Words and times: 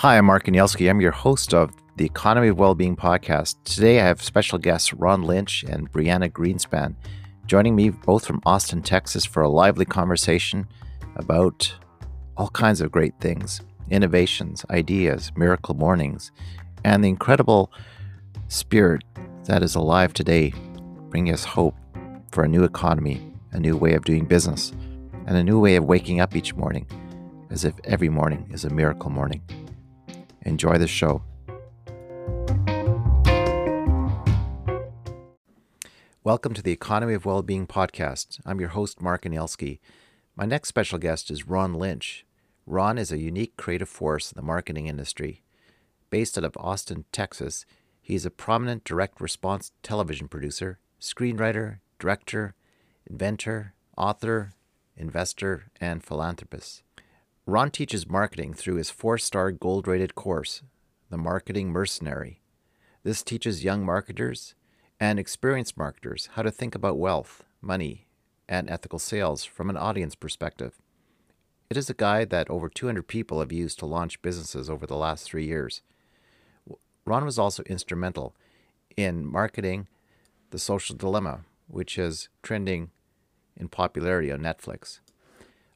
Hi, 0.00 0.16
I'm 0.16 0.24
Mark 0.24 0.46
Anielski. 0.46 0.88
I'm 0.88 1.02
your 1.02 1.10
host 1.10 1.52
of 1.52 1.74
the 1.96 2.06
Economy 2.06 2.48
of 2.48 2.58
Wellbeing 2.58 2.96
podcast. 2.96 3.56
Today 3.64 4.00
I 4.00 4.06
have 4.06 4.22
special 4.22 4.56
guests 4.58 4.94
Ron 4.94 5.24
Lynch 5.24 5.62
and 5.64 5.92
Brianna 5.92 6.32
Greenspan 6.32 6.94
joining 7.44 7.76
me 7.76 7.90
both 7.90 8.24
from 8.24 8.40
Austin, 8.46 8.80
Texas 8.80 9.26
for 9.26 9.42
a 9.42 9.48
lively 9.50 9.84
conversation 9.84 10.66
about 11.16 11.74
all 12.38 12.48
kinds 12.48 12.80
of 12.80 12.90
great 12.90 13.12
things 13.20 13.60
innovations, 13.90 14.64
ideas, 14.70 15.32
miracle 15.36 15.74
mornings, 15.74 16.32
and 16.82 17.04
the 17.04 17.08
incredible 17.10 17.70
spirit 18.48 19.04
that 19.44 19.62
is 19.62 19.74
alive 19.74 20.14
today, 20.14 20.54
bringing 21.10 21.34
us 21.34 21.44
hope 21.44 21.76
for 22.32 22.42
a 22.42 22.48
new 22.48 22.64
economy, 22.64 23.34
a 23.52 23.60
new 23.60 23.76
way 23.76 23.92
of 23.92 24.06
doing 24.06 24.24
business, 24.24 24.72
and 25.26 25.36
a 25.36 25.44
new 25.44 25.60
way 25.60 25.76
of 25.76 25.84
waking 25.84 26.20
up 26.20 26.34
each 26.34 26.54
morning 26.54 26.86
as 27.50 27.66
if 27.66 27.74
every 27.84 28.08
morning 28.08 28.48
is 28.50 28.64
a 28.64 28.70
miracle 28.70 29.10
morning. 29.10 29.42
Enjoy 30.42 30.78
the 30.78 30.86
show. 30.86 31.22
Welcome 36.24 36.54
to 36.54 36.62
the 36.62 36.72
Economy 36.72 37.14
of 37.14 37.24
Wellbeing 37.24 37.66
podcast. 37.66 38.40
I'm 38.46 38.60
your 38.60 38.70
host, 38.70 39.00
Mark 39.00 39.24
Anielski. 39.24 39.80
My 40.36 40.46
next 40.46 40.68
special 40.68 40.98
guest 40.98 41.30
is 41.30 41.46
Ron 41.46 41.74
Lynch. 41.74 42.24
Ron 42.66 42.98
is 42.98 43.10
a 43.10 43.18
unique 43.18 43.56
creative 43.56 43.88
force 43.88 44.32
in 44.32 44.36
the 44.36 44.46
marketing 44.46 44.86
industry. 44.86 45.42
Based 46.08 46.38
out 46.38 46.44
of 46.44 46.56
Austin, 46.56 47.04
Texas, 47.12 47.66
he 48.00 48.14
is 48.14 48.24
a 48.24 48.30
prominent 48.30 48.84
direct 48.84 49.20
response 49.20 49.72
television 49.82 50.28
producer, 50.28 50.78
screenwriter, 51.00 51.80
director, 51.98 52.54
inventor, 53.08 53.74
author, 53.96 54.52
investor, 54.96 55.70
and 55.80 56.02
philanthropist. 56.02 56.82
Ron 57.46 57.70
teaches 57.70 58.08
marketing 58.08 58.54
through 58.54 58.76
his 58.76 58.90
four 58.90 59.18
star 59.18 59.50
gold 59.50 59.88
rated 59.88 60.14
course, 60.14 60.62
The 61.08 61.16
Marketing 61.16 61.70
Mercenary. 61.72 62.42
This 63.02 63.22
teaches 63.22 63.64
young 63.64 63.84
marketers 63.84 64.54
and 65.00 65.18
experienced 65.18 65.78
marketers 65.78 66.28
how 66.34 66.42
to 66.42 66.50
think 66.50 66.74
about 66.74 66.98
wealth, 66.98 67.44
money, 67.62 68.06
and 68.48 68.68
ethical 68.68 68.98
sales 68.98 69.44
from 69.44 69.70
an 69.70 69.76
audience 69.76 70.14
perspective. 70.14 70.82
It 71.70 71.76
is 71.76 71.88
a 71.88 71.94
guide 71.94 72.30
that 72.30 72.50
over 72.50 72.68
200 72.68 73.08
people 73.08 73.40
have 73.40 73.52
used 73.52 73.78
to 73.78 73.86
launch 73.86 74.20
businesses 74.22 74.68
over 74.68 74.86
the 74.86 74.96
last 74.96 75.24
three 75.24 75.46
years. 75.46 75.82
Ron 77.06 77.24
was 77.24 77.38
also 77.38 77.62
instrumental 77.64 78.36
in 78.96 79.24
marketing 79.24 79.88
The 80.50 80.58
Social 80.58 80.94
Dilemma, 80.94 81.40
which 81.68 81.96
is 81.96 82.28
trending 82.42 82.90
in 83.56 83.68
popularity 83.68 84.30
on 84.30 84.40
Netflix. 84.40 85.00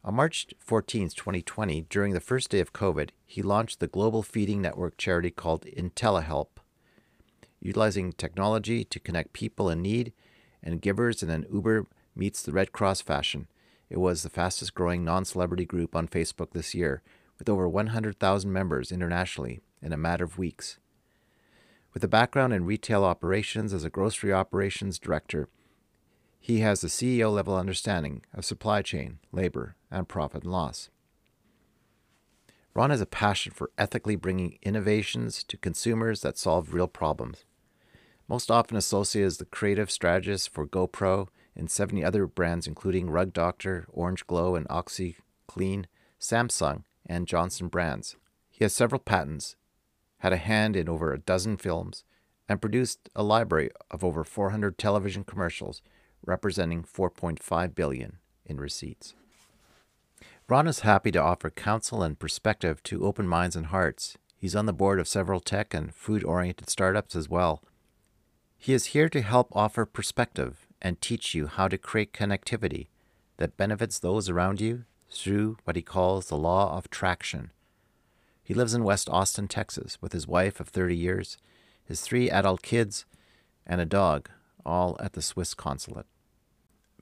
On 0.07 0.15
March 0.15 0.49
14, 0.59 1.09
2020, 1.09 1.87
during 1.89 2.13
the 2.13 2.21
first 2.21 2.51
day 2.51 2.61
of 2.61 2.75
COVID, 2.75 3.09
he 3.25 3.41
launched 3.41 3.81
the 3.81 3.87
global 3.87 4.23
feeding 4.23 4.61
network 4.61 4.99
charity 4.99 5.31
called 5.31 5.65
IntelliHelp, 5.65 6.49
utilizing 7.59 8.13
technology 8.13 8.85
to 8.85 9.01
connect 9.01 9.33
people 9.33 9.71
in 9.71 9.81
need 9.81 10.13
and 10.63 10.83
givers 10.83 11.23
in 11.23 11.31
an 11.31 11.47
Uber 11.51 11.87
meets 12.15 12.43
the 12.43 12.53
Red 12.53 12.71
Cross 12.71 13.01
fashion. 13.01 13.49
It 13.89 13.97
was 13.97 14.23
the 14.23 14.29
fastest 14.29 14.75
growing 14.75 15.07
non 15.07 15.25
celebrity 15.25 15.65
group 15.65 15.97
on 15.97 16.07
Facebook 16.07 16.51
this 16.51 16.75
year, 16.75 17.01
with 17.39 17.49
over 17.49 17.67
100,000 17.67 18.53
members 18.53 18.93
internationally 18.93 19.61
in 19.81 19.95
a 19.95 19.97
matter 19.97 20.25
of 20.25 20.37
weeks. 20.37 20.79
With 21.95 22.05
a 22.05 22.09
background 22.09 22.53
in 22.53 22.67
retail 22.67 23.05
operations 23.05 23.73
as 23.73 23.85
a 23.85 23.91
grocery 23.91 24.35
operations 24.35 24.99
director, 24.99 25.49
he 26.45 26.61
has 26.61 26.85
a 26.85 26.89
CEO 26.89 27.33
level 27.33 27.57
understanding 27.57 28.21
of 28.35 28.45
supply 28.45 28.83
chain, 28.83 29.19
labor, 29.33 29.77
and 29.91 30.07
profit 30.07 30.43
and 30.43 30.53
loss. 30.53 30.91
Ron 32.75 32.91
has 32.91 33.01
a 33.01 33.07
passion 33.07 33.51
for 33.51 33.71
ethically 33.79 34.15
bringing 34.15 34.59
innovations 34.61 35.43
to 35.45 35.57
consumers 35.57 36.21
that 36.21 36.37
solve 36.37 36.75
real 36.75 36.87
problems. 36.87 37.47
Most 38.29 38.51
often 38.51 38.77
associated 38.77 39.27
as 39.29 39.39
the 39.39 39.47
creative 39.47 39.91
strategist 39.91 40.51
for 40.51 40.67
GoPro 40.67 41.29
and 41.57 41.71
70 41.71 42.05
other 42.05 42.27
brands, 42.27 42.67
including 42.67 43.09
Rug 43.09 43.33
Doctor, 43.33 43.87
Orange 43.89 44.27
Glo, 44.27 44.55
and 44.55 44.69
OxiClean, 44.69 45.87
Samsung, 46.21 46.85
and 47.07 47.27
Johnson 47.27 47.69
brands. 47.69 48.17
He 48.51 48.67
has 48.67 48.75
several 48.75 49.01
patents, 49.01 49.57
had 50.19 50.35
a 50.35 50.37
hand 50.37 50.77
in 50.77 50.91
over 50.91 51.11
a 51.11 51.19
dozen 51.19 51.57
films, 51.57 52.05
and 52.51 52.61
produced 52.61 53.09
a 53.17 53.23
library 53.23 53.71
of 53.91 54.05
over 54.05 54.25
400 54.25 54.77
television 54.77 55.25
commercials 55.25 55.81
representing 56.27 56.83
4.5 56.83 57.75
billion 57.75 58.19
in 58.47 58.59
receipts. 58.59 59.15
Ron 60.49 60.67
is 60.67 60.81
happy 60.81 61.11
to 61.13 61.23
offer 61.23 61.51
counsel 61.51 62.03
and 62.03 62.19
perspective 62.19 62.83
to 62.85 63.07
open 63.07 63.27
minds 63.27 63.57
and 63.57 63.67
hearts. 63.67 64.19
He's 64.37 64.55
on 64.55 64.67
the 64.67 64.73
board 64.73 65.01
of 65.01 65.09
several 65.09 65.41
tech 65.41 65.73
and 65.73 65.95
food-oriented 65.95 66.69
startups 66.69 67.17
as 67.17 67.29
well. 67.29 67.63
He 68.59 68.75
is 68.75 68.87
here 68.87 69.09
to 69.09 69.23
help 69.23 69.49
offer 69.53 69.87
perspective 69.87 70.67
and 70.83 71.01
teach 71.01 71.35
you 71.35 71.47
how 71.47 71.69
to 71.69 71.79
create 71.79 72.13
connectivity 72.13 72.89
that 73.39 73.57
benefits 73.57 73.99
those 73.99 74.29
around 74.29 74.61
you 74.61 74.85
through 75.11 75.57
what 75.65 75.77
he 75.77 75.83
calls 75.83 76.27
the 76.27 76.37
law 76.37 76.77
of 76.77 76.91
traction. 76.91 77.51
He 78.43 78.53
lives 78.53 78.75
in 78.75 78.85
West 78.85 79.09
Austin, 79.09 79.49
Texas, 79.49 79.97
with 80.03 80.13
his 80.13 80.29
wife 80.29 80.61
of 80.61 80.69
30 80.69 80.95
years, 80.95 81.39
his 81.85 82.03
three 82.03 82.31
adult 82.31 82.61
kids, 82.61 83.07
and 83.67 83.81
a 83.81 83.87
dog, 83.87 84.29
all 84.67 84.97
at 85.01 85.15
the 85.15 85.23
Swiss 85.23 85.55
consulate. 85.55 86.07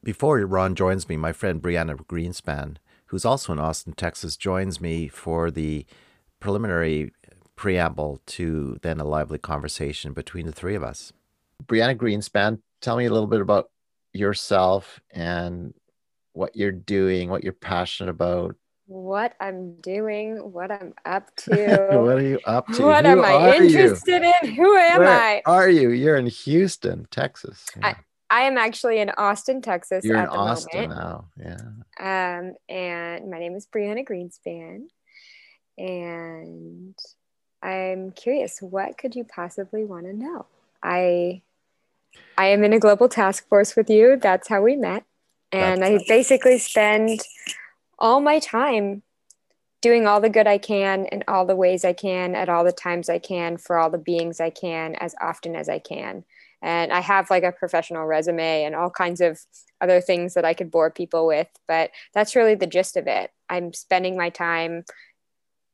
Before 0.04 0.38
Ron 0.40 0.74
joins 0.74 1.08
me, 1.08 1.16
my 1.16 1.32
friend 1.32 1.62
Brianna 1.62 1.96
Greenspan, 2.06 2.76
who's 3.06 3.24
also 3.24 3.52
in 3.52 3.60
Austin, 3.60 3.92
Texas, 3.92 4.36
joins 4.36 4.80
me 4.80 5.06
for 5.08 5.50
the 5.50 5.86
preliminary 6.40 7.12
preamble 7.54 8.20
to 8.26 8.78
then 8.82 8.98
a 8.98 9.04
lively 9.04 9.38
conversation 9.38 10.12
between 10.12 10.46
the 10.46 10.52
three 10.52 10.74
of 10.74 10.82
us. 10.82 11.12
Brianna 11.64 11.96
Greenspan, 11.96 12.58
tell 12.80 12.96
me 12.96 13.04
a 13.04 13.12
little 13.12 13.28
bit 13.28 13.40
about 13.40 13.70
yourself 14.12 15.00
and 15.12 15.72
what 16.32 16.56
you're 16.56 16.72
doing, 16.72 17.28
what 17.30 17.44
you're 17.44 17.52
passionate 17.52 18.10
about. 18.10 18.56
What 18.86 19.34
I'm 19.38 19.76
doing, 19.80 20.36
what 20.52 20.72
I'm 20.72 20.94
up 21.04 21.34
to. 21.36 21.50
what 21.92 22.18
are 22.18 22.22
you 22.22 22.40
up 22.44 22.66
to? 22.74 22.82
What 22.82 23.06
Who 23.06 23.12
am 23.12 23.24
I 23.24 23.56
interested 23.56 24.22
you? 24.22 24.32
in? 24.42 24.54
Who 24.56 24.74
am 24.76 24.98
Where 24.98 25.08
I? 25.08 25.42
Are 25.46 25.68
you? 25.68 25.90
You're 25.90 26.16
in 26.16 26.26
Houston, 26.26 27.06
Texas. 27.12 27.66
Yeah. 27.78 27.86
I, 27.88 27.96
I 28.32 28.44
am 28.44 28.56
actually 28.56 28.98
in 28.98 29.10
Austin, 29.10 29.60
Texas. 29.60 30.06
You're 30.06 30.16
at 30.16 30.24
in 30.24 30.30
the 30.30 30.36
Austin 30.36 30.88
moment. 30.88 30.98
now, 30.98 31.24
yeah. 31.38 32.38
Um, 32.38 32.54
and 32.66 33.30
my 33.30 33.38
name 33.38 33.54
is 33.54 33.66
Brianna 33.66 34.08
Greenspan, 34.08 34.86
and 35.76 36.94
I'm 37.62 38.10
curious, 38.12 38.62
what 38.62 38.96
could 38.96 39.14
you 39.14 39.24
possibly 39.24 39.84
want 39.84 40.06
to 40.06 40.14
know? 40.14 40.46
I 40.82 41.42
I 42.38 42.46
am 42.46 42.64
in 42.64 42.72
a 42.72 42.78
global 42.78 43.06
task 43.06 43.46
force 43.48 43.76
with 43.76 43.90
you. 43.90 44.16
That's 44.16 44.48
how 44.48 44.62
we 44.62 44.76
met, 44.76 45.04
and 45.52 45.82
That's 45.82 46.02
I 46.02 46.06
basically 46.08 46.56
spend 46.56 47.20
all 47.98 48.20
my 48.20 48.38
time 48.38 49.02
doing 49.82 50.06
all 50.06 50.22
the 50.22 50.30
good 50.30 50.46
I 50.46 50.56
can 50.56 51.04
in 51.06 51.22
all 51.28 51.44
the 51.44 51.56
ways 51.56 51.84
I 51.84 51.92
can 51.92 52.34
at 52.34 52.48
all 52.48 52.64
the 52.64 52.72
times 52.72 53.10
I 53.10 53.18
can 53.18 53.58
for 53.58 53.76
all 53.76 53.90
the 53.90 53.98
beings 53.98 54.40
I 54.40 54.48
can 54.48 54.94
as 54.94 55.14
often 55.20 55.54
as 55.54 55.68
I 55.68 55.80
can 55.80 56.24
and 56.62 56.92
I 56.92 57.00
have 57.00 57.28
like 57.28 57.42
a 57.42 57.52
professional 57.52 58.06
resume 58.06 58.64
and 58.64 58.74
all 58.74 58.88
kinds 58.88 59.20
of 59.20 59.40
other 59.80 60.00
things 60.00 60.34
that 60.34 60.44
I 60.44 60.54
could 60.54 60.70
bore 60.70 60.90
people 60.90 61.26
with, 61.26 61.48
but 61.66 61.90
that's 62.14 62.36
really 62.36 62.54
the 62.54 62.68
gist 62.68 62.96
of 62.96 63.08
it. 63.08 63.32
I'm 63.50 63.72
spending 63.72 64.16
my 64.16 64.30
time 64.30 64.84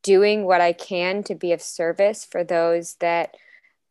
doing 0.02 0.44
what 0.44 0.62
I 0.62 0.72
can 0.72 1.22
to 1.24 1.34
be 1.34 1.52
of 1.52 1.60
service 1.60 2.24
for 2.24 2.42
those 2.42 2.94
that 3.00 3.36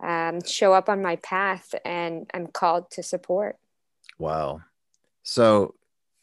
um, 0.03 0.41
show 0.43 0.73
up 0.73 0.89
on 0.89 1.01
my 1.01 1.17
path 1.17 1.75
and 1.85 2.29
I'm 2.33 2.47
called 2.47 2.89
to 2.91 3.03
support. 3.03 3.57
Wow. 4.17 4.61
So 5.21 5.75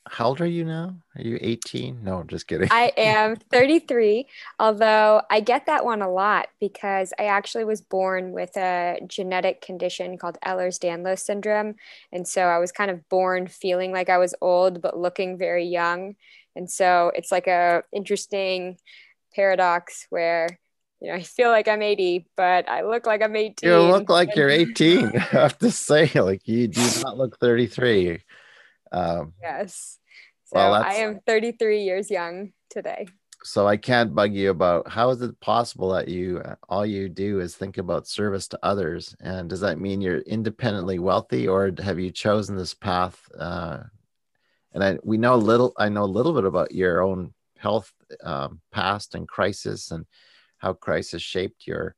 how 0.06 0.26
old 0.26 0.40
are 0.40 0.46
you 0.46 0.64
now? 0.64 0.94
Are 1.16 1.22
you 1.22 1.38
18? 1.40 2.04
No, 2.04 2.24
just 2.24 2.46
kidding. 2.46 2.68
I 2.70 2.92
am 2.96 3.36
33, 3.36 4.26
although 4.58 5.22
I 5.30 5.40
get 5.40 5.66
that 5.66 5.84
one 5.84 6.02
a 6.02 6.10
lot 6.10 6.48
because 6.60 7.12
I 7.18 7.24
actually 7.24 7.64
was 7.64 7.80
born 7.80 8.32
with 8.32 8.56
a 8.56 8.98
genetic 9.06 9.62
condition 9.62 10.18
called 10.18 10.36
Ehlers-Danlos 10.44 11.20
syndrome. 11.20 11.76
And 12.12 12.28
so 12.28 12.42
I 12.42 12.58
was 12.58 12.70
kind 12.70 12.90
of 12.90 13.08
born 13.08 13.46
feeling 13.46 13.92
like 13.92 14.10
I 14.10 14.18
was 14.18 14.34
old, 14.40 14.82
but 14.82 14.98
looking 14.98 15.38
very 15.38 15.64
young. 15.64 16.16
And 16.54 16.70
so 16.70 17.10
it's 17.14 17.32
like 17.32 17.46
a 17.46 17.82
interesting 17.92 18.76
paradox 19.34 20.06
where 20.10 20.48
you 21.00 21.10
know, 21.10 21.16
I 21.16 21.22
feel 21.22 21.50
like 21.50 21.68
I'm 21.68 21.82
80, 21.82 22.26
but 22.36 22.68
I 22.68 22.82
look 22.82 23.06
like 23.06 23.22
I'm 23.22 23.36
18. 23.36 23.68
You 23.68 23.78
look 23.80 24.08
like 24.08 24.36
you're 24.36 24.48
18. 24.50 25.16
I 25.16 25.18
have 25.18 25.58
to 25.58 25.70
say, 25.70 26.10
like 26.14 26.46
you 26.46 26.68
do 26.68 26.80
not 27.02 27.18
look 27.18 27.38
33. 27.40 28.20
Um, 28.94 29.32
yes. 29.42 29.98
So 30.44 30.56
well, 30.56 30.74
I 30.74 30.94
am 30.94 31.20
33 31.26 31.82
years 31.82 32.10
young 32.10 32.52
today. 32.70 33.06
So 33.42 33.66
I 33.66 33.76
can't 33.76 34.14
bug 34.14 34.32
you 34.32 34.50
about 34.50 34.88
how 34.88 35.10
is 35.10 35.20
it 35.20 35.38
possible 35.40 35.90
that 35.90 36.08
you 36.08 36.42
all 36.68 36.86
you 36.86 37.08
do 37.08 37.40
is 37.40 37.54
think 37.54 37.76
about 37.76 38.06
service 38.06 38.48
to 38.48 38.58
others, 38.62 39.14
and 39.20 39.50
does 39.50 39.60
that 39.60 39.80
mean 39.80 40.00
you're 40.00 40.20
independently 40.20 40.98
wealthy, 40.98 41.46
or 41.46 41.72
have 41.82 41.98
you 41.98 42.10
chosen 42.10 42.56
this 42.56 42.72
path? 42.72 43.20
Uh, 43.38 43.80
and 44.72 44.82
I 44.82 44.98
we 45.02 45.18
know 45.18 45.34
a 45.34 45.36
little. 45.36 45.74
I 45.76 45.90
know 45.90 46.04
a 46.04 46.06
little 46.06 46.32
bit 46.32 46.44
about 46.44 46.72
your 46.72 47.02
own 47.02 47.34
health 47.58 47.92
um, 48.22 48.60
past 48.72 49.14
and 49.14 49.28
crisis, 49.28 49.90
and 49.90 50.06
how 50.58 50.72
crisis 50.72 51.20
shaped 51.20 51.66
your 51.66 51.96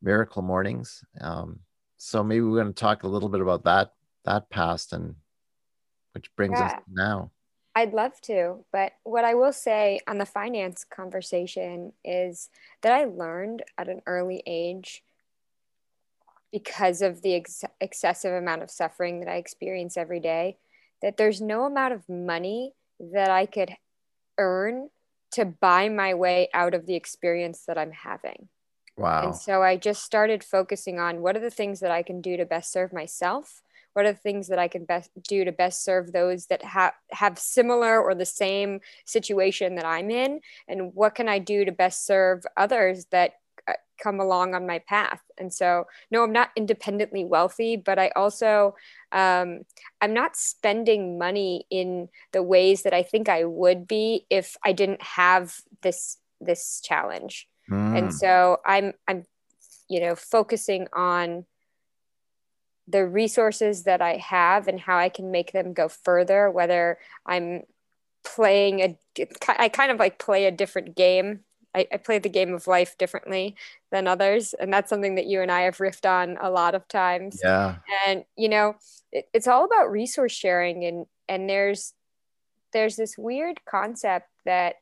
miracle 0.00 0.42
mornings. 0.42 1.04
Um, 1.20 1.60
so 1.96 2.24
maybe 2.24 2.40
we're 2.40 2.60
going 2.60 2.74
to 2.74 2.80
talk 2.80 3.04
a 3.04 3.08
little 3.08 3.28
bit 3.28 3.40
about 3.40 3.64
that 3.64 3.92
that 4.24 4.50
past 4.50 4.92
and 4.92 5.14
which 6.12 6.34
brings 6.36 6.58
yeah. 6.58 6.66
us 6.66 6.72
now. 6.90 7.30
I'd 7.74 7.94
love 7.94 8.20
to, 8.22 8.64
but 8.70 8.92
what 9.02 9.24
I 9.24 9.34
will 9.34 9.52
say 9.52 10.00
on 10.06 10.18
the 10.18 10.26
finance 10.26 10.84
conversation 10.84 11.92
is 12.04 12.50
that 12.82 12.92
I 12.92 13.04
learned 13.04 13.62
at 13.78 13.88
an 13.88 14.02
early 14.06 14.42
age 14.46 15.02
because 16.52 17.00
of 17.00 17.22
the 17.22 17.34
ex- 17.34 17.64
excessive 17.80 18.34
amount 18.34 18.62
of 18.62 18.70
suffering 18.70 19.20
that 19.20 19.28
I 19.28 19.36
experience 19.36 19.96
every 19.96 20.20
day 20.20 20.58
that 21.00 21.16
there's 21.16 21.40
no 21.40 21.64
amount 21.64 21.94
of 21.94 22.08
money 22.08 22.74
that 23.00 23.30
I 23.30 23.46
could 23.46 23.74
earn 24.38 24.90
to 25.32 25.44
buy 25.44 25.88
my 25.88 26.14
way 26.14 26.48
out 26.54 26.74
of 26.74 26.86
the 26.86 26.94
experience 26.94 27.64
that 27.66 27.78
I'm 27.78 27.90
having. 27.90 28.48
Wow. 28.96 29.24
And 29.24 29.36
so 29.36 29.62
I 29.62 29.76
just 29.76 30.04
started 30.04 30.44
focusing 30.44 31.00
on 31.00 31.22
what 31.22 31.36
are 31.36 31.40
the 31.40 31.50
things 31.50 31.80
that 31.80 31.90
I 31.90 32.02
can 32.02 32.20
do 32.20 32.36
to 32.36 32.44
best 32.44 32.70
serve 32.70 32.92
myself 32.92 33.62
what 33.92 34.06
are 34.06 34.12
the 34.12 34.18
things 34.18 34.48
that 34.48 34.58
i 34.58 34.68
can 34.68 34.84
best 34.84 35.10
do 35.28 35.44
to 35.44 35.52
best 35.52 35.84
serve 35.84 36.12
those 36.12 36.46
that 36.46 36.64
have 36.64 36.92
have 37.10 37.38
similar 37.38 38.00
or 38.00 38.14
the 38.14 38.24
same 38.24 38.80
situation 39.04 39.76
that 39.76 39.84
i'm 39.84 40.10
in? 40.10 40.40
And 40.68 40.94
what 40.94 41.14
can 41.14 41.28
i 41.28 41.38
do 41.38 41.64
to 41.64 41.72
best 41.72 42.06
serve 42.06 42.44
others 42.56 43.06
that 43.10 43.34
uh, 43.68 43.74
come 44.02 44.20
along 44.20 44.54
on 44.54 44.66
my 44.66 44.80
path? 44.80 45.20
And 45.38 45.52
so 45.52 45.86
no 46.10 46.22
i'm 46.22 46.32
not 46.32 46.50
independently 46.56 47.24
wealthy 47.24 47.76
but 47.76 47.98
i 47.98 48.10
also 48.14 48.74
um, 49.10 49.62
i'm 50.00 50.14
not 50.14 50.36
spending 50.36 51.18
money 51.18 51.66
in 51.70 52.08
the 52.32 52.42
ways 52.42 52.82
that 52.82 52.94
i 52.94 53.02
think 53.02 53.28
i 53.28 53.44
would 53.44 53.86
be 53.86 54.26
if 54.30 54.56
i 54.64 54.72
didn't 54.72 55.02
have 55.02 55.54
this 55.82 56.18
this 56.40 56.80
challenge. 56.80 57.48
Mm. 57.70 57.98
and 57.98 58.14
so 58.14 58.58
i'm 58.66 58.92
i'm 59.06 59.24
you 59.88 60.00
know 60.00 60.14
focusing 60.16 60.88
on 60.92 61.44
the 62.88 63.06
resources 63.06 63.84
that 63.84 64.02
I 64.02 64.16
have 64.16 64.68
and 64.68 64.78
how 64.80 64.98
I 64.98 65.08
can 65.08 65.30
make 65.30 65.52
them 65.52 65.72
go 65.72 65.88
further, 65.88 66.50
whether 66.50 66.98
I'm 67.24 67.62
playing 68.24 68.80
a, 68.80 68.98
I 69.48 69.68
kind 69.68 69.90
of 69.90 69.98
like 69.98 70.18
play 70.18 70.46
a 70.46 70.50
different 70.50 70.96
game. 70.96 71.40
I, 71.74 71.86
I 71.90 71.96
play 71.96 72.18
the 72.18 72.28
game 72.28 72.52
of 72.52 72.66
life 72.66 72.98
differently 72.98 73.56
than 73.90 74.06
others. 74.06 74.52
And 74.52 74.72
that's 74.72 74.90
something 74.90 75.14
that 75.14 75.26
you 75.26 75.40
and 75.40 75.50
I 75.50 75.62
have 75.62 75.78
riffed 75.78 76.06
on 76.06 76.36
a 76.40 76.50
lot 76.50 76.74
of 76.74 76.86
times. 76.86 77.40
Yeah. 77.42 77.76
And, 78.06 78.24
you 78.36 78.48
know, 78.48 78.76
it, 79.10 79.26
it's 79.32 79.48
all 79.48 79.64
about 79.64 79.90
resource 79.90 80.32
sharing. 80.32 80.84
And, 80.84 81.06
and 81.28 81.48
there's, 81.48 81.94
there's 82.72 82.96
this 82.96 83.16
weird 83.16 83.64
concept 83.64 84.28
that 84.44 84.76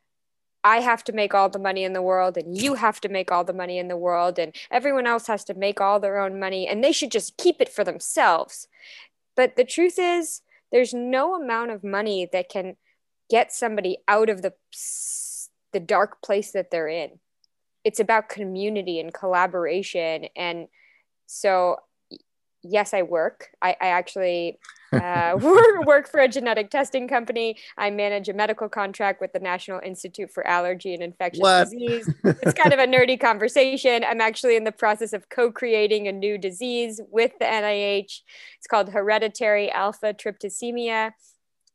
I 0.63 0.81
have 0.81 1.03
to 1.05 1.13
make 1.13 1.35
all 1.35 1.49
the 1.49 1.59
money 1.59 1.85
in 1.85 1.93
the 1.93 2.03
world 2.03 2.37
and 2.37 2.57
you 2.57 2.75
have 2.75 3.01
to 3.03 3.09
make 3.09 3.33
all 3.33 3.45
the 3.45 3.53
money 3.53 3.79
in 3.79 3.89
the 3.89 3.97
world 3.97 4.39
and 4.39 4.55
everyone 4.71 5.07
else 5.07 5.27
has 5.27 5.45
to 5.45 5.55
make 5.55 5.81
all 5.81 5.99
their 6.01 6.19
own 6.19 6.39
money 6.39 6.69
and 6.69 6.85
they 6.85 6.93
should 6.93 7.11
just 7.11 7.37
keep 7.37 7.61
it 7.61 7.69
for 7.69 7.85
themselves. 7.85 8.69
But 9.37 9.57
the 9.57 9.65
truth 9.65 9.99
is, 9.99 10.43
there's 10.71 10.93
no 10.93 11.35
amount 11.35 11.71
of 11.71 11.83
money 11.83 12.29
that 12.33 12.49
can 12.49 12.77
get 13.31 13.53
somebody 13.53 13.99
out 14.09 14.29
of 14.29 14.43
the 14.43 14.53
the 15.73 15.81
dark 15.81 16.21
place 16.21 16.51
that 16.51 16.71
they're 16.71 16.89
in. 16.89 17.21
It's 17.85 18.01
about 18.01 18.29
community 18.29 19.01
and 19.01 19.15
collaboration 19.15 20.27
and 20.37 20.69
so 21.27 21.77
yes, 22.63 22.93
I 22.93 23.03
work. 23.03 23.49
I, 23.63 23.77
I 23.81 23.89
actually 23.89 24.59
uh, 24.93 25.39
work 25.85 26.09
for 26.09 26.21
a 26.21 26.29
genetic 26.29 26.71
testing 26.71 27.09
company. 27.09 27.57
I 27.77 27.91
manage 27.91 28.29
a 28.29 28.33
medical 28.33 28.69
contract 28.69 29.21
with 29.21 29.33
the 29.33 29.39
National 29.39 29.81
Institute 29.81 30.31
for 30.31 30.47
Allergy 30.47 30.95
and 30.95 31.03
Infectious 31.03 31.41
what? 31.41 31.65
Disease. 31.65 32.13
It's 32.43 32.55
kind 32.55 32.73
of 32.73 32.79
a 32.79 32.87
nerdy 32.87 33.21
conversation. 33.21 34.05
I'm 34.05 34.21
actually 34.21 34.57
in 34.57 34.65
the 34.65 34.73
process 34.73 35.13
of 35.13 35.29
co 35.29 35.51
creating 35.51 36.09
a 36.09 36.13
new 36.13 36.39
disease 36.39 37.01
with 37.11 37.33
the 37.39 37.45
NIH. 37.45 38.21
It's 38.59 38.67
called 38.69 38.91
hereditary 38.91 39.71
alpha 39.71 40.15
tryptasemia. 40.15 41.13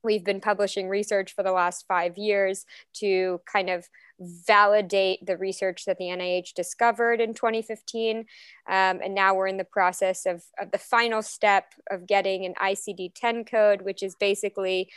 We've 0.04 0.24
been 0.24 0.42
publishing 0.42 0.88
research 0.88 1.34
for 1.34 1.44
the 1.44 1.52
last 1.52 1.86
five 1.88 2.18
years 2.18 2.66
to 2.96 3.42
kind 3.52 3.70
of 3.70 3.88
validate 4.20 5.26
the 5.26 5.38
research 5.38 5.86
that 5.86 5.98
the 5.98 6.06
NIH 6.06 6.54
discovered 6.54 7.20
in 7.20 7.34
2015. 7.34 8.20
Um, 8.20 8.26
and 8.68 9.14
now 9.14 9.36
we're 9.36 9.48
in 9.48 9.58
the 9.58 9.64
process 9.64 10.26
of, 10.26 10.44
of, 10.60 10.72
the 10.72 10.78
final 10.78 11.22
step 11.22 11.74
of 11.92 12.08
getting 12.08 12.46
an 12.46 12.54
ICD 12.62 13.12
10 13.16 13.46
code, 13.46 13.82
which 13.82 14.04
is 14.04 14.16
basically. 14.16 14.90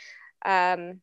Um, 0.45 1.01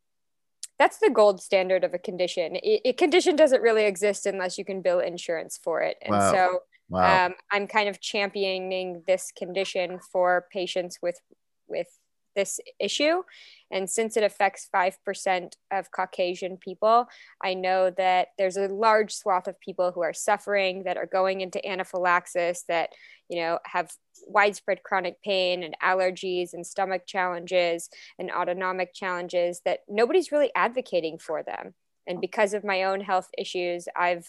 that's 0.78 0.98
the 0.98 1.08
gold 1.08 1.40
standard 1.40 1.84
of 1.84 1.94
a 1.94 1.98
condition. 1.98 2.58
A 2.62 2.92
condition 2.92 3.34
doesn't 3.34 3.62
really 3.62 3.86
exist 3.86 4.26
unless 4.26 4.58
you 4.58 4.64
can 4.64 4.82
bill 4.82 5.00
insurance 5.00 5.58
for 5.62 5.80
it. 5.80 5.96
And 6.02 6.12
wow. 6.12 6.32
so 6.32 6.58
wow. 6.90 7.26
Um, 7.26 7.34
I'm 7.50 7.66
kind 7.66 7.88
of 7.88 7.98
championing 8.00 9.02
this 9.06 9.32
condition 9.32 9.98
for 10.12 10.46
patients 10.52 10.98
with 11.00 11.18
with 11.66 11.88
this 12.34 12.60
issue. 12.78 13.22
And 13.70 13.90
since 13.90 14.16
it 14.16 14.22
affects 14.22 14.68
5% 14.74 15.52
of 15.72 15.90
Caucasian 15.90 16.56
people, 16.56 17.06
I 17.42 17.54
know 17.54 17.90
that 17.90 18.28
there's 18.38 18.56
a 18.56 18.68
large 18.68 19.12
swath 19.12 19.48
of 19.48 19.60
people 19.60 19.92
who 19.92 20.02
are 20.02 20.12
suffering, 20.12 20.84
that 20.84 20.96
are 20.96 21.06
going 21.06 21.40
into 21.40 21.66
anaphylaxis, 21.66 22.64
that, 22.68 22.90
you 23.28 23.40
know, 23.40 23.58
have 23.64 23.92
widespread 24.26 24.82
chronic 24.82 25.20
pain 25.22 25.62
and 25.62 25.76
allergies 25.82 26.52
and 26.52 26.66
stomach 26.66 27.02
challenges 27.06 27.88
and 28.18 28.30
autonomic 28.30 28.94
challenges 28.94 29.60
that 29.64 29.80
nobody's 29.88 30.32
really 30.32 30.50
advocating 30.54 31.18
for 31.18 31.42
them. 31.42 31.74
And 32.06 32.20
because 32.20 32.54
of 32.54 32.64
my 32.64 32.84
own 32.84 33.00
health 33.00 33.28
issues, 33.36 33.88
I've, 33.96 34.26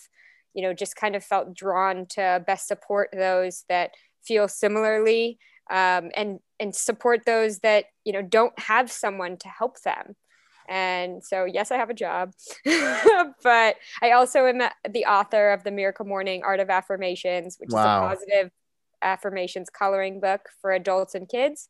you 0.54 0.63
know, 0.63 0.74
just 0.74 0.95
kind 0.95 1.16
of 1.16 1.24
felt 1.24 1.54
drawn 1.54 2.07
to 2.12 2.44
best 2.45 2.68
support 2.68 3.10
those 3.13 3.66
that 3.69 3.92
feel 4.24 4.48
similarly 4.48 5.38
um, 5.69 6.11
and 6.15 6.39
and 6.59 6.75
support 6.75 7.21
those 7.25 7.59
that 7.59 7.85
you 8.03 8.13
know 8.13 8.21
don't 8.21 8.57
have 8.59 8.91
someone 8.91 9.37
to 9.37 9.47
help 9.47 9.81
them. 9.81 10.15
And 10.69 11.23
so 11.23 11.45
yes 11.45 11.71
i 11.71 11.77
have 11.77 11.89
a 11.89 11.93
job 11.93 12.33
but 12.65 13.77
i 14.01 14.11
also 14.11 14.47
am 14.47 14.61
the 14.89 15.05
author 15.05 15.51
of 15.51 15.63
the 15.63 15.71
miracle 15.71 16.05
morning 16.05 16.41
art 16.43 16.59
of 16.59 16.69
affirmations 16.69 17.55
which 17.57 17.69
wow. 17.71 17.79
is 17.79 17.85
a 17.85 18.25
positive 18.25 18.51
affirmations 19.01 19.69
coloring 19.69 20.19
book 20.19 20.41
for 20.61 20.71
adults 20.71 21.15
and 21.15 21.29
kids. 21.29 21.69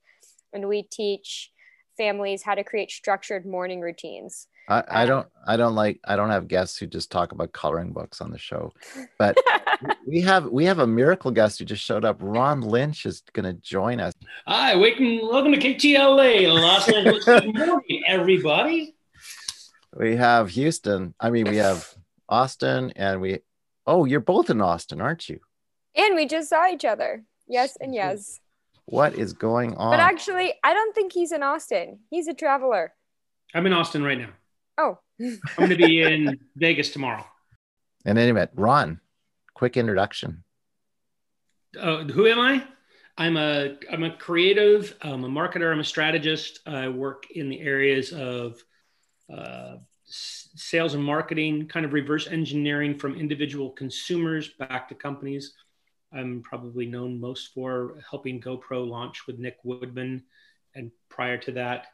And 0.54 0.68
we 0.68 0.84
teach 0.84 1.52
families 1.98 2.44
how 2.44 2.56
to 2.56 2.64
create 2.64 2.92
structured 2.92 3.46
morning 3.46 3.82
routines 3.82 4.48
I, 4.68 4.84
I 4.90 5.02
um, 5.04 5.08
don't 5.08 5.28
I 5.46 5.58
don't 5.58 5.76
like 5.76 6.00
I 6.04 6.16
don't 6.16 6.30
have 6.30 6.48
guests 6.48 6.78
who 6.78 6.88
just 6.88 7.10
talk 7.10 7.32
about 7.32 7.54
coloring 7.54 7.94
books 7.94 8.20
on 8.20 8.32
the 8.32 8.38
show, 8.38 8.74
but 9.18 9.38
we 10.08 10.20
have 10.22 10.48
we 10.48 10.66
have 10.66 10.80
a 10.80 10.88
miracle 10.88 11.32
guest 11.32 11.60
who 11.60 11.66
just 11.66 11.84
showed 11.84 12.04
up. 12.04 12.18
Ron 12.20 12.62
Lynch 12.62 13.06
is 13.06 13.24
going 13.32 13.46
to 13.46 13.54
join 13.62 14.02
us. 14.02 14.14
Hi, 14.46 14.76
welcome 14.76 15.20
welcome 15.22 15.54
to 15.54 15.60
KTLA 15.60 16.54
Los 16.54 16.90
Angeles. 16.90 17.24
Good 17.26 17.56
morning, 17.56 18.04
everybody. 18.08 18.96
We 19.96 20.18
have 20.18 20.50
Houston. 20.50 21.14
I 21.20 21.30
mean, 21.30 21.46
we 21.48 21.58
have 21.58 21.88
Austin, 22.28 22.92
and 22.96 23.22
we. 23.22 23.40
Oh, 23.86 24.04
you're 24.04 24.20
both 24.20 24.50
in 24.50 24.60
Austin, 24.60 25.00
aren't 25.00 25.30
you? 25.30 25.40
And 25.96 26.14
we 26.14 26.26
just 26.26 26.50
saw 26.50 26.68
each 26.68 26.84
other. 26.84 27.24
Yes, 27.48 27.78
and 27.80 27.96
yes. 27.96 28.42
What 28.86 29.16
is 29.16 29.32
going 29.32 29.76
on? 29.76 29.92
But 29.92 30.02
actually, 30.02 30.54
I 30.62 30.74
don't 30.74 30.94
think 30.94 31.14
he's 31.14 31.32
in 31.32 31.42
Austin. 31.42 32.00
He's 32.10 32.28
a 32.28 32.34
traveler. 32.34 32.94
I'm 33.54 33.66
in 33.66 33.72
Austin 33.72 34.04
right 34.04 34.18
now. 34.18 34.30
Oh. 34.78 35.00
I'm 35.20 35.40
going 35.58 35.70
to 35.70 35.76
be 35.76 36.02
in 36.02 36.40
Vegas 36.56 36.92
tomorrow. 36.92 37.26
And 38.06 38.18
anyway, 38.18 38.48
Ron, 38.54 39.00
quick 39.54 39.78
introduction. 39.78 40.44
Uh, 41.78 42.04
who 42.04 42.28
am 42.28 42.40
I? 42.40 42.64
I'm 43.18 43.36
a 43.36 43.76
I'm 43.92 44.04
a 44.04 44.16
creative. 44.16 44.96
I'm 45.02 45.24
a 45.24 45.30
marketer. 45.30 45.72
I'm 45.72 45.80
a 45.80 45.84
strategist. 45.84 46.60
I 46.68 46.88
work 46.88 47.26
in 47.32 47.50
the 47.50 47.60
areas 47.60 48.14
of 48.14 48.64
uh, 49.34 49.78
sales 50.06 50.94
and 50.94 51.04
marketing, 51.04 51.68
kind 51.68 51.86
of 51.86 51.94
reverse 51.94 52.28
engineering 52.28 52.98
from 52.98 53.16
individual 53.16 53.72
consumers 53.72 54.50
back 54.60 54.88
to 54.90 54.96
companies. 54.96 55.54
I'm 56.14 56.42
probably 56.42 56.86
known 56.86 57.20
most 57.20 57.54
for 57.54 58.00
helping 58.10 58.40
GoPro 58.40 58.88
launch 58.88 59.28
with 59.28 59.40
Nick 59.40 59.58
Woodman, 59.64 60.24
and 60.76 60.92
prior 61.10 61.38
to 61.40 61.52
that, 61.54 61.88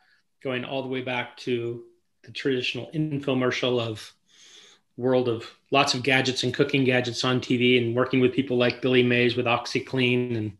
going 0.43 0.65
all 0.65 0.83
the 0.83 0.89
way 0.89 1.01
back 1.01 1.37
to 1.37 1.83
the 2.23 2.31
traditional 2.31 2.89
infomercial 2.93 3.79
of 3.79 4.13
world 4.97 5.27
of 5.27 5.49
lots 5.71 5.93
of 5.93 6.03
gadgets 6.03 6.43
and 6.43 6.53
cooking 6.53 6.83
gadgets 6.83 7.23
on 7.23 7.39
TV 7.39 7.83
and 7.83 7.95
working 7.95 8.19
with 8.19 8.33
people 8.33 8.57
like 8.57 8.81
Billy 8.81 9.03
Mays 9.03 9.35
with 9.35 9.45
OxiClean 9.45 10.37
and 10.37 10.57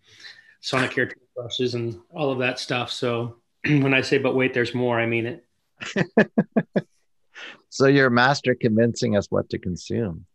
Sonicare 0.62 1.12
toothbrushes 1.12 1.76
and 1.76 2.00
all 2.12 2.32
of 2.32 2.40
that 2.40 2.60
stuff. 2.60 2.92
So 2.92 3.38
when 3.66 3.94
I 3.94 4.02
say, 4.02 4.18
but 4.18 4.36
wait, 4.36 4.54
there's 4.54 4.74
more, 4.74 5.00
I 5.00 5.06
mean 5.06 5.26
it. 5.26 5.46
so 7.70 7.88
you're 7.88 8.08
a 8.08 8.12
master 8.12 8.56
convincing 8.56 9.16
us 9.18 9.28
what 9.30 9.50
to 9.50 9.60
consume. 9.60 10.26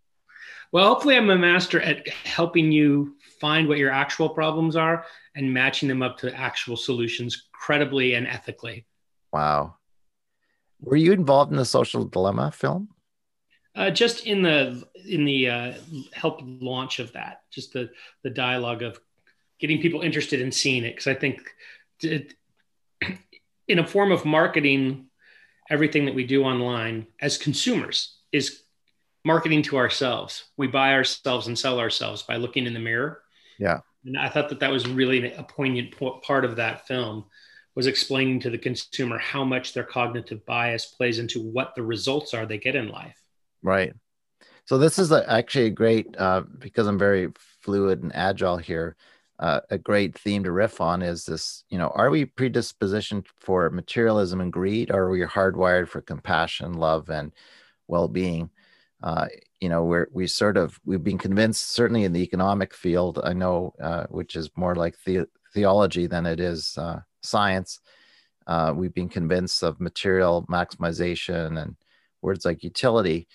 Well, 0.71 0.87
hopefully, 0.87 1.17
I'm 1.17 1.31
a 1.31 1.39
master 1.39 1.81
at 1.81 2.07
helping 2.09 2.71
you 2.71 3.17
find 3.41 3.69
what 3.69 3.79
your 3.79 3.91
actual 3.91 4.29
problems 4.29 4.77
are 4.77 5.07
and 5.35 5.53
matching 5.53 5.89
them 5.89 6.03
up 6.03 6.19
to 6.19 6.35
actual 6.35 6.77
solutions 6.77 7.49
credibly 7.53 8.15
and 8.15 8.27
ethically. 8.27 8.85
Wow. 9.33 9.78
Were 10.81 10.97
you 10.97 11.13
involved 11.13 11.51
in 11.51 11.57
the 11.57 11.65
social 11.65 12.05
dilemma 12.05 12.53
film? 12.53 12.89
Uh, 13.75 13.91
just 13.91 14.27
in 14.27 14.43
the 14.43 14.85
in 15.07 15.25
the 15.25 15.49
uh, 15.49 15.73
help 16.13 16.41
launch 16.43 16.99
of 16.99 17.13
that, 17.13 17.43
just 17.51 17.73
the 17.73 17.91
the 18.23 18.31
dialogue 18.31 18.83
of 18.83 18.99
getting 19.61 19.81
people 19.81 20.01
interested 20.01 20.41
in 20.41 20.51
seeing 20.53 20.85
it, 20.85 20.91
because 20.91 21.07
I 21.07 21.15
think 21.15 21.41
it, 22.03 22.35
in 23.69 23.79
a 23.79 23.87
form 23.87 24.13
of 24.13 24.25
marketing, 24.25 25.07
everything 25.71 26.07
that 26.07 26.15
we 26.15 26.27
do 26.27 26.45
online 26.45 27.07
as 27.21 27.39
consumers 27.39 28.17
is 28.33 28.63
marketing 29.25 29.63
to 29.63 29.77
ourselves. 29.77 30.45
We 30.57 30.67
buy 30.67 30.95
ourselves 30.95 31.47
and 31.47 31.59
sell 31.59 31.79
ourselves 31.79 32.23
by 32.23 32.37
looking 32.37 32.67
in 32.67 32.75
the 32.75 32.81
mirror. 32.81 33.23
Yeah, 33.59 33.81
and 34.05 34.19
I 34.19 34.29
thought 34.29 34.49
that 34.49 34.61
that 34.61 34.73
was 34.73 34.89
really 34.89 35.33
a 35.33 35.43
poignant 35.43 35.95
part 36.23 36.45
of 36.45 36.57
that 36.57 36.87
film 36.87 37.27
was 37.79 37.87
explaining 37.87 38.41
to 38.41 38.51
the 38.51 38.59
consumer 38.59 39.19
how 39.19 39.45
much 39.45 39.73
their 39.73 39.85
cognitive 39.85 40.45
bias 40.45 40.87
plays 40.87 41.21
into 41.21 41.41
what 41.41 41.77
the 41.77 41.83
results 41.83 42.35
are 42.35 42.45
they 42.45 42.59
get 42.59 42.75
in 42.75 42.89
life. 42.89 43.17
Right. 43.63 43.93
So 44.65 44.79
this 44.79 44.99
is 44.99 45.13
a, 45.13 45.31
actually 45.31 45.67
a 45.67 45.71
great 45.71 46.09
uh, 46.19 46.43
because 46.59 46.89
I'm 46.89 46.99
very 46.99 47.29
fluid 47.61 48.03
and 48.03 48.13
agile 48.17 48.57
here. 48.57 48.97
Uh, 49.39 49.61
a 49.71 49.79
great 49.79 50.19
theme 50.19 50.43
to 50.43 50.51
riff 50.51 50.81
on 50.81 51.03
is 51.03 51.25
this. 51.25 51.63
You 51.69 51.79
know, 51.79 51.93
are 51.95 52.11
we 52.11 52.27
predispositioned 52.27 53.27
for 53.37 53.71
materialism 53.71 54.41
and 54.41 54.53
greed, 54.53 54.91
or 54.91 55.05
are 55.05 55.11
we 55.11 55.21
hardwired 55.21 55.87
for 55.87 56.01
compassion, 56.01 56.75
love, 56.75 57.09
and 57.11 57.33
well-being? 57.87 58.51
Uh, 59.01 59.29
you 59.61 59.69
know, 59.69 59.85
we're 59.85 60.09
we 60.11 60.27
sort 60.27 60.57
of 60.57 60.81
we've 60.85 61.05
been 61.05 61.17
convinced, 61.17 61.71
certainly 61.71 62.03
in 62.03 62.13
the 62.13 62.25
economic 62.25 62.75
field, 62.75 63.21
I 63.23 63.35
know, 63.35 63.73
uh, 63.81 64.07
which 64.09 64.35
is 64.35 64.51
more 64.57 64.75
like 64.75 64.97
the, 65.05 65.29
theology 65.55 66.09
than 66.09 66.27
it 66.27 66.41
is 66.41 66.77
uh, 66.77 66.99
science. 67.23 67.81
Uh, 68.47 68.73
we've 68.75 68.95
been 68.95 69.09
convinced 69.09 69.63
of 69.63 69.81
material 69.81 70.47
maximization 70.49 71.61
and 71.61 71.77
words 72.23 72.45
like 72.45 72.65
utility 72.65 73.29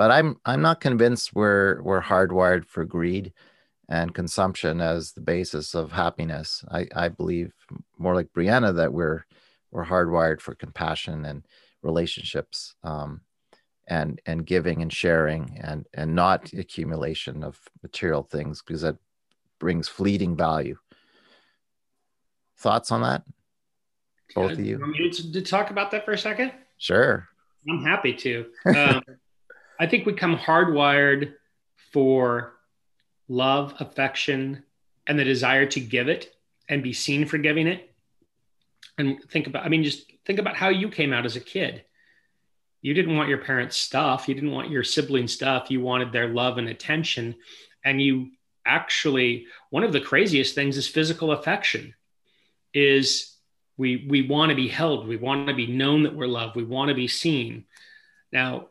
but 0.00 0.10
I'm 0.10 0.40
I'm 0.46 0.62
not 0.62 0.80
convinced 0.80 1.34
we're 1.34 1.82
we're 1.82 2.00
hardwired 2.00 2.64
for 2.64 2.86
greed 2.86 3.34
and 3.90 4.14
consumption 4.14 4.80
as 4.80 5.12
the 5.12 5.20
basis 5.20 5.74
of 5.74 5.92
happiness. 5.92 6.64
I, 6.70 6.86
I 6.96 7.08
believe 7.08 7.52
more 7.98 8.14
like 8.14 8.32
Brianna 8.32 8.74
that 8.76 8.94
we're 8.94 9.26
we're 9.70 9.84
hardwired 9.84 10.40
for 10.40 10.54
compassion 10.54 11.26
and 11.26 11.44
relationships 11.82 12.76
um, 12.82 13.20
and 13.88 14.22
and 14.24 14.46
giving 14.46 14.80
and 14.80 14.90
sharing 14.90 15.58
and 15.62 15.86
and 15.92 16.14
not 16.14 16.50
accumulation 16.54 17.44
of 17.44 17.60
material 17.82 18.22
things 18.22 18.62
because 18.62 18.80
that 18.80 18.96
brings 19.58 19.86
fleeting 19.86 20.34
value. 20.34 20.78
Thoughts 22.60 22.92
on 22.92 23.02
that? 23.02 23.22
Both 24.34 24.52
of 24.52 24.60
you. 24.60 24.78
Want 24.78 24.92
me 24.92 25.10
to, 25.10 25.32
to 25.32 25.42
talk 25.42 25.70
about 25.70 25.90
that 25.90 26.04
for 26.04 26.12
a 26.12 26.18
second? 26.18 26.52
Sure. 26.78 27.26
I'm 27.68 27.82
happy 27.84 28.14
to. 28.14 28.46
Um, 28.66 29.02
I 29.78 29.86
think 29.86 30.04
we 30.04 30.12
come 30.12 30.36
hardwired 30.36 31.32
for 31.90 32.52
love, 33.28 33.74
affection, 33.80 34.62
and 35.06 35.18
the 35.18 35.24
desire 35.24 35.64
to 35.66 35.80
give 35.80 36.08
it 36.08 36.34
and 36.68 36.82
be 36.82 36.92
seen 36.92 37.24
for 37.24 37.38
giving 37.38 37.66
it. 37.66 37.90
And 38.98 39.22
think 39.30 39.46
about, 39.46 39.64
I 39.64 39.70
mean, 39.70 39.82
just 39.82 40.12
think 40.26 40.38
about 40.38 40.56
how 40.56 40.68
you 40.68 40.90
came 40.90 41.14
out 41.14 41.24
as 41.24 41.36
a 41.36 41.40
kid. 41.40 41.84
You 42.82 42.92
didn't 42.92 43.16
want 43.16 43.30
your 43.30 43.38
parents' 43.38 43.78
stuff, 43.78 44.28
you 44.28 44.34
didn't 44.34 44.52
want 44.52 44.70
your 44.70 44.84
sibling 44.84 45.28
stuff, 45.28 45.70
you 45.70 45.80
wanted 45.80 46.12
their 46.12 46.28
love 46.28 46.58
and 46.58 46.68
attention. 46.68 47.36
And 47.82 48.02
you 48.02 48.32
actually, 48.66 49.46
one 49.70 49.82
of 49.82 49.92
the 49.92 50.00
craziest 50.00 50.54
things 50.54 50.76
is 50.76 50.86
physical 50.86 51.32
affection, 51.32 51.94
is 52.74 53.36
we 53.76 54.06
we 54.08 54.28
want 54.28 54.50
to 54.50 54.56
be 54.56 54.68
held, 54.68 55.06
we 55.06 55.16
want 55.16 55.48
to 55.48 55.54
be 55.54 55.66
known 55.66 56.02
that 56.04 56.14
we're 56.14 56.26
loved, 56.26 56.56
we 56.56 56.64
want 56.64 56.88
to 56.88 56.94
be 56.94 57.08
seen. 57.08 57.64
Now, 58.32 58.66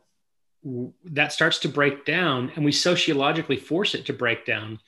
that 1.06 1.34
starts 1.34 1.60
to 1.60 1.70
break 1.70 2.06
down 2.06 2.52
and 2.56 2.66
we 2.66 2.72
sociologically 2.72 3.58
force 3.58 3.96
it 3.96 4.06
to 4.06 4.14
break 4.14 4.46
down. 4.46 4.80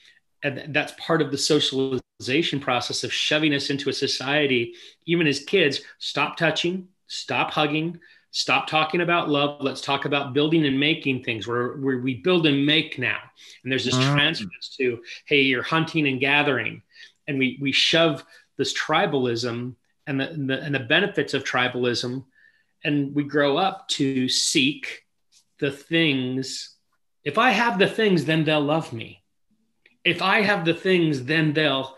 And 0.44 0.74
that's 0.74 0.94
part 0.98 1.22
of 1.22 1.32
the 1.32 1.38
socialization 1.38 2.60
process 2.60 3.04
of 3.04 3.14
shoving 3.14 3.54
us 3.54 3.70
into 3.70 3.90
a 3.90 3.94
society 3.94 4.74
even 5.06 5.28
as 5.28 5.40
kids 5.40 5.82
stop 5.98 6.36
touching 6.38 6.88
stop 7.08 7.52
hugging 7.52 8.00
stop 8.32 8.68
talking 8.68 9.02
about 9.02 9.30
love. 9.30 9.62
Let's 9.62 9.82
talk 9.82 10.06
about 10.06 10.34
building 10.34 10.66
and 10.66 10.80
making 10.80 11.24
things. 11.24 11.48
Where, 11.48 11.74
where 11.74 12.00
we 12.00 12.16
build 12.16 12.48
and 12.48 12.66
make 12.66 12.98
now. 12.98 13.20
And 13.64 13.72
there's 13.72 13.86
this 13.86 13.96
mm. 13.96 14.14
transference 14.14 14.76
to 14.78 15.02
hey 15.26 15.42
you're 15.42 15.64
hunting 15.64 16.08
and 16.08 16.20
gathering. 16.20 16.82
And 17.28 17.38
we 17.38 17.58
we 17.62 17.72
shove 17.72 18.26
this 18.62 18.78
tribalism 18.78 19.74
and 20.06 20.20
the, 20.20 20.30
and 20.30 20.48
the, 20.48 20.62
and 20.62 20.76
the 20.76 20.80
benefits 20.80 21.34
of 21.34 21.44
tribalism 21.44 22.24
and 22.84 23.16
we 23.16 23.24
grow 23.24 23.58
up 23.58 23.88
to 23.88 24.30
seek 24.30 25.06
the 25.60 25.72
things, 25.72 26.76
if 27.24 27.40
I 27.40 27.50
have 27.50 27.80
the 27.80 27.88
things, 27.88 28.26
then 28.26 28.44
they'll 28.44 28.62
love 28.62 28.94
me. 28.94 29.24
If 30.04 30.22
I 30.22 30.42
have 30.42 30.64
the 30.64 30.76
things, 30.76 31.26
then 31.26 31.54
they'll 31.54 31.96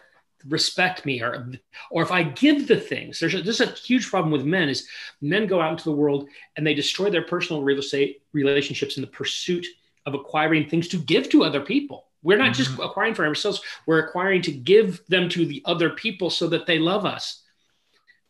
respect 0.50 1.06
me 1.06 1.22
or 1.22 1.50
or 1.90 2.04
if 2.04 2.12
i 2.12 2.22
give 2.22 2.68
the 2.68 2.78
things 2.78 3.18
there's 3.18 3.32
this 3.46 3.62
is 3.62 3.62
a 3.62 3.72
huge 3.72 4.10
problem 4.10 4.30
with 4.30 4.44
men 4.44 4.68
is 4.68 4.86
men 5.22 5.48
go 5.48 5.62
out 5.62 5.72
into 5.72 5.86
the 5.86 5.96
world 5.96 6.28
and 6.58 6.68
they 6.68 6.74
destroy 6.74 7.10
their 7.10 7.22
personal 7.22 7.64
real 7.64 7.80
estate 7.80 8.22
relationships 8.34 8.98
in 8.98 9.02
the 9.02 9.08
pursuit 9.08 9.66
of 10.06 10.14
acquiring 10.14 10.68
things 10.68 10.90
to 10.90 10.98
give 10.98 11.30
to 11.30 11.46
other 11.46 11.62
people 11.62 12.08
we're 12.24 12.38
not 12.38 12.54
just 12.54 12.72
mm-hmm. 12.72 12.82
acquiring 12.82 13.14
for 13.14 13.26
ourselves 13.26 13.62
we're 13.86 14.00
acquiring 14.00 14.42
to 14.42 14.52
give 14.52 15.06
them 15.08 15.30
to 15.30 15.46
the 15.46 15.62
other 15.66 15.92
people 15.92 16.30
so 16.30 16.48
that 16.48 16.66
they 16.66 16.80
love 16.80 17.06
us 17.06 17.44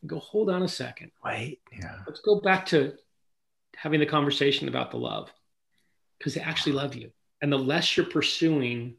go 0.06 0.20
hold 0.20 0.50
on 0.50 0.64
a 0.64 0.68
second 0.68 1.12
wait 1.24 1.62
yeah 1.72 2.00
let's 2.06 2.20
go 2.20 2.42
back 2.42 2.66
to 2.66 2.94
having 3.76 4.00
the 4.00 4.06
conversation 4.06 4.68
about 4.68 4.92
the 4.92 4.98
love 4.98 5.32
because 6.18 6.36
they 6.36 6.42
actually 6.42 6.72
love 6.72 6.96
you. 6.96 7.12
And 7.42 7.52
the 7.52 7.60
less 7.60 7.98
you're 7.98 8.06
pursuing, 8.06 8.96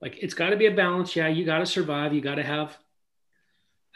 like 0.00 0.18
it's 0.20 0.34
got 0.34 0.50
to 0.50 0.56
be 0.56 0.66
a 0.66 0.72
balance. 0.72 1.14
Yeah, 1.14 1.28
you 1.28 1.44
got 1.44 1.58
to 1.58 1.66
survive. 1.66 2.12
You 2.12 2.20
got 2.20 2.34
to 2.34 2.42
have 2.42 2.76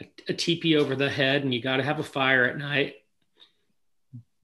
a, 0.01 0.05
a 0.29 0.33
teepee 0.33 0.77
over 0.77 0.95
the 0.95 1.09
head 1.09 1.43
and 1.43 1.53
you 1.53 1.61
got 1.61 1.77
to 1.77 1.83
have 1.83 1.99
a 1.99 2.03
fire 2.03 2.45
at 2.45 2.57
night. 2.57 2.95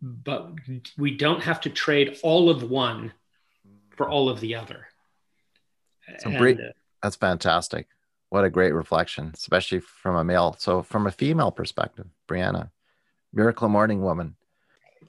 But 0.01 0.51
we 0.97 1.15
don't 1.15 1.43
have 1.43 1.61
to 1.61 1.69
trade 1.69 2.17
all 2.21 2.49
of 2.49 2.69
one 2.69 3.13
for 3.91 4.09
all 4.09 4.27
of 4.27 4.41
the 4.41 4.55
other. 4.55 4.87
So 6.19 6.29
and, 6.29 6.59
uh, 6.59 6.63
that's 7.01 7.15
fantastic. 7.15 7.87
What 8.29 8.45
a 8.45 8.49
great 8.49 8.73
reflection, 8.73 9.31
especially 9.33 9.79
from 9.79 10.15
a 10.15 10.23
male. 10.23 10.55
So, 10.57 10.83
from 10.83 11.05
a 11.05 11.11
female 11.11 11.51
perspective, 11.51 12.07
Brianna, 12.29 12.71
miracle 13.33 13.67
morning 13.67 14.01
woman, 14.01 14.35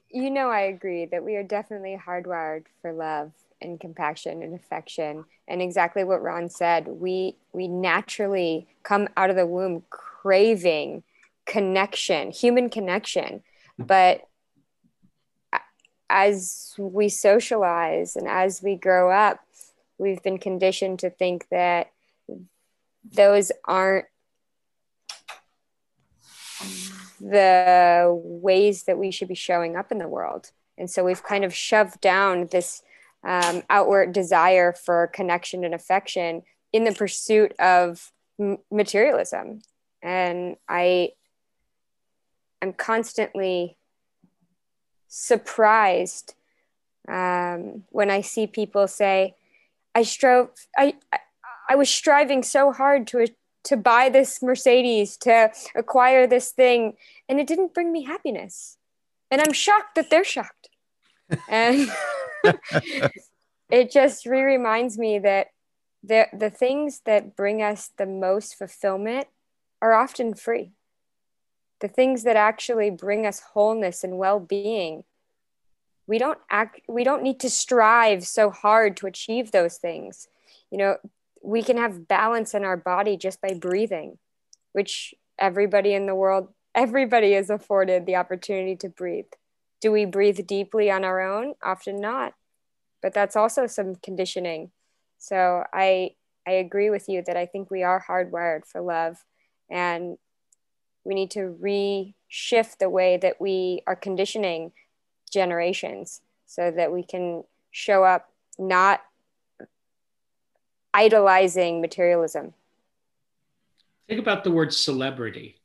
you 0.09 0.29
know, 0.29 0.49
I 0.49 0.61
agree 0.61 1.05
that 1.05 1.23
we 1.23 1.35
are 1.35 1.43
definitely 1.43 1.99
hardwired 2.05 2.65
for 2.81 2.93
love 2.93 3.31
and 3.61 3.79
compassion 3.79 4.43
and 4.43 4.53
affection. 4.53 5.25
And 5.47 5.61
exactly 5.61 6.03
what 6.03 6.21
Ron 6.21 6.49
said, 6.49 6.87
we 6.87 7.35
we 7.51 7.67
naturally 7.67 8.67
come 8.83 9.07
out 9.17 9.29
of 9.29 9.35
the 9.35 9.47
womb 9.47 9.83
craving 9.89 11.03
connection, 11.45 12.31
human 12.31 12.69
connection. 12.69 13.41
But 13.79 14.21
as 16.09 16.75
we 16.77 17.09
socialize 17.09 18.15
and 18.15 18.27
as 18.27 18.61
we 18.61 18.75
grow 18.75 19.09
up, 19.09 19.42
we've 20.03 20.21
been 20.21 20.37
conditioned 20.37 20.99
to 20.99 21.09
think 21.09 21.47
that 21.49 21.91
those 23.09 23.51
aren't 23.65 24.05
the 27.19 28.11
ways 28.11 28.83
that 28.83 28.97
we 28.97 29.11
should 29.11 29.29
be 29.29 29.35
showing 29.35 29.77
up 29.77 29.91
in 29.91 29.97
the 29.97 30.07
world. 30.07 30.51
And 30.77 30.89
so 30.89 31.03
we've 31.03 31.23
kind 31.23 31.45
of 31.45 31.55
shoved 31.55 32.01
down 32.01 32.47
this 32.51 32.83
um, 33.23 33.63
outward 33.69 34.11
desire 34.11 34.73
for 34.73 35.07
connection 35.07 35.63
and 35.63 35.73
affection 35.73 36.43
in 36.73 36.83
the 36.83 36.91
pursuit 36.91 37.53
of 37.59 38.11
materialism. 38.69 39.61
And 40.01 40.57
I, 40.67 41.11
I'm 42.61 42.73
constantly 42.73 43.77
surprised 45.07 46.33
um, 47.07 47.83
when 47.89 48.09
I 48.09 48.21
see 48.21 48.47
people 48.47 48.87
say, 48.87 49.35
"I 49.95 50.03
strove, 50.03 50.49
I, 50.77 50.95
I, 51.69 51.75
was 51.75 51.89
striving 51.89 52.43
so 52.43 52.71
hard 52.71 53.07
to 53.07 53.27
to 53.65 53.77
buy 53.77 54.09
this 54.09 54.41
Mercedes, 54.41 55.15
to 55.17 55.51
acquire 55.75 56.27
this 56.27 56.51
thing, 56.51 56.93
and 57.29 57.39
it 57.39 57.47
didn't 57.47 57.73
bring 57.73 57.91
me 57.91 58.03
happiness. 58.03 58.77
And 59.31 59.41
I'm 59.41 59.53
shocked 59.53 59.95
that 59.95 60.09
they're 60.09 60.23
shocked. 60.23 60.69
and 61.47 61.89
it 63.69 63.91
just 63.91 64.25
re 64.25 64.41
reminds 64.41 64.97
me 64.97 65.19
that 65.19 65.47
the, 66.03 66.27
the 66.37 66.49
things 66.49 67.01
that 67.05 67.35
bring 67.35 67.61
us 67.61 67.89
the 67.97 68.05
most 68.05 68.55
fulfillment 68.57 69.27
are 69.81 69.93
often 69.93 70.33
free. 70.33 70.73
The 71.79 71.87
things 71.87 72.23
that 72.23 72.35
actually 72.35 72.89
bring 72.89 73.25
us 73.25 73.41
wholeness 73.53 74.03
and 74.03 74.17
well 74.17 74.39
being. 74.39 75.05
We 76.07 76.17
don't 76.17 76.39
act, 76.49 76.81
we 76.87 77.03
don't 77.03 77.23
need 77.23 77.39
to 77.41 77.49
strive 77.49 78.25
so 78.25 78.49
hard 78.49 78.97
to 78.97 79.07
achieve 79.07 79.51
those 79.51 79.77
things. 79.77 80.27
You 80.71 80.77
know, 80.77 80.97
we 81.41 81.63
can 81.63 81.77
have 81.77 82.07
balance 82.07 82.53
in 82.53 82.63
our 82.65 82.77
body 82.77 83.17
just 83.17 83.41
by 83.41 83.53
breathing, 83.53 84.17
which 84.73 85.13
everybody 85.39 85.93
in 85.93 86.05
the 86.05 86.15
world, 86.15 86.49
everybody 86.75 87.33
is 87.33 87.49
afforded 87.49 88.05
the 88.05 88.15
opportunity 88.15 88.75
to 88.77 88.89
breathe. 88.89 89.31
Do 89.81 89.91
we 89.91 90.05
breathe 90.05 90.45
deeply 90.47 90.89
on 90.91 91.03
our 91.03 91.21
own? 91.21 91.53
Often 91.63 91.99
not. 92.01 92.33
but 93.01 93.13
that's 93.13 93.35
also 93.35 93.67
some 93.67 93.95
conditioning. 93.95 94.71
So 95.17 95.63
I 95.73 96.11
I 96.47 96.51
agree 96.53 96.89
with 96.89 97.07
you 97.07 97.23
that 97.25 97.37
I 97.37 97.45
think 97.45 97.71
we 97.71 97.83
are 97.83 98.03
hardwired 98.07 98.65
for 98.65 98.81
love 98.81 99.23
and 99.69 100.17
we 101.05 101.15
need 101.15 101.31
to 101.31 101.57
reshift 101.61 102.77
the 102.79 102.89
way 102.89 103.17
that 103.17 103.39
we 103.39 103.81
are 103.87 103.95
conditioning 103.95 104.71
generations 105.33 106.21
so 106.45 106.71
that 106.71 106.91
we 106.91 107.03
can 107.03 107.43
show 107.71 108.03
up 108.03 108.29
not 108.57 109.01
idolizing 110.93 111.81
materialism. 111.81 112.53
Think 114.07 114.19
about 114.19 114.43
the 114.43 114.51
word 114.51 114.73
celebrity. 114.73 115.59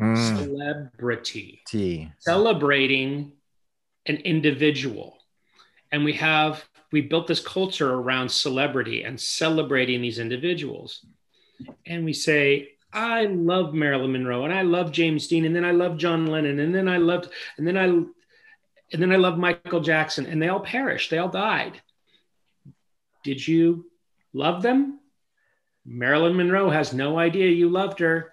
Mm. 0.00 0.38
Celebrity. 0.38 1.62
T. 1.66 2.12
Celebrating 2.18 3.32
an 4.06 4.16
individual. 4.16 5.18
And 5.90 6.04
we 6.04 6.12
have 6.14 6.64
we 6.92 7.00
built 7.02 7.26
this 7.26 7.40
culture 7.40 7.94
around 7.94 8.30
celebrity 8.30 9.02
and 9.02 9.20
celebrating 9.20 10.00
these 10.00 10.18
individuals. 10.18 11.04
And 11.86 12.04
we 12.04 12.12
say, 12.12 12.70
I 12.92 13.26
love 13.26 13.74
Marilyn 13.74 14.12
Monroe 14.12 14.44
and 14.44 14.54
I 14.54 14.62
love 14.62 14.92
James 14.92 15.26
Dean 15.28 15.44
and 15.44 15.54
then 15.54 15.64
I 15.64 15.72
love 15.72 15.98
John 15.98 16.26
Lennon 16.26 16.60
and 16.60 16.74
then 16.74 16.88
I 16.88 16.96
loved 16.96 17.28
and 17.58 17.66
then 17.66 17.76
I 17.76 18.04
and 18.92 19.02
then 19.02 19.12
I 19.12 19.16
love 19.16 19.38
Michael 19.38 19.80
Jackson 19.80 20.26
and 20.26 20.40
they 20.40 20.48
all 20.48 20.60
perished. 20.60 21.10
They 21.10 21.18
all 21.18 21.28
died. 21.28 21.80
Did 23.22 23.46
you 23.46 23.90
love 24.32 24.62
them? 24.62 25.00
Marilyn 25.84 26.36
Monroe 26.36 26.70
has 26.70 26.92
no 26.92 27.18
idea 27.18 27.50
you 27.50 27.68
loved 27.68 27.98
her. 28.00 28.32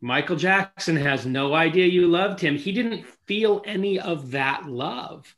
Michael 0.00 0.36
Jackson 0.36 0.96
has 0.96 1.24
no 1.26 1.54
idea 1.54 1.86
you 1.86 2.06
loved 2.06 2.40
him. 2.40 2.56
He 2.56 2.72
didn't 2.72 3.06
feel 3.26 3.62
any 3.64 3.98
of 3.98 4.32
that 4.32 4.66
love. 4.66 5.34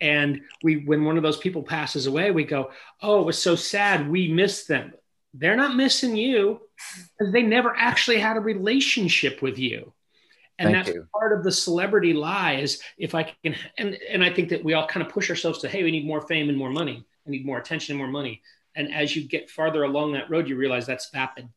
And 0.00 0.42
we, 0.62 0.84
when 0.84 1.04
one 1.04 1.16
of 1.16 1.22
those 1.24 1.38
people 1.38 1.62
passes 1.62 2.06
away, 2.06 2.30
we 2.30 2.44
go, 2.44 2.70
"Oh, 3.02 3.20
it 3.20 3.26
was 3.26 3.42
so 3.42 3.56
sad. 3.56 4.08
We 4.08 4.28
miss 4.28 4.66
them." 4.66 4.92
They're 5.34 5.56
not 5.56 5.76
missing 5.76 6.16
you 6.16 6.60
because 7.18 7.32
they 7.32 7.42
never 7.42 7.74
actually 7.76 8.18
had 8.18 8.36
a 8.36 8.40
relationship 8.40 9.42
with 9.42 9.58
you. 9.58 9.92
And 10.58 10.72
Thank 10.72 10.86
that's 10.86 10.94
you. 10.96 11.06
part 11.12 11.32
of 11.32 11.44
the 11.44 11.52
celebrity 11.52 12.12
lie 12.12 12.54
is 12.54 12.82
if 12.96 13.14
I 13.14 13.34
can, 13.44 13.54
and, 13.78 13.96
and 14.10 14.24
I 14.24 14.32
think 14.32 14.48
that 14.48 14.64
we 14.64 14.74
all 14.74 14.86
kind 14.86 15.06
of 15.06 15.12
push 15.12 15.30
ourselves 15.30 15.60
to, 15.60 15.68
hey, 15.68 15.84
we 15.84 15.92
need 15.92 16.06
more 16.06 16.20
fame 16.22 16.48
and 16.48 16.58
more 16.58 16.70
money. 16.70 17.04
I 17.26 17.30
need 17.30 17.46
more 17.46 17.58
attention 17.58 17.92
and 17.92 17.98
more 17.98 18.10
money. 18.10 18.42
And 18.74 18.92
as 18.92 19.14
you 19.14 19.22
get 19.22 19.50
farther 19.50 19.84
along 19.84 20.12
that 20.12 20.30
road, 20.30 20.48
you 20.48 20.56
realize 20.56 20.86
that's 20.86 21.10
vapid. 21.10 21.48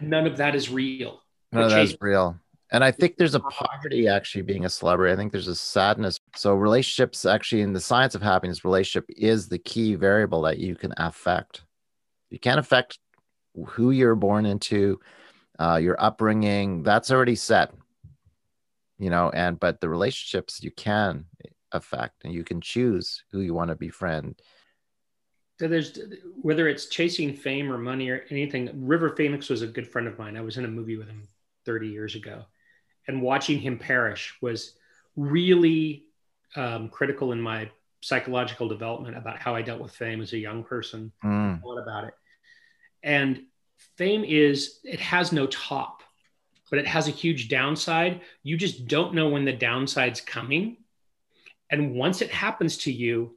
None 0.00 0.26
of 0.26 0.38
that 0.38 0.54
is 0.54 0.70
real. 0.70 1.22
None 1.52 1.64
of 1.64 1.70
that's 1.70 1.96
real. 2.00 2.36
And 2.72 2.84
I 2.84 2.90
think 2.90 3.16
there's 3.16 3.34
a 3.34 3.40
poverty 3.50 4.08
actually 4.08 4.42
being 4.42 4.64
a 4.64 4.68
celebrity. 4.68 5.12
I 5.12 5.16
think 5.16 5.32
there's 5.32 5.48
a 5.48 5.54
sadness. 5.54 6.18
So 6.36 6.54
relationships 6.54 7.24
actually 7.24 7.62
in 7.62 7.72
the 7.72 7.80
science 7.80 8.14
of 8.14 8.22
happiness, 8.22 8.64
relationship 8.64 9.06
is 9.16 9.48
the 9.48 9.58
key 9.58 9.94
variable 9.94 10.42
that 10.42 10.58
you 10.58 10.74
can 10.74 10.92
affect. 10.96 11.62
You 12.30 12.38
can't 12.38 12.60
affect 12.60 12.98
who 13.66 13.90
you're 13.90 14.14
born 14.14 14.46
into, 14.46 15.00
uh, 15.58 15.76
your 15.82 16.00
upbringing. 16.00 16.82
That's 16.82 17.10
already 17.10 17.34
set. 17.34 17.72
You 19.00 19.10
know, 19.10 19.30
and 19.30 19.58
but 19.58 19.80
the 19.80 19.88
relationships 19.88 20.62
you 20.62 20.70
can 20.70 21.24
affect, 21.72 22.24
and 22.24 22.32
you 22.32 22.44
can 22.44 22.60
choose 22.60 23.24
who 23.32 23.40
you 23.40 23.54
want 23.54 23.70
to 23.70 23.74
befriend. 23.74 24.40
So 25.58 25.66
there's 25.66 25.98
whether 26.40 26.68
it's 26.68 26.86
chasing 26.86 27.34
fame 27.34 27.72
or 27.72 27.78
money 27.78 28.10
or 28.10 28.24
anything. 28.30 28.70
River 28.86 29.16
Phoenix 29.16 29.48
was 29.48 29.62
a 29.62 29.66
good 29.66 29.88
friend 29.88 30.06
of 30.06 30.18
mine. 30.18 30.36
I 30.36 30.42
was 30.42 30.56
in 30.56 30.64
a 30.64 30.68
movie 30.68 30.96
with 30.96 31.08
him 31.08 31.26
30 31.64 31.88
years 31.88 32.14
ago 32.14 32.44
and 33.10 33.22
watching 33.22 33.58
him 33.58 33.78
perish 33.78 34.34
was 34.40 34.74
really 35.16 36.04
um, 36.56 36.88
critical 36.88 37.32
in 37.32 37.40
my 37.40 37.68
psychological 38.02 38.68
development 38.68 39.16
about 39.16 39.38
how 39.38 39.54
I 39.54 39.62
dealt 39.62 39.80
with 39.80 39.92
fame 39.92 40.20
as 40.20 40.32
a 40.32 40.38
young 40.38 40.64
person. 40.64 41.12
Mm. 41.24 41.60
What 41.62 41.82
about 41.82 42.04
it? 42.04 42.14
And 43.02 43.42
fame 43.96 44.24
is 44.24 44.78
it 44.84 45.00
has 45.00 45.32
no 45.32 45.46
top, 45.46 45.99
but 46.70 46.78
it 46.78 46.86
has 46.86 47.08
a 47.08 47.12
huge 47.12 47.48
downside. 47.48 48.20
You 48.42 48.56
just 48.56 48.86
don't 48.86 49.14
know 49.14 49.28
when 49.28 49.44
the 49.44 49.52
downside's 49.52 50.20
coming. 50.20 50.78
And 51.68 51.94
once 51.94 52.22
it 52.22 52.30
happens 52.30 52.78
to 52.78 52.92
you, 52.92 53.36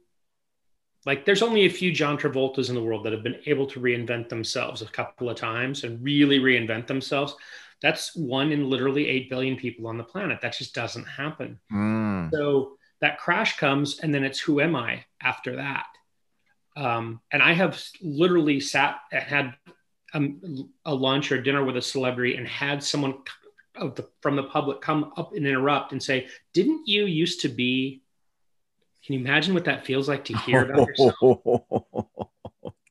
like 1.06 1.24
there's 1.24 1.42
only 1.42 1.66
a 1.66 1.70
few 1.70 1.92
John 1.92 2.16
Travoltas 2.16 2.68
in 2.68 2.74
the 2.74 2.82
world 2.82 3.04
that 3.04 3.12
have 3.12 3.22
been 3.22 3.40
able 3.46 3.66
to 3.68 3.80
reinvent 3.80 4.28
themselves 4.28 4.80
a 4.82 4.86
couple 4.86 5.28
of 5.28 5.36
times 5.36 5.84
and 5.84 6.02
really 6.02 6.38
reinvent 6.38 6.86
themselves. 6.86 7.36
That's 7.82 8.16
one 8.16 8.52
in 8.52 8.70
literally 8.70 9.08
8 9.08 9.28
billion 9.28 9.56
people 9.56 9.86
on 9.88 9.98
the 9.98 10.04
planet. 10.04 10.40
That 10.40 10.56
just 10.56 10.74
doesn't 10.74 11.04
happen. 11.04 11.60
Mm. 11.70 12.30
So 12.32 12.78
that 13.00 13.18
crash 13.18 13.58
comes, 13.58 14.00
and 14.00 14.14
then 14.14 14.24
it's 14.24 14.40
who 14.40 14.60
am 14.60 14.74
I 14.74 15.04
after 15.20 15.56
that? 15.56 15.84
Um, 16.76 17.20
and 17.30 17.42
I 17.42 17.52
have 17.52 17.80
literally 18.00 18.60
sat 18.60 18.96
and 19.12 19.22
had 19.22 19.54
a, 20.14 20.28
a, 20.86 20.94
lunch 20.94 21.32
or 21.32 21.40
dinner 21.40 21.64
with 21.64 21.76
a 21.76 21.82
celebrity 21.82 22.36
and 22.36 22.46
had 22.46 22.82
someone 22.82 23.14
the, 23.74 24.08
from 24.20 24.36
the 24.36 24.44
public 24.44 24.80
come 24.80 25.12
up 25.16 25.34
and 25.34 25.46
interrupt 25.46 25.92
and 25.92 26.02
say, 26.02 26.28
Didn't 26.52 26.86
you 26.86 27.06
used 27.06 27.40
to 27.42 27.48
be? 27.48 28.02
Can 29.04 29.14
you 29.14 29.20
imagine 29.20 29.52
what 29.52 29.66
that 29.66 29.84
feels 29.84 30.08
like 30.08 30.24
to 30.26 30.36
hear 30.38 30.62
about 30.62 30.88
yourself? 30.88 31.40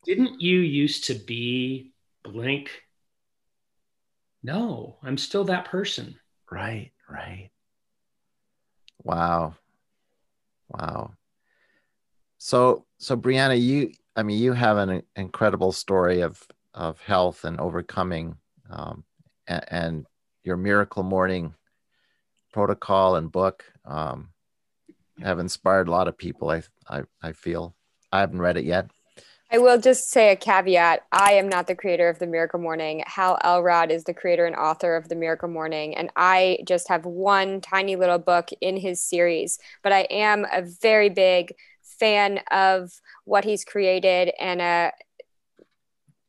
Didn't 0.05 0.41
you 0.41 0.59
used 0.59 1.05
to 1.05 1.15
be 1.15 1.93
blank? 2.23 2.69
No, 4.43 4.97
I'm 5.01 5.17
still 5.17 5.45
that 5.45 5.65
person. 5.65 6.19
Right, 6.51 6.91
right. 7.09 7.49
Wow. 9.03 9.55
Wow. 10.69 11.13
So, 12.38 12.86
so 12.97 13.15
Brianna, 13.15 13.59
you, 13.59 13.93
I 14.15 14.23
mean, 14.23 14.38
you 14.38 14.53
have 14.53 14.77
an 14.77 15.03
incredible 15.15 15.71
story 15.71 16.21
of, 16.21 16.45
of 16.73 16.99
health 17.01 17.43
and 17.43 17.59
overcoming, 17.59 18.38
um, 18.69 19.03
and, 19.47 19.65
and, 19.69 20.05
your 20.45 20.57
miracle 20.57 21.03
morning 21.03 21.53
protocol 22.51 23.15
and 23.15 23.31
book, 23.31 23.63
um, 23.86 24.27
have 25.21 25.39
inspired 25.39 25.88
a 25.88 25.91
lot 25.91 26.09
of 26.09 26.17
people. 26.17 26.49
I, 26.49 26.63
I, 26.89 27.03
I 27.21 27.31
feel 27.31 27.73
I 28.12 28.19
haven't 28.19 28.41
read 28.41 28.57
it 28.57 28.65
yet, 28.65 28.89
I 29.53 29.59
will 29.59 29.77
just 29.77 30.09
say 30.09 30.31
a 30.31 30.36
caveat. 30.36 31.01
I 31.12 31.33
am 31.33 31.47
not 31.47 31.67
the 31.67 31.75
creator 31.75 32.09
of 32.09 32.17
The 32.17 32.25
Miracle 32.25 32.59
Morning. 32.59 33.03
Hal 33.05 33.38
Elrod 33.43 33.91
is 33.91 34.03
the 34.03 34.13
creator 34.13 34.47
and 34.47 34.55
author 34.55 34.95
of 34.95 35.09
The 35.09 35.15
Miracle 35.15 35.47
Morning. 35.47 35.95
And 35.95 36.09
I 36.15 36.57
just 36.65 36.88
have 36.89 37.05
one 37.05 37.62
tiny 37.62 37.95
little 37.95 38.17
book 38.17 38.49
in 38.62 38.77
his 38.77 38.99
series. 38.99 39.59
But 39.83 39.93
I 39.93 40.07
am 40.09 40.47
a 40.51 40.63
very 40.63 41.09
big 41.09 41.53
fan 41.83 42.39
of 42.49 42.99
what 43.25 43.43
he's 43.43 43.63
created 43.63 44.33
and 44.39 44.59
a, 44.59 44.91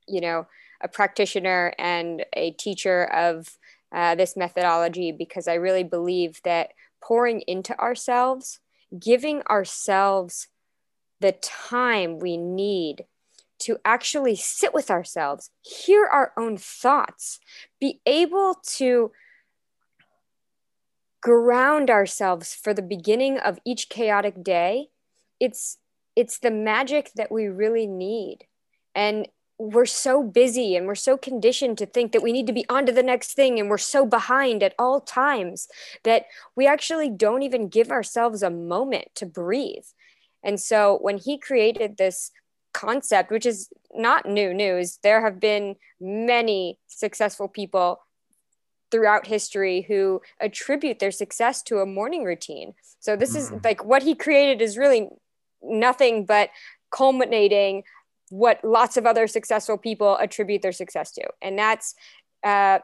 you 0.07 0.21
know, 0.21 0.47
a 0.81 0.89
practitioner 0.89 1.75
and 1.79 2.25
a 2.35 2.53
teacher 2.53 3.05
of 3.05 3.59
uh, 3.93 4.15
this 4.15 4.37
methodology 4.37 5.13
because 5.13 5.49
I 5.49 5.55
really 5.55 5.85
believe 5.85 6.41
that 6.45 6.73
pouring 7.03 7.43
into 7.47 7.79
ourselves, 7.79 8.61
giving 8.99 9.43
ourselves 9.43 10.49
the 11.21 11.33
time 11.33 12.19
we 12.19 12.37
need 12.37 13.05
to 13.61 13.79
actually 13.85 14.37
sit 14.37 14.75
with 14.75 14.91
ourselves, 14.91 15.51
hear 15.63 16.05
our 16.05 16.33
own 16.37 16.57
thoughts, 16.57 17.39
be 17.81 18.01
able 18.05 18.57
to 18.77 19.13
ground 21.23 21.89
ourselves 21.89 22.55
for 22.55 22.75
the 22.75 22.83
beginning 22.83 23.39
of 23.39 23.59
each 23.65 23.89
chaotic 23.89 24.43
day. 24.43 24.89
It's 25.41 25.79
it's 26.17 26.39
the 26.39 26.51
magic 26.51 27.11
that 27.17 27.33
we 27.33 27.47
really 27.47 27.87
need. 27.87 28.47
And 28.95 29.27
we're 29.59 29.87
so 29.87 30.23
busy 30.23 30.75
and 30.75 30.87
we're 30.87 30.95
so 30.95 31.17
conditioned 31.17 31.79
to 31.79 31.87
think 31.87 32.13
that 32.13 32.23
we 32.23 32.33
need 32.33 32.47
to 32.47 32.53
be 32.53 32.69
on 32.69 32.87
to 32.87 32.93
the 32.93 33.03
next 33.03 33.35
thing 33.35 33.61
and 33.61 33.71
we're 33.71 33.79
so 33.79 34.05
behind 34.05 34.63
at 34.63 34.75
all 34.79 35.01
times 35.01 35.69
that 36.03 36.27
we 36.57 36.67
actually 36.67 37.09
don't 37.09 37.43
even 37.43 37.69
give 37.69 37.91
ourselves 37.91 38.43
a 38.43 38.51
moment 38.51 39.07
to 39.15 39.27
breathe. 39.27 39.87
And 40.43 40.61
so 40.61 40.99
when 41.01 41.19
he 41.19 41.39
created 41.39 41.97
this 41.97 42.33
concept, 42.75 43.31
which 43.31 43.47
is 43.47 43.71
not 43.95 44.27
new 44.27 44.53
news. 44.53 44.99
There 45.03 45.23
have 45.23 45.41
been 45.41 45.77
many 46.01 46.79
successful 46.89 47.49
people 47.49 48.01
throughout 48.91 49.27
history 49.27 49.83
who 49.89 50.21
attribute 50.41 50.99
their 50.99 51.11
success 51.11 51.63
to 51.63 51.79
a 51.79 51.87
morning 51.87 52.25
routine. 52.25 52.75
So 53.01 53.17
this 53.17 53.31
mm-hmm. 53.31 53.57
is 53.57 53.65
like 53.65 53.85
what 53.85 54.03
he 54.03 54.15
created 54.15 54.61
is 54.61 54.77
really 54.77 55.09
nothing 55.63 56.27
but 56.27 56.51
culminating 56.91 57.85
what 58.31 58.65
lots 58.65 58.97
of 58.97 59.07
other 59.07 59.27
successful 59.27 59.79
people 59.79 60.17
attribute 60.17 60.63
their 60.63 60.73
success 60.73 61.13
to. 61.13 61.25
And 61.43 61.59
that's 61.59 61.95
uh, 62.43 62.79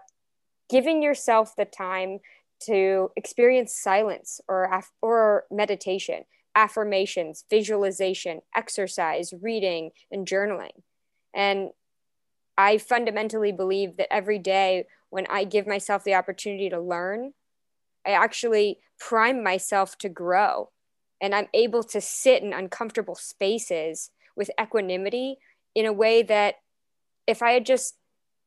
giving 0.69 1.03
yourself 1.03 1.57
the 1.57 1.65
time 1.65 2.19
to 2.65 3.11
experience 3.17 3.75
silence 3.75 4.41
or, 4.49 4.83
or 5.01 5.45
meditation 5.51 6.25
affirmations, 6.57 7.45
visualization, 7.49 8.41
exercise, 8.57 9.33
reading, 9.41 9.91
and 10.11 10.27
journaling. 10.27 10.83
And 11.33 11.71
I 12.59 12.79
fundamentally 12.79 13.53
believe 13.53 13.97
that 13.97 14.13
every 14.13 14.39
day 14.39 14.87
when 15.11 15.27
I 15.31 15.45
give 15.45 15.67
myself 15.67 16.03
the 16.03 16.15
opportunity 16.15 16.69
to 16.71 16.81
learn, 16.81 17.33
I 18.05 18.11
actually 18.11 18.81
prime 18.99 19.43
myself 19.43 19.97
to 19.99 20.09
grow. 20.09 20.71
and 21.21 21.35
I'm 21.35 21.49
able 21.53 21.83
to 21.85 22.01
sit 22.01 22.43
in 22.43 22.53
uncomfortable 22.53 23.15
spaces 23.15 24.11
with 24.41 24.51
equanimity 24.59 25.37
in 25.75 25.85
a 25.85 25.93
way 25.93 26.23
that 26.23 26.55
if 27.27 27.43
I 27.43 27.51
had 27.51 27.67
just 27.67 27.95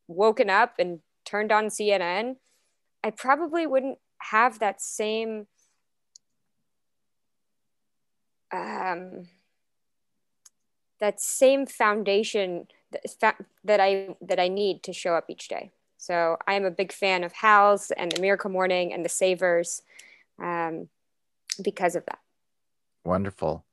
woken 0.08 0.50
up 0.50 0.74
and 0.80 0.98
turned 1.24 1.52
on 1.52 1.66
CNN, 1.66 2.34
I 3.04 3.10
probably 3.10 3.64
wouldn't 3.64 3.98
have 4.18 4.58
that 4.58 4.82
same 4.82 5.46
um, 8.50 9.28
that 10.98 11.20
same 11.20 11.64
foundation 11.64 12.66
that, 13.20 13.36
that 13.62 13.80
I 13.80 14.16
that 14.20 14.40
I 14.40 14.48
need 14.48 14.82
to 14.82 14.92
show 14.92 15.14
up 15.14 15.26
each 15.28 15.46
day. 15.46 15.70
So 15.96 16.36
I 16.48 16.54
am 16.54 16.64
a 16.64 16.72
big 16.72 16.90
fan 16.90 17.22
of 17.22 17.32
Hal's 17.34 17.92
and 17.92 18.10
the 18.10 18.20
Miracle 18.20 18.50
Morning 18.50 18.92
and 18.92 19.04
the 19.04 19.08
Savers 19.08 19.82
um, 20.42 20.88
because 21.62 21.94
of 21.94 22.04
that. 22.06 22.18
Wonderful. 23.04 23.64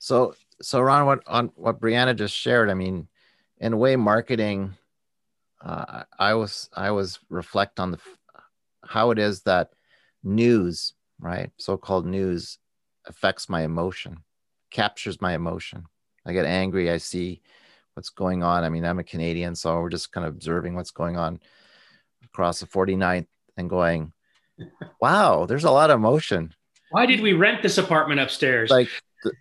So 0.00 0.34
so 0.62 0.80
Ron, 0.80 1.06
what 1.06 1.22
on 1.26 1.50
what 1.56 1.80
Brianna 1.80 2.16
just 2.16 2.34
shared, 2.34 2.70
I 2.70 2.74
mean, 2.74 3.08
in 3.58 3.72
a 3.72 3.76
way, 3.76 3.96
marketing. 3.96 4.74
Uh, 5.60 6.02
I 6.18 6.34
was 6.34 6.68
I 6.74 6.90
was 6.90 7.20
reflect 7.28 7.78
on 7.78 7.92
the 7.92 7.98
how 8.84 9.10
it 9.10 9.18
is 9.18 9.42
that 9.42 9.70
news, 10.24 10.94
right, 11.20 11.50
so-called 11.56 12.06
news, 12.06 12.58
affects 13.06 13.48
my 13.48 13.62
emotion, 13.62 14.18
captures 14.70 15.20
my 15.20 15.34
emotion. 15.34 15.86
I 16.26 16.32
get 16.32 16.46
angry. 16.46 16.90
I 16.90 16.98
see 16.98 17.42
what's 17.94 18.10
going 18.10 18.42
on. 18.42 18.64
I 18.64 18.68
mean, 18.68 18.84
I'm 18.84 18.98
a 18.98 19.04
Canadian, 19.04 19.54
so 19.54 19.80
we're 19.80 19.88
just 19.88 20.12
kind 20.12 20.26
of 20.26 20.34
observing 20.34 20.74
what's 20.74 20.90
going 20.90 21.16
on 21.16 21.40
across 22.24 22.60
the 22.60 22.66
49th 22.66 23.26
and 23.56 23.68
going, 23.68 24.12
wow, 25.00 25.46
there's 25.46 25.64
a 25.64 25.70
lot 25.70 25.90
of 25.90 25.98
emotion. 25.98 26.54
Why 26.90 27.06
did 27.06 27.20
we 27.20 27.32
rent 27.32 27.62
this 27.62 27.78
apartment 27.78 28.20
upstairs? 28.20 28.70
Like, 28.70 28.88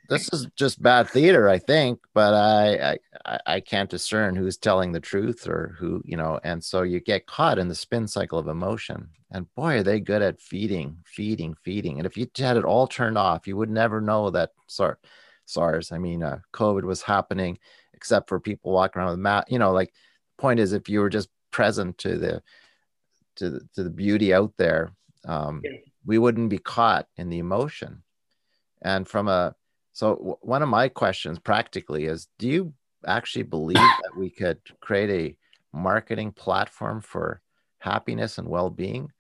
this 0.10 0.30
is 0.34 0.48
just 0.56 0.82
bad 0.82 1.10
theater, 1.10 1.50
I 1.50 1.58
think, 1.58 2.00
but 2.14 2.34
I, 2.34 2.98
I 3.26 3.40
I 3.46 3.60
can't 3.60 3.90
discern 3.90 4.36
who's 4.36 4.58
telling 4.58 4.92
the 4.92 5.00
truth 5.00 5.48
or 5.48 5.76
who, 5.80 6.02
you 6.06 6.18
know, 6.18 6.40
and 6.44 6.64
so 6.64 6.82
you 6.84 7.00
get 7.00 7.28
caught 7.28 7.58
in 7.58 7.68
the 7.68 7.76
spin 7.76 8.08
cycle 8.08 8.40
of 8.40 8.48
emotion. 8.48 9.10
And 9.32 9.54
boy, 9.56 9.78
are 9.78 9.84
they 9.84 10.00
good 10.00 10.22
at 10.22 10.42
feeding, 10.42 10.98
feeding, 11.06 11.56
feeding. 11.64 11.98
And 11.98 12.06
if 12.06 12.18
you 12.18 12.28
had 12.38 12.58
it 12.58 12.66
all 12.66 12.88
turned 12.88 13.18
off, 13.18 13.48
you 13.48 13.56
would 13.58 13.70
never 13.70 14.02
know 14.02 14.30
that 14.32 14.52
SARS, 14.68 14.98
SARS 15.46 15.92
I 15.92 15.98
mean, 15.98 16.22
uh, 16.22 16.40
COVID 16.54 16.84
was 16.84 17.02
happening, 17.02 17.58
except 17.94 18.28
for 18.28 18.40
people 18.40 18.72
walking 18.72 19.02
around 19.02 19.12
with 19.12 19.20
mask. 19.20 19.52
You 19.52 19.60
know, 19.60 19.72
like 19.72 19.94
the 20.38 20.42
point 20.42 20.60
is, 20.60 20.74
if 20.74 20.90
you 20.90 21.00
were 21.00 21.10
just 21.10 21.30
present 21.52 21.98
to 22.00 22.18
the 22.18 22.44
to 23.38 23.50
the, 23.50 23.60
to 23.76 23.84
the 23.84 23.90
beauty 23.90 24.34
out 24.34 24.54
there, 24.58 24.92
um, 25.26 25.62
yeah. 25.64 25.78
we 26.06 26.18
wouldn't 26.18 26.50
be 26.50 26.58
caught 26.58 27.08
in 27.16 27.30
the 27.30 27.40
emotion. 27.40 28.04
And 28.82 29.08
from 29.08 29.28
a 29.28 29.56
so 29.94 30.16
w- 30.16 30.38
one 30.42 30.62
of 30.62 30.70
my 30.70 30.88
questions 30.88 31.40
practically 31.40 32.06
is 32.06 32.28
do 32.38 32.48
you 32.48 32.74
actually 33.06 33.44
believe 33.44 33.78
that 33.78 34.16
we 34.16 34.30
could 34.30 34.60
create 34.80 35.10
a 35.10 35.78
marketing 35.78 36.32
platform 36.32 37.02
for 37.02 37.42
happiness 37.80 38.38
and 38.38 38.48
well-being? 38.48 39.12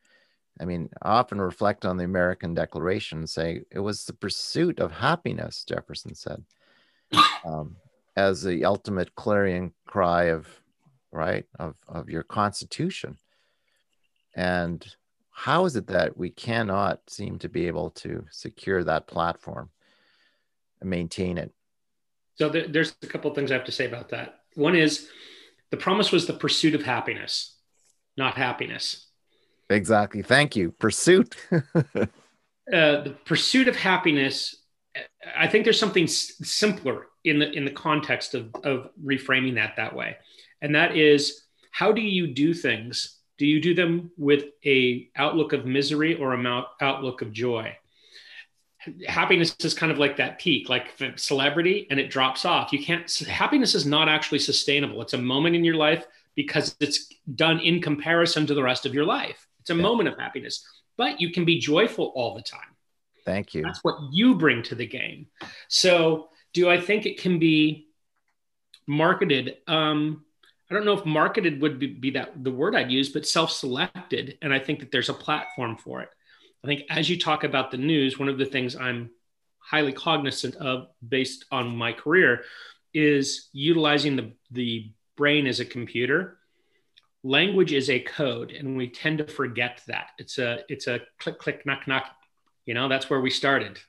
I 0.59 0.65
mean, 0.65 0.89
I 1.01 1.11
often 1.11 1.41
reflect 1.41 1.85
on 1.85 1.97
the 1.97 2.03
American 2.03 2.53
Declaration 2.53 3.19
and 3.19 3.29
say 3.29 3.63
it 3.71 3.79
was 3.79 4.05
the 4.05 4.13
pursuit 4.13 4.79
of 4.79 4.91
happiness, 4.91 5.63
Jefferson 5.67 6.13
said, 6.13 6.43
um, 7.45 7.77
as 8.15 8.43
the 8.43 8.65
ultimate 8.65 9.15
clarion 9.15 9.73
cry 9.87 10.25
of, 10.25 10.47
right, 11.11 11.45
of, 11.57 11.77
of 11.87 12.09
your 12.09 12.23
Constitution. 12.23 13.17
And 14.35 14.85
how 15.31 15.65
is 15.65 15.75
it 15.75 15.87
that 15.87 16.15
we 16.17 16.29
cannot 16.29 16.99
seem 17.07 17.39
to 17.39 17.49
be 17.49 17.67
able 17.67 17.89
to 17.91 18.25
secure 18.29 18.83
that 18.83 19.07
platform? 19.07 19.69
And 20.81 20.89
maintain 20.89 21.37
it. 21.37 21.51
So 22.35 22.49
there, 22.49 22.67
there's 22.67 22.95
a 23.03 23.07
couple 23.07 23.29
of 23.29 23.35
things 23.35 23.51
I 23.51 23.55
have 23.55 23.65
to 23.65 23.71
say 23.71 23.85
about 23.85 24.09
that. 24.09 24.39
One 24.55 24.75
is 24.75 25.07
the 25.69 25.77
promise 25.77 26.11
was 26.11 26.25
the 26.25 26.33
pursuit 26.33 26.75
of 26.75 26.83
happiness, 26.83 27.55
not 28.17 28.35
happiness. 28.35 29.07
Exactly. 29.69 30.21
Thank 30.21 30.55
you. 30.55 30.71
Pursuit. 30.71 31.35
uh, 31.51 31.61
the 32.67 33.15
pursuit 33.25 33.67
of 33.67 33.75
happiness. 33.75 34.55
I 35.37 35.47
think 35.47 35.63
there's 35.63 35.79
something 35.79 36.03
s- 36.03 36.33
simpler 36.43 37.07
in 37.23 37.39
the 37.39 37.49
in 37.51 37.63
the 37.63 37.71
context 37.71 38.33
of 38.35 38.53
of 38.63 38.89
reframing 39.01 39.55
that 39.55 39.75
that 39.77 39.95
way, 39.95 40.17
and 40.61 40.75
that 40.75 40.97
is 40.97 41.43
how 41.71 41.93
do 41.93 42.01
you 42.01 42.27
do 42.27 42.53
things? 42.53 43.19
Do 43.37 43.45
you 43.45 43.61
do 43.61 43.73
them 43.73 44.11
with 44.17 44.45
a 44.65 45.09
outlook 45.15 45.53
of 45.53 45.65
misery 45.65 46.15
or 46.15 46.33
a 46.33 46.65
outlook 46.81 47.21
of 47.21 47.31
joy? 47.31 47.75
Happiness 49.07 49.55
is 49.59 49.73
kind 49.73 49.91
of 49.91 49.99
like 49.99 50.17
that 50.17 50.39
peak, 50.39 50.69
like 50.69 50.91
celebrity, 51.15 51.87
and 51.89 51.99
it 51.99 52.09
drops 52.09 52.45
off. 52.45 52.73
You 52.73 52.83
can't, 52.83 53.09
happiness 53.27 53.75
is 53.75 53.85
not 53.85 54.09
actually 54.09 54.39
sustainable. 54.39 55.01
It's 55.01 55.13
a 55.13 55.17
moment 55.17 55.55
in 55.55 55.63
your 55.63 55.75
life 55.75 56.05
because 56.35 56.75
it's 56.79 57.11
done 57.35 57.59
in 57.59 57.81
comparison 57.81 58.47
to 58.47 58.53
the 58.53 58.63
rest 58.63 58.85
of 58.85 58.93
your 58.93 59.05
life. 59.05 59.47
It's 59.59 59.69
a 59.69 59.75
yeah. 59.75 59.81
moment 59.81 60.09
of 60.09 60.17
happiness, 60.17 60.65
but 60.97 61.21
you 61.21 61.31
can 61.31 61.45
be 61.45 61.59
joyful 61.59 62.11
all 62.15 62.35
the 62.35 62.41
time. 62.41 62.61
Thank 63.25 63.53
you. 63.53 63.61
That's 63.61 63.83
what 63.83 63.97
you 64.11 64.35
bring 64.35 64.63
to 64.63 64.75
the 64.75 64.87
game. 64.87 65.27
So, 65.67 66.29
do 66.53 66.69
I 66.69 66.81
think 66.81 67.05
it 67.05 67.21
can 67.21 67.39
be 67.39 67.87
marketed? 68.87 69.57
Um, 69.67 70.25
I 70.69 70.73
don't 70.73 70.85
know 70.85 70.97
if 70.97 71.05
marketed 71.05 71.61
would 71.61 71.79
be, 71.79 71.87
be 71.87 72.11
that 72.11 72.43
the 72.43 72.51
word 72.51 72.75
I'd 72.75 72.91
use, 72.91 73.09
but 73.09 73.27
self-selected, 73.27 74.37
and 74.41 74.53
I 74.53 74.59
think 74.59 74.79
that 74.79 74.91
there's 74.91 75.09
a 75.09 75.13
platform 75.13 75.77
for 75.77 76.01
it. 76.01 76.09
I 76.63 76.67
think 76.67 76.83
as 76.89 77.09
you 77.09 77.17
talk 77.17 77.43
about 77.43 77.71
the 77.71 77.77
news, 77.77 78.19
one 78.19 78.29
of 78.29 78.37
the 78.37 78.45
things 78.45 78.75
I'm 78.75 79.09
highly 79.59 79.93
cognizant 79.93 80.55
of 80.55 80.87
based 81.07 81.45
on 81.51 81.75
my 81.75 81.93
career 81.93 82.43
is 82.93 83.49
utilizing 83.53 84.15
the, 84.15 84.33
the 84.51 84.91
brain 85.15 85.47
as 85.47 85.59
a 85.59 85.65
computer. 85.65 86.37
Language 87.23 87.71
is 87.71 87.89
a 87.89 87.99
code, 87.99 88.51
and 88.51 88.75
we 88.75 88.89
tend 88.89 89.19
to 89.19 89.27
forget 89.27 89.81
that. 89.87 90.09
It's 90.17 90.39
a 90.39 90.63
it's 90.67 90.87
a 90.87 91.01
click 91.19 91.37
click 91.37 91.65
knock 91.67 91.87
knock. 91.87 92.05
You 92.65 92.73
know, 92.73 92.89
that's 92.89 93.11
where 93.11 93.21
we 93.21 93.29
started. 93.29 93.79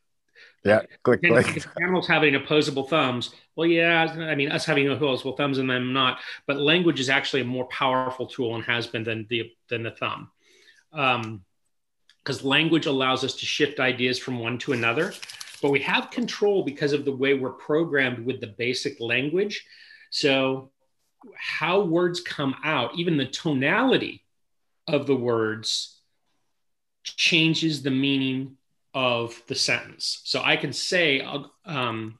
Yeah, 0.65 0.83
click 1.03 1.23
click. 1.23 1.67
Animals 1.81 2.07
having 2.07 2.35
opposable 2.35 2.87
thumbs. 2.87 3.35
Well, 3.57 3.67
yeah, 3.67 4.03
I 4.03 4.35
mean 4.35 4.53
us 4.53 4.67
having 4.67 4.87
opposable 4.89 5.35
thumbs 5.35 5.57
and 5.57 5.69
them 5.69 5.95
not. 5.95 6.21
But 6.47 6.59
language 6.59 7.01
is 7.01 7.09
actually 7.09 7.41
a 7.41 7.47
more 7.47 7.65
powerful 7.69 8.27
tool 8.27 8.55
and 8.55 8.65
has 8.65 8.87
been 8.87 9.03
than 9.03 9.27
the 9.31 9.51
than 9.71 9.83
the 9.83 9.93
thumb. 9.93 10.31
Um, 10.93 11.43
because 12.23 12.45
language 12.45 12.87
allows 12.87 13.25
us 13.25 13.35
to 13.35 13.47
shift 13.47 13.81
ideas 13.81 14.19
from 14.19 14.39
one 14.39 14.59
to 14.59 14.73
another. 14.73 15.13
But 15.61 15.71
we 15.71 15.81
have 15.81 16.11
control 16.11 16.65
because 16.65 16.93
of 16.93 17.05
the 17.05 17.15
way 17.15 17.35
we're 17.35 17.51
programmed 17.51 18.25
with 18.25 18.41
the 18.41 18.49
basic 18.49 19.01
language. 19.01 19.65
So, 20.11 20.71
how 21.37 21.83
words 21.83 22.21
come 22.21 22.57
out, 22.65 22.97
even 22.97 23.17
the 23.17 23.27
tonality 23.27 24.25
of 24.89 25.07
the 25.07 25.15
words, 25.15 26.01
changes 27.05 27.83
the 27.83 27.93
meaning 27.93 28.57
of 28.93 29.41
the 29.47 29.55
sentence. 29.55 30.21
So, 30.25 30.43
I 30.45 30.57
can 30.57 30.73
say, 30.73 31.25
um, 31.65 32.19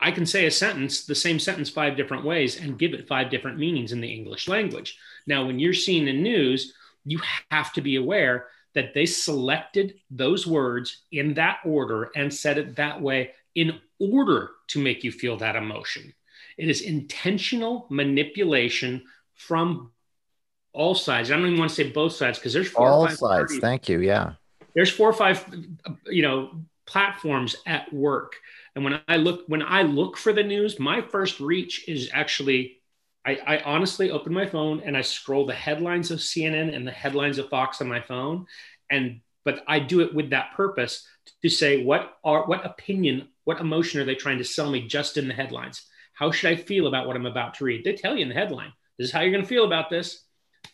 I 0.00 0.10
can 0.10 0.26
say 0.26 0.46
a 0.46 0.50
sentence, 0.50 1.04
the 1.04 1.14
same 1.14 1.38
sentence, 1.38 1.70
five 1.70 1.96
different 1.96 2.24
ways 2.24 2.60
and 2.60 2.78
give 2.78 2.94
it 2.94 3.06
five 3.06 3.30
different 3.30 3.58
meanings 3.58 3.92
in 3.92 4.00
the 4.00 4.12
English 4.12 4.48
language. 4.48 4.98
Now, 5.26 5.46
when 5.46 5.60
you're 5.60 5.72
seeing 5.72 6.04
the 6.04 6.12
news, 6.12 6.74
you 7.04 7.20
have 7.50 7.72
to 7.74 7.80
be 7.80 7.96
aware 7.96 8.48
that 8.78 8.94
they 8.94 9.06
selected 9.06 9.94
those 10.08 10.46
words 10.46 11.02
in 11.10 11.34
that 11.34 11.58
order 11.64 12.12
and 12.14 12.32
said 12.32 12.58
it 12.58 12.76
that 12.76 13.02
way 13.02 13.32
in 13.56 13.76
order 13.98 14.50
to 14.68 14.80
make 14.80 15.02
you 15.02 15.10
feel 15.10 15.36
that 15.36 15.56
emotion. 15.56 16.14
It 16.56 16.68
is 16.68 16.82
intentional 16.82 17.88
manipulation 17.90 19.02
from 19.34 19.90
all 20.72 20.94
sides. 20.94 21.32
I 21.32 21.36
don't 21.36 21.46
even 21.46 21.58
want 21.58 21.70
to 21.70 21.74
say 21.74 21.90
both 21.90 22.12
sides 22.12 22.38
because 22.38 22.52
there's 22.52 22.70
four 22.70 22.86
all 22.86 23.08
sides. 23.08 23.20
Parties. 23.20 23.58
Thank 23.58 23.88
you. 23.88 23.98
Yeah. 23.98 24.34
There's 24.76 24.92
four 24.92 25.10
or 25.10 25.12
five, 25.12 25.44
you 26.06 26.22
know, 26.22 26.52
platforms 26.86 27.56
at 27.66 27.92
work. 27.92 28.36
And 28.76 28.84
when 28.84 29.00
I 29.08 29.16
look 29.16 29.42
when 29.48 29.62
I 29.62 29.82
look 29.82 30.16
for 30.16 30.32
the 30.32 30.44
news, 30.44 30.78
my 30.78 31.00
first 31.00 31.40
reach 31.40 31.88
is 31.88 32.10
actually 32.12 32.77
I, 33.28 33.56
I, 33.56 33.62
honestly 33.62 34.10
open 34.10 34.32
my 34.32 34.46
phone 34.46 34.80
and 34.84 34.96
I 34.96 35.02
scroll 35.02 35.44
the 35.44 35.52
headlines 35.52 36.10
of 36.10 36.18
CNN 36.18 36.74
and 36.74 36.86
the 36.86 36.92
headlines 36.92 37.36
of 37.36 37.50
Fox 37.50 37.80
on 37.82 37.88
my 37.88 38.00
phone. 38.00 38.46
And 38.90 39.20
but 39.44 39.62
I 39.66 39.80
do 39.80 40.00
it 40.00 40.14
with 40.14 40.30
that 40.30 40.52
purpose 40.54 41.06
to 41.42 41.50
say 41.50 41.84
what 41.84 42.16
are 42.24 42.46
what 42.46 42.64
opinion, 42.64 43.28
what 43.44 43.60
emotion 43.60 44.00
are 44.00 44.04
they 44.04 44.14
trying 44.14 44.38
to 44.38 44.44
sell 44.44 44.70
me 44.70 44.86
just 44.86 45.18
in 45.18 45.28
the 45.28 45.34
headlines? 45.34 45.86
How 46.14 46.30
should 46.30 46.50
I 46.50 46.56
feel 46.56 46.86
about 46.86 47.06
what 47.06 47.16
I'm 47.16 47.26
about 47.26 47.54
to 47.54 47.64
read? 47.64 47.84
They 47.84 47.92
tell 47.92 48.16
you 48.16 48.22
in 48.22 48.28
the 48.28 48.34
headline, 48.34 48.72
this 48.98 49.08
is 49.08 49.12
how 49.12 49.20
you're 49.20 49.30
going 49.30 49.42
to 49.42 49.48
feel 49.48 49.64
about 49.64 49.90
this. 49.90 50.24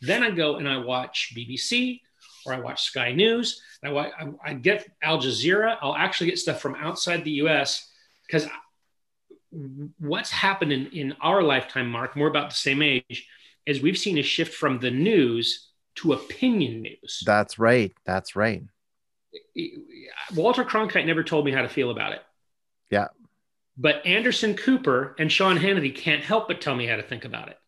Then 0.01 0.23
I 0.23 0.31
go 0.31 0.57
and 0.57 0.69
I 0.69 0.79
watch 0.79 1.35
BBC 1.37 2.01
or 2.47 2.55
I 2.55 2.61
watch 2.61 2.83
Sky 2.83 3.13
News. 3.13 3.61
I, 3.85 3.91
I, 3.91 4.11
I 4.45 4.55
get 4.55 4.89
Al 5.03 5.19
Jazeera. 5.19 5.77
I'll 5.83 5.97
actually 5.97 6.31
get 6.31 6.39
stuff 6.39 6.61
from 6.61 6.77
outside 6.77 7.25
the 7.25 7.43
US 7.43 7.91
because 8.27 8.47
what's 9.99 10.31
happened 10.31 10.73
in, 10.73 10.87
in 10.89 11.15
our 11.21 11.43
lifetime, 11.43 11.91
Mark, 11.91 12.17
more 12.17 12.29
about 12.29 12.51
the 12.51 12.57
same 12.57 12.83
age, 12.83 13.29
is 13.67 13.81
we've 13.81 13.99
seen 13.99 14.19
a 14.19 14.23
shift 14.23 14.55
from 14.55 14.81
the 14.81 14.91
news 14.91 15.71
to 15.97 16.13
opinion 16.13 16.83
news. 16.83 17.23
That's 17.25 17.59
right. 17.59 17.93
That's 18.05 18.35
right. 18.37 18.63
Walter 20.35 20.65
Cronkite 20.65 21.07
never 21.07 21.23
told 21.23 21.45
me 21.45 21.53
how 21.53 21.63
to 21.63 21.69
feel 21.69 21.91
about 21.91 22.13
it. 22.13 22.23
Yeah. 22.91 23.09
But 23.77 24.05
Anderson 24.07 24.55
Cooper 24.55 25.17
and 25.19 25.31
Sean 25.31 25.59
Hannity 25.59 25.95
can't 25.95 26.23
help 26.23 26.49
but 26.49 26.61
tell 26.61 26.75
me 26.75 26.87
how 26.87 26.97
to 26.97 27.03
think 27.03 27.25
about 27.25 27.49
it. 27.49 27.59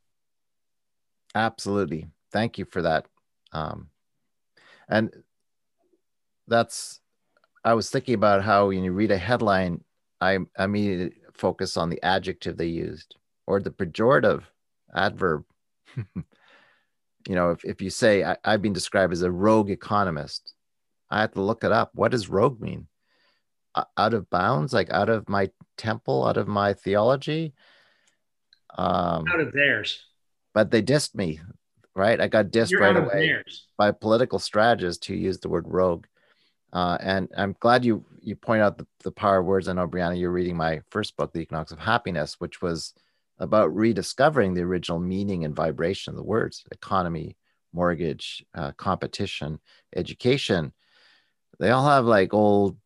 Absolutely. 1.34 2.08
Thank 2.32 2.58
you 2.58 2.64
for 2.64 2.82
that. 2.82 3.06
Um, 3.52 3.88
and 4.88 5.12
that's, 6.46 7.00
I 7.64 7.74
was 7.74 7.90
thinking 7.90 8.14
about 8.14 8.44
how 8.44 8.68
when 8.68 8.84
you 8.84 8.92
read 8.92 9.10
a 9.10 9.18
headline, 9.18 9.82
I 10.20 10.38
immediately 10.58 11.16
focus 11.36 11.76
on 11.76 11.90
the 11.90 12.02
adjective 12.02 12.56
they 12.56 12.66
used 12.66 13.14
or 13.46 13.60
the 13.60 13.70
pejorative 13.70 14.42
adverb. 14.94 15.44
you 15.96 16.24
know, 17.28 17.50
if, 17.50 17.64
if 17.64 17.80
you 17.80 17.90
say, 17.90 18.24
I, 18.24 18.36
I've 18.44 18.62
been 18.62 18.72
described 18.72 19.12
as 19.12 19.22
a 19.22 19.30
rogue 19.30 19.70
economist, 19.70 20.54
I 21.10 21.20
have 21.20 21.32
to 21.32 21.42
look 21.42 21.64
it 21.64 21.72
up. 21.72 21.90
What 21.94 22.10
does 22.10 22.28
rogue 22.28 22.60
mean? 22.60 22.88
out 23.96 24.14
of 24.14 24.30
bounds, 24.30 24.72
like 24.72 24.90
out 24.90 25.08
of 25.08 25.28
my 25.28 25.50
temple, 25.76 26.26
out 26.26 26.36
of 26.36 26.48
my 26.48 26.72
theology. 26.72 27.52
Um, 28.76 29.24
out 29.32 29.40
of 29.40 29.52
theirs. 29.52 30.02
But 30.54 30.70
they 30.70 30.82
dissed 30.82 31.14
me, 31.14 31.40
right? 31.94 32.20
I 32.20 32.28
got 32.28 32.46
dissed 32.46 32.70
You're 32.70 32.80
right 32.80 32.96
away 32.96 33.28
theirs. 33.28 33.66
by 33.76 33.90
political 33.90 34.38
strategists 34.38 35.06
who 35.06 35.14
used 35.14 35.42
the 35.42 35.48
word 35.48 35.66
rogue. 35.68 36.06
Uh, 36.72 36.96
and 37.00 37.28
I'm 37.36 37.54
glad 37.60 37.84
you 37.84 38.04
you 38.26 38.34
point 38.34 38.60
out 38.60 38.76
the, 38.76 38.86
the 39.04 39.12
power 39.12 39.38
of 39.38 39.46
words. 39.46 39.68
I 39.68 39.72
know, 39.72 39.86
Brianna, 39.86 40.18
you're 40.18 40.32
reading 40.32 40.56
my 40.56 40.80
first 40.90 41.16
book, 41.16 41.32
The 41.32 41.40
Economics 41.40 41.70
of 41.70 41.78
Happiness, 41.78 42.34
which 42.40 42.60
was 42.60 42.92
about 43.38 43.74
rediscovering 43.74 44.52
the 44.52 44.62
original 44.62 44.98
meaning 44.98 45.44
and 45.44 45.54
vibration 45.54 46.10
of 46.10 46.16
the 46.16 46.24
words 46.24 46.64
economy, 46.72 47.36
mortgage, 47.72 48.44
uh, 48.54 48.72
competition, 48.72 49.60
education. 49.94 50.72
They 51.60 51.70
all 51.70 51.86
have 51.86 52.04
like 52.04 52.34
old 52.34 52.76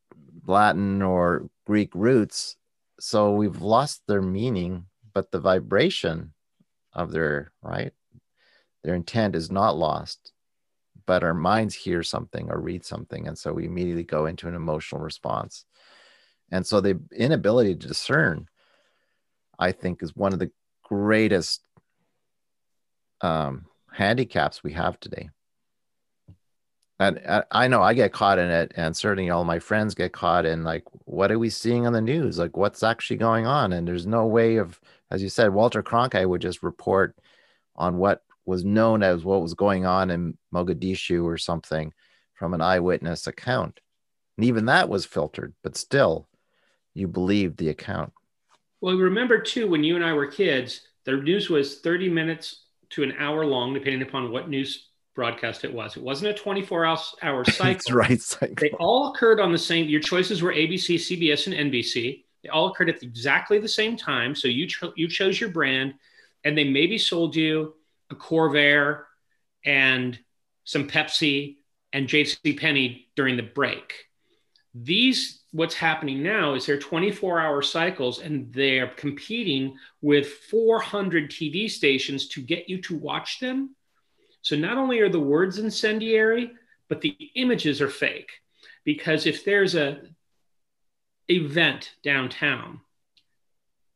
Latin 0.46 1.00
or 1.00 1.48
Greek 1.66 1.94
roots. 1.94 2.56
So 3.00 3.32
we've 3.32 3.62
lost 3.62 4.02
their 4.06 4.22
meaning, 4.22 4.84
but 5.14 5.30
the 5.30 5.40
vibration 5.40 6.34
of 6.92 7.12
their, 7.12 7.52
right? 7.62 7.92
Their 8.84 8.94
intent 8.94 9.36
is 9.36 9.50
not 9.50 9.76
lost, 9.76 10.29
but 11.10 11.24
our 11.24 11.34
minds 11.34 11.74
hear 11.74 12.04
something 12.04 12.48
or 12.52 12.60
read 12.60 12.84
something. 12.84 13.26
And 13.26 13.36
so 13.36 13.52
we 13.52 13.64
immediately 13.64 14.04
go 14.04 14.26
into 14.26 14.46
an 14.46 14.54
emotional 14.54 15.00
response. 15.00 15.64
And 16.52 16.64
so 16.64 16.80
the 16.80 17.00
inability 17.10 17.74
to 17.74 17.88
discern, 17.88 18.46
I 19.58 19.72
think, 19.72 20.04
is 20.04 20.14
one 20.14 20.32
of 20.32 20.38
the 20.38 20.52
greatest 20.84 21.62
um, 23.22 23.66
handicaps 23.92 24.62
we 24.62 24.74
have 24.74 25.00
today 25.00 25.30
and 27.00 27.44
I 27.50 27.66
know 27.66 27.82
I 27.82 27.94
get 27.94 28.12
caught 28.12 28.38
in 28.38 28.50
it, 28.50 28.72
and 28.76 28.94
certainly 28.94 29.30
all 29.30 29.42
my 29.42 29.58
friends 29.58 29.94
get 29.94 30.12
caught 30.12 30.44
in 30.46 30.62
like, 30.62 30.84
what 31.06 31.32
are 31.32 31.38
we 31.40 31.50
seeing 31.50 31.86
on 31.86 31.94
the 31.94 32.00
news? 32.00 32.38
Like, 32.38 32.56
what's 32.56 32.84
actually 32.84 33.16
going 33.16 33.46
on? 33.46 33.72
And 33.72 33.88
there's 33.88 34.06
no 34.06 34.26
way 34.26 34.58
of, 34.58 34.78
as 35.10 35.22
you 35.22 35.30
said, 35.30 35.54
Walter 35.54 35.82
Cronkite 35.82 36.28
would 36.28 36.42
just 36.42 36.62
report 36.62 37.16
on 37.74 37.96
what 37.96 38.22
was 38.46 38.64
known 38.64 39.02
as 39.02 39.24
what 39.24 39.42
was 39.42 39.54
going 39.54 39.86
on 39.86 40.10
in 40.10 40.36
Mogadishu 40.54 41.24
or 41.24 41.38
something 41.38 41.92
from 42.34 42.54
an 42.54 42.60
eyewitness 42.60 43.26
account. 43.26 43.80
And 44.36 44.46
even 44.46 44.66
that 44.66 44.88
was 44.88 45.04
filtered, 45.04 45.54
but 45.62 45.76
still, 45.76 46.28
you 46.94 47.06
believed 47.06 47.58
the 47.58 47.68
account. 47.68 48.12
Well, 48.80 48.96
remember 48.96 49.40
too, 49.40 49.68
when 49.68 49.84
you 49.84 49.96
and 49.96 50.04
I 50.04 50.14
were 50.14 50.26
kids, 50.26 50.80
the 51.04 51.12
news 51.12 51.50
was 51.50 51.80
30 51.80 52.08
minutes 52.08 52.64
to 52.90 53.02
an 53.02 53.12
hour 53.18 53.44
long, 53.44 53.74
depending 53.74 54.02
upon 54.02 54.32
what 54.32 54.48
news 54.48 54.88
broadcast 55.14 55.64
it 55.64 55.72
was. 55.72 55.96
It 55.96 56.02
wasn't 56.02 56.30
a 56.30 56.34
24 56.34 56.86
hour 57.22 57.44
cycle. 57.50 57.94
right. 57.94 58.20
Cycle. 58.20 58.54
They 58.58 58.70
all 58.80 59.12
occurred 59.12 59.40
on 59.40 59.52
the 59.52 59.58
same, 59.58 59.88
your 59.88 60.00
choices 60.00 60.42
were 60.42 60.52
ABC, 60.52 60.96
CBS, 60.96 61.46
and 61.46 61.70
NBC. 61.70 62.24
They 62.42 62.48
all 62.48 62.68
occurred 62.68 62.88
at 62.88 63.02
exactly 63.02 63.58
the 63.58 63.68
same 63.68 63.96
time. 63.96 64.34
So 64.34 64.48
you, 64.48 64.66
cho- 64.66 64.94
you 64.96 65.08
chose 65.08 65.38
your 65.38 65.50
brand 65.50 65.94
and 66.44 66.56
they 66.56 66.64
maybe 66.64 66.96
sold 66.96 67.36
you 67.36 67.74
a 68.10 68.14
Corvair 68.14 69.04
and 69.64 70.18
some 70.64 70.88
Pepsi 70.88 71.56
and 71.92 72.08
JC 72.08 72.58
Penney 72.58 73.08
during 73.16 73.36
the 73.36 73.42
break. 73.42 73.94
These, 74.74 75.42
what's 75.50 75.74
happening 75.74 76.22
now 76.22 76.54
is 76.54 76.66
they're 76.66 76.78
24 76.78 77.40
hour 77.40 77.62
cycles 77.62 78.20
and 78.20 78.52
they're 78.52 78.88
competing 78.88 79.76
with 80.00 80.28
400 80.28 81.30
TV 81.30 81.68
stations 81.68 82.28
to 82.28 82.40
get 82.40 82.68
you 82.68 82.80
to 82.82 82.96
watch 82.96 83.40
them 83.40 83.74
so 84.42 84.56
not 84.56 84.78
only 84.78 85.00
are 85.00 85.08
the 85.08 85.20
words 85.20 85.58
incendiary, 85.58 86.52
but 86.88 87.00
the 87.00 87.16
images 87.34 87.80
are 87.80 87.90
fake. 87.90 88.30
Because 88.84 89.26
if 89.26 89.44
there's 89.44 89.74
a 89.74 90.00
event 91.28 91.92
downtown, 92.02 92.80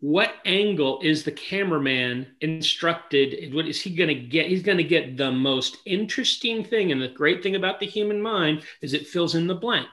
what 0.05 0.35
angle 0.45 1.01
is 1.03 1.25
the 1.25 1.33
cameraman 1.33 2.27
instructed? 2.43 3.55
What 3.55 3.67
is 3.67 3.81
he 3.81 3.95
going 3.95 4.09
to 4.09 4.15
get? 4.15 4.49
He's 4.49 4.63
going 4.63 4.77
to 4.77 4.85
get 4.85 5.17
the 5.17 5.33
most 5.33 5.79
interesting 5.87 6.63
thing. 6.63 6.93
And 6.93 7.01
the 7.01 7.09
great 7.09 7.43
thing 7.43 7.57
about 7.57 7.81
the 7.81 7.87
human 7.87 8.21
mind 8.21 8.65
is 8.83 8.93
it 8.93 9.07
fills 9.07 9.35
in 9.35 9.47
the 9.47 9.55
blank. 9.55 9.89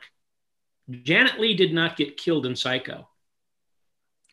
Janet 0.89 1.39
Leigh 1.39 1.55
did 1.55 1.73
not 1.73 1.95
get 1.95 2.17
killed 2.17 2.45
in 2.45 2.57
Psycho. 2.57 3.07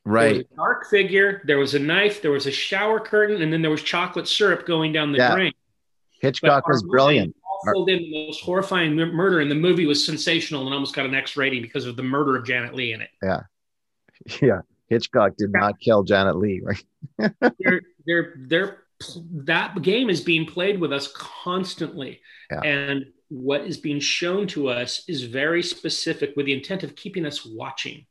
Right. 0.05 0.45
dark 0.57 0.91
figure. 0.91 1.43
There 1.45 1.59
was 1.59 1.77
a 1.77 1.79
knife. 1.79 2.23
There 2.23 2.33
was 2.33 2.49
a 2.49 2.51
shower 2.51 2.99
curtain, 2.99 3.41
and 3.41 3.53
then 3.53 3.62
there 3.62 3.71
was 3.71 3.85
chocolate 3.85 4.27
syrup 4.27 4.67
going 4.67 4.93
down 4.93 5.12
the 5.12 5.19
yeah. 5.19 5.33
drain. 5.33 5.53
Hitchcock 6.21 6.67
was 6.67 6.83
brilliant. 6.83 7.37
Filled 7.73 7.88
in 7.88 7.99
the 7.99 8.27
most 8.27 8.43
horrifying 8.43 8.97
murder, 8.97 9.38
and 9.38 9.49
the 9.49 9.55
movie 9.55 9.87
was 9.87 10.05
sensational 10.05 10.64
and 10.64 10.75
almost 10.75 10.97
got 10.97 11.07
an 11.07 11.14
X 11.14 11.37
rating 11.37 11.62
because 11.62 11.87
of 11.87 11.95
the 11.95 12.03
murder 12.03 12.35
of 12.35 12.45
Janet 12.45 12.75
Leigh 12.75 12.95
in 12.95 13.01
it. 13.01 13.11
Yeah, 13.23 13.43
yeah. 14.43 14.61
Hitchcock 14.88 15.37
did 15.37 15.53
not 15.53 15.79
kill 15.81 16.03
Janet 16.03 16.37
Leigh, 16.37 16.62
right? 16.62 16.85
they're, 17.59 17.83
they're, 18.07 18.35
they're, 18.37 18.79
that 19.33 19.81
game 19.83 20.11
is 20.11 20.20
being 20.20 20.46
played 20.46 20.81
with 20.81 20.92
us 20.92 21.12
constantly, 21.14 22.20
yeah. 22.51 22.61
and 22.61 23.07
what 23.29 23.62
is 23.62 23.77
being 23.77 24.01
shown 24.01 24.46
to 24.48 24.68
us 24.68 25.05
is 25.07 25.24
very 25.24 25.62
specific 25.62 26.33
with 26.37 26.46
the 26.46 26.53
intent 26.53 26.83
of 26.83 26.96
keeping 26.96 27.27
us 27.27 27.44
watching. 27.44 28.07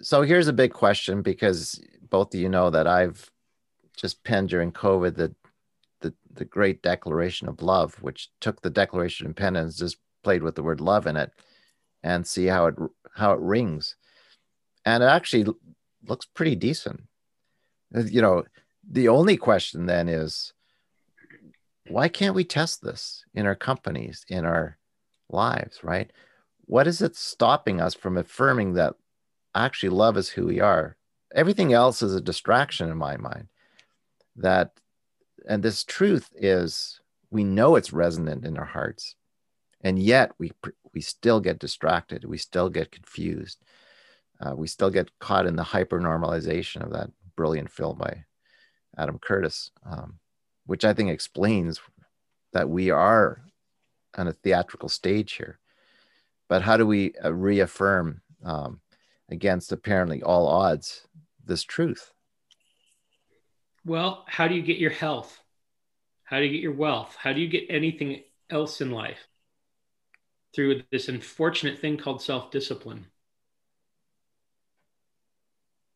So 0.00 0.22
here's 0.22 0.48
a 0.48 0.52
big 0.52 0.72
question 0.72 1.22
because 1.22 1.82
both 2.10 2.34
of 2.34 2.40
you 2.40 2.48
know 2.48 2.70
that 2.70 2.86
I've 2.86 3.30
just 3.96 4.22
penned 4.24 4.50
during 4.50 4.72
COVID 4.72 5.16
that 5.16 5.34
the, 6.00 6.14
the 6.34 6.44
great 6.44 6.82
declaration 6.82 7.48
of 7.48 7.62
love, 7.62 7.94
which 8.02 8.28
took 8.40 8.60
the 8.60 8.70
Declaration 8.70 9.26
of 9.26 9.30
Independence, 9.30 9.78
just 9.78 9.96
played 10.22 10.42
with 10.42 10.54
the 10.54 10.62
word 10.62 10.80
love 10.80 11.06
in 11.06 11.16
it, 11.16 11.32
and 12.02 12.26
see 12.26 12.46
how 12.46 12.66
it 12.66 12.74
how 13.14 13.32
it 13.32 13.40
rings, 13.40 13.96
and 14.86 15.02
it 15.02 15.06
actually 15.06 15.52
looks 16.08 16.26
pretty 16.26 16.54
decent. 16.54 17.02
Uh, 17.94 18.04
you 18.04 18.22
know, 18.22 18.44
the 18.88 19.08
only 19.08 19.36
question 19.36 19.86
then 19.86 20.08
is, 20.08 20.52
why 21.88 22.08
can't 22.08 22.36
we 22.36 22.44
test 22.44 22.82
this 22.82 23.24
in 23.34 23.46
our 23.46 23.56
companies, 23.56 24.24
in 24.28 24.44
our 24.44 24.78
lives, 25.28 25.82
right? 25.82 26.10
What 26.64 26.86
is 26.86 27.02
it 27.02 27.16
stopping 27.16 27.80
us 27.80 27.94
from 27.94 28.16
affirming 28.16 28.74
that 28.74 28.94
actually 29.54 29.90
love 29.90 30.16
is 30.16 30.28
who 30.28 30.46
we 30.46 30.60
are? 30.60 30.96
Everything 31.34 31.72
else 31.72 32.02
is 32.02 32.14
a 32.14 32.20
distraction 32.20 32.88
in 32.88 32.96
my 32.96 33.16
mind. 33.16 33.48
That 34.36 34.70
and 35.48 35.62
this 35.62 35.84
truth 35.84 36.30
is 36.34 37.00
we 37.30 37.44
know 37.44 37.76
it's 37.76 37.92
resonant 37.92 38.44
in 38.44 38.56
our 38.56 38.64
hearts 38.64 39.14
and 39.80 39.98
yet 39.98 40.32
we 40.38 40.52
we 40.92 41.00
still 41.00 41.40
get 41.40 41.58
distracted 41.58 42.24
we 42.24 42.36
still 42.36 42.68
get 42.68 42.90
confused 42.90 43.62
uh, 44.40 44.54
we 44.54 44.66
still 44.66 44.90
get 44.90 45.10
caught 45.18 45.46
in 45.46 45.56
the 45.56 45.62
hyper 45.62 46.00
normalization 46.00 46.82
of 46.82 46.92
that 46.92 47.10
brilliant 47.36 47.70
film 47.70 47.98
by 47.98 48.24
adam 48.98 49.18
curtis 49.18 49.70
um, 49.84 50.18
which 50.66 50.84
i 50.84 50.92
think 50.92 51.10
explains 51.10 51.80
that 52.52 52.68
we 52.68 52.90
are 52.90 53.42
on 54.16 54.28
a 54.28 54.32
theatrical 54.32 54.88
stage 54.88 55.32
here 55.32 55.58
but 56.48 56.62
how 56.62 56.76
do 56.76 56.86
we 56.86 57.12
uh, 57.24 57.32
reaffirm 57.32 58.20
um, 58.44 58.80
against 59.30 59.72
apparently 59.72 60.22
all 60.22 60.46
odds 60.46 61.06
this 61.44 61.62
truth 61.62 62.12
well, 63.86 64.24
how 64.26 64.48
do 64.48 64.56
you 64.56 64.62
get 64.62 64.78
your 64.78 64.90
health? 64.90 65.40
How 66.24 66.40
do 66.40 66.44
you 66.44 66.50
get 66.50 66.60
your 66.60 66.72
wealth? 66.72 67.16
How 67.16 67.32
do 67.32 67.40
you 67.40 67.46
get 67.46 67.66
anything 67.70 68.24
else 68.50 68.80
in 68.80 68.90
life? 68.90 69.28
Through 70.56 70.82
this 70.90 71.08
unfortunate 71.08 71.78
thing 71.78 71.96
called 71.96 72.20
self 72.20 72.50
discipline. 72.50 73.06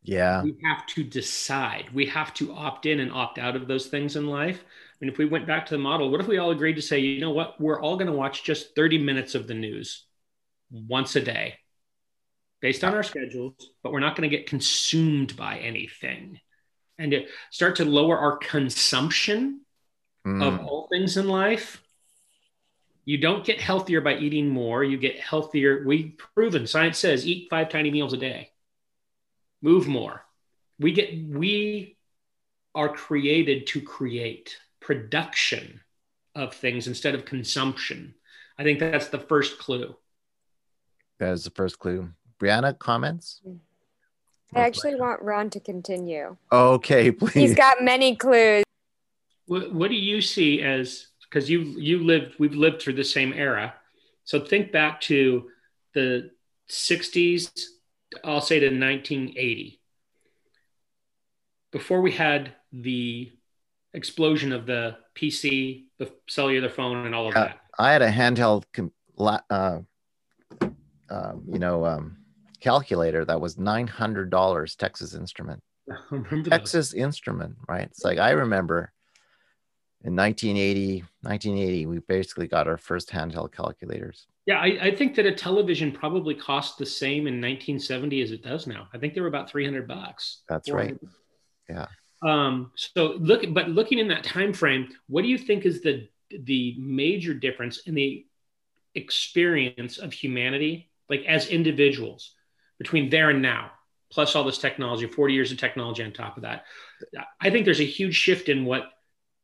Yeah. 0.03 0.43
We 0.43 0.55
have 0.63 0.85
to 0.87 1.03
decide. 1.03 1.89
We 1.93 2.07
have 2.07 2.33
to 2.35 2.53
opt 2.53 2.85
in 2.85 2.99
and 2.99 3.11
opt 3.11 3.37
out 3.37 3.55
of 3.55 3.67
those 3.67 3.87
things 3.87 4.15
in 4.15 4.27
life. 4.27 4.63
I 4.63 5.05
mean, 5.05 5.11
if 5.11 5.17
we 5.17 5.25
went 5.25 5.47
back 5.47 5.65
to 5.67 5.75
the 5.75 5.81
model, 5.81 6.09
what 6.09 6.21
if 6.21 6.27
we 6.27 6.37
all 6.37 6.51
agreed 6.51 6.75
to 6.75 6.81
say, 6.81 6.99
you 6.99 7.21
know 7.21 7.31
what, 7.31 7.59
we're 7.59 7.81
all 7.81 7.95
going 7.95 8.07
to 8.07 8.13
watch 8.13 8.43
just 8.43 8.75
30 8.75 8.97
minutes 8.99 9.35
of 9.35 9.47
the 9.47 9.53
news 9.53 10.05
once 10.71 11.15
a 11.15 11.21
day 11.21 11.55
based 12.61 12.83
on 12.83 12.93
our 12.93 13.03
schedules, 13.03 13.71
but 13.83 13.91
we're 13.91 13.99
not 13.99 14.15
going 14.15 14.29
to 14.29 14.35
get 14.35 14.47
consumed 14.47 15.35
by 15.35 15.57
anything 15.57 16.39
and 17.01 17.11
to 17.11 17.25
start 17.49 17.77
to 17.77 17.85
lower 17.85 18.17
our 18.17 18.37
consumption 18.37 19.61
mm. 20.25 20.43
of 20.43 20.59
all 20.65 20.87
things 20.91 21.17
in 21.17 21.27
life, 21.27 21.81
You 23.05 23.17
don't 23.17 23.43
get 23.43 23.59
healthier 23.59 24.01
by 24.01 24.17
eating 24.17 24.49
more. 24.49 24.83
You 24.83 24.97
get 24.97 25.19
healthier. 25.19 25.83
We've 25.85 26.13
proven 26.35 26.67
science 26.67 26.99
says 26.99 27.25
eat 27.25 27.47
five 27.49 27.69
tiny 27.69 27.89
meals 27.89 28.13
a 28.13 28.17
day. 28.17 28.51
Move 29.61 29.87
more. 29.87 30.25
We 30.79 30.91
get 30.91 31.15
we 31.27 31.97
are 32.73 32.89
created 32.89 33.67
to 33.67 33.81
create 33.81 34.57
production 34.79 35.81
of 36.35 36.53
things 36.53 36.87
instead 36.87 37.13
of 37.13 37.25
consumption. 37.25 38.15
I 38.57 38.63
think 38.63 38.79
that's 38.79 39.07
the 39.07 39.19
first 39.19 39.59
clue. 39.59 39.95
That 41.19 41.33
is 41.33 41.43
the 41.43 41.51
first 41.51 41.77
clue. 41.77 42.09
Brianna, 42.39 42.77
comments? 42.77 43.41
I 44.55 44.61
actually 44.61 44.95
want 44.95 45.21
Ron 45.21 45.49
to 45.51 45.59
continue. 45.59 46.35
Okay, 46.51 47.11
please. 47.11 47.33
He's 47.33 47.55
got 47.55 47.83
many 47.83 48.15
clues. 48.15 48.63
What, 49.45 49.73
what 49.73 49.89
do 49.89 49.95
you 49.95 50.21
see 50.21 50.61
as 50.61 51.07
because 51.31 51.49
you 51.49 51.61
you 51.61 52.03
lived 52.03 52.35
we've 52.39 52.55
lived 52.55 52.81
through 52.81 52.93
the 52.93 53.03
same 53.03 53.33
era. 53.33 53.73
So 54.23 54.39
think 54.39 54.71
back 54.71 55.01
to 55.01 55.49
the 55.93 56.31
60s, 56.69 57.51
I'll 58.23 58.41
say 58.41 58.59
to 58.59 58.67
1980. 58.67 59.79
Before 61.71 62.01
we 62.01 62.11
had 62.11 62.53
the 62.73 63.31
explosion 63.93 64.51
of 64.51 64.65
the 64.65 64.97
PC, 65.15 65.85
the 65.97 66.11
cellular 66.27 66.69
phone, 66.69 67.05
and 67.05 67.15
all 67.15 67.27
of 67.27 67.33
that. 67.33 67.59
I 67.79 67.91
had 67.91 68.01
a 68.01 68.11
handheld, 68.11 68.63
uh, 69.17 69.79
uh, 71.09 71.33
you 71.47 71.59
know, 71.59 71.85
um, 71.85 72.17
calculator 72.59 73.25
that 73.25 73.39
was 73.39 73.57
nine 73.57 73.87
hundred 73.87 74.29
dollars. 74.29 74.75
Texas 74.75 75.13
Instrument. 75.13 75.61
Texas 76.45 76.93
Instrument, 76.93 77.55
right? 77.67 77.83
It's 77.83 78.03
like 78.03 78.19
I 78.19 78.31
remember 78.31 78.91
in 80.03 80.15
1980, 80.15 81.03
1980, 81.21 81.85
we 81.85 81.99
basically 81.99 82.47
got 82.47 82.67
our 82.67 82.77
first 82.77 83.09
handheld 83.09 83.51
calculators. 83.51 84.25
Yeah, 84.47 84.57
I, 84.57 84.77
I, 84.81 84.95
think 84.95 85.15
that 85.15 85.27
a 85.27 85.31
television 85.31 85.91
probably 85.91 86.33
cost 86.33 86.79
the 86.79 86.85
same 86.85 87.27
in 87.27 87.35
1970 87.35 88.21
as 88.23 88.31
it 88.31 88.43
does 88.43 88.65
now. 88.65 88.87
I 88.93 88.97
think 88.97 89.13
they 89.13 89.21
were 89.21 89.27
about 89.27 89.51
300 89.51 89.87
bucks. 89.87 90.41
That's 90.49 90.71
right. 90.71 90.97
Yeah. 91.69 91.85
Um, 92.23 92.71
so 92.75 93.15
look, 93.19 93.43
but 93.53 93.69
looking 93.69 93.99
in 93.99 94.07
that 94.07 94.23
time 94.23 94.53
frame, 94.53 94.89
what 95.07 95.21
do 95.21 95.27
you 95.27 95.37
think 95.37 95.65
is 95.65 95.81
the 95.81 96.07
the 96.43 96.75
major 96.79 97.33
difference 97.33 97.79
in 97.85 97.93
the 97.93 98.25
experience 98.95 99.97
of 99.97 100.13
humanity, 100.13 100.89
like 101.09 101.23
as 101.25 101.47
individuals, 101.47 102.35
between 102.77 103.09
there 103.09 103.29
and 103.29 103.41
now, 103.41 103.71
plus 104.11 104.35
all 104.35 104.43
this 104.43 104.57
technology, 104.57 105.07
40 105.07 105.33
years 105.33 105.51
of 105.51 105.57
technology 105.57 106.03
on 106.03 106.11
top 106.11 106.37
of 106.37 106.43
that? 106.43 106.65
I 107.39 107.49
think 107.49 107.65
there's 107.65 107.79
a 107.79 107.85
huge 107.85 108.15
shift 108.15 108.49
in 108.49 108.65
what 108.65 108.91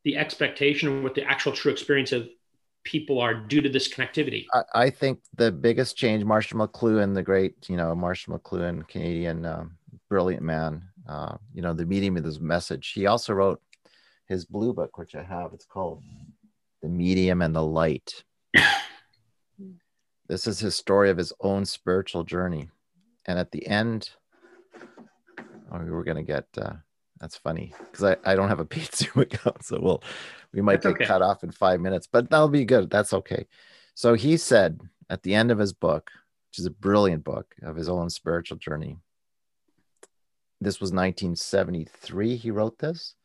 the 0.08 0.16
expectation 0.16 0.88
or 0.88 1.02
what 1.02 1.16
the 1.16 1.24
actual 1.24 1.52
true 1.52 1.70
experience 1.70 2.14
of 2.14 2.30
people 2.86 3.20
are 3.20 3.34
due 3.34 3.60
to 3.60 3.68
this 3.68 3.94
connectivity. 3.94 4.46
I, 4.54 4.64
I 4.74 4.90
think 4.90 5.20
the 5.36 5.52
biggest 5.52 5.98
change, 5.98 6.24
Marshall 6.24 6.66
McLuhan, 6.66 7.14
the 7.14 7.22
great, 7.22 7.68
you 7.68 7.76
know, 7.76 7.94
Marshall 7.94 8.40
McLuhan, 8.40 8.88
Canadian 8.88 9.46
um, 9.46 9.78
brilliant 10.10 10.44
man, 10.44 10.82
uh, 11.10 11.36
you 11.54 11.62
know, 11.62 11.74
the 11.74 11.86
medium 11.86 12.16
of 12.16 12.24
this 12.24 12.40
message. 12.40 12.94
He 12.96 13.06
also 13.06 13.34
wrote 13.34 13.62
his 14.30 14.46
blue 14.46 14.72
book, 14.72 14.98
which 14.98 15.14
I 15.14 15.24
have. 15.24 15.52
It's 15.54 15.66
called 15.66 16.02
The 16.82 16.88
Medium 16.88 17.42
and 17.42 17.54
the 17.54 17.62
Light. 17.62 18.24
this 20.30 20.48
is 20.48 20.58
his 20.58 20.78
story 20.78 21.10
of 21.10 21.18
his 21.18 21.34
own 21.42 21.66
spiritual 21.66 22.24
journey. 22.24 22.70
And 23.26 23.38
at 23.38 23.52
the 23.52 23.68
end, 23.68 24.12
oh, 25.70 25.80
we 25.80 25.92
were 25.92 26.06
going 26.06 26.16
to 26.16 26.24
get, 26.24 26.46
uh, 26.58 26.76
that's 27.20 27.38
funny 27.38 27.74
because 27.92 28.04
I, 28.04 28.32
I 28.32 28.36
don't 28.36 28.50
have 28.50 28.60
a 28.60 28.66
paid 28.74 28.94
Zoom 28.94 29.24
account. 29.24 29.64
So 29.64 29.80
we'll, 29.80 30.04
we 30.54 30.62
might 30.62 30.82
that's 30.82 30.94
get 30.94 31.02
okay. 31.02 31.06
cut 31.06 31.22
off 31.22 31.44
in 31.44 31.52
five 31.52 31.80
minutes, 31.80 32.08
but 32.12 32.30
that'll 32.30 32.48
be 32.48 32.66
good. 32.66 32.90
That's 32.90 33.14
okay. 33.14 33.48
So 33.96 34.14
he 34.14 34.38
said 34.38 34.82
at 35.10 35.24
the 35.24 35.34
end 35.34 35.52
of 35.52 35.60
his 35.60 35.74
book, 35.74 36.12
which 36.50 36.60
is 36.60 36.66
a 36.66 36.72
brilliant 36.72 37.24
book 37.24 37.56
of 37.62 37.76
his 37.76 37.90
own 37.90 38.10
spiritual 38.10 38.58
journey, 38.58 38.98
this 40.60 40.80
was 40.80 40.92
1973 40.92 42.36
he 42.36 42.52
wrote 42.52 42.80
this 42.80 43.16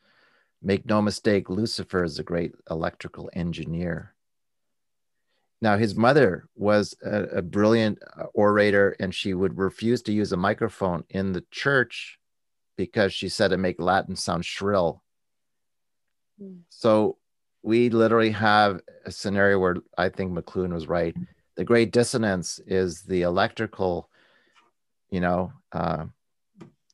make 0.63 0.87
no 0.87 1.01
mistake 1.03 1.49
lucifer 1.49 2.05
is 2.05 2.19
a 2.19 2.23
great 2.23 2.53
electrical 2.71 3.31
engineer 3.33 4.15
now 5.61 5.77
his 5.77 5.95
mother 5.95 6.49
was 6.57 6.95
a, 7.05 7.23
a, 7.39 7.43
brilliant 7.43 7.99
uh, 8.19 8.25
orator 8.35 8.97
and 9.01 9.15
she 9.15 9.33
would 9.33 9.57
refuse 9.57 10.03
to 10.03 10.13
use 10.13 10.33
a 10.33 10.37
microphone 10.37 11.05
in 11.11 11.33
the 11.33 11.45
church 11.51 12.19
because 12.77 13.13
she 13.13 13.29
said 13.29 13.53
it 13.53 13.59
make 13.59 13.81
latin 13.81 14.17
sound 14.17 14.45
shrill 14.45 15.03
mm. 16.43 16.59
so 16.69 17.17
we 17.63 17.91
literally 17.91 18.31
have 18.31 18.81
a 19.05 19.11
scenario 19.11 19.59
where 19.59 19.77
i 19.99 20.09
think 20.09 20.33
mcluhan 20.33 20.73
was 20.73 20.87
right 20.87 21.17
the 21.57 21.65
great 21.65 21.93
dissonance 21.93 22.61
is 22.67 23.03
the 23.03 23.23
electrical 23.23 24.09
you 25.11 25.21
know 25.21 25.53
uh, 25.73 26.05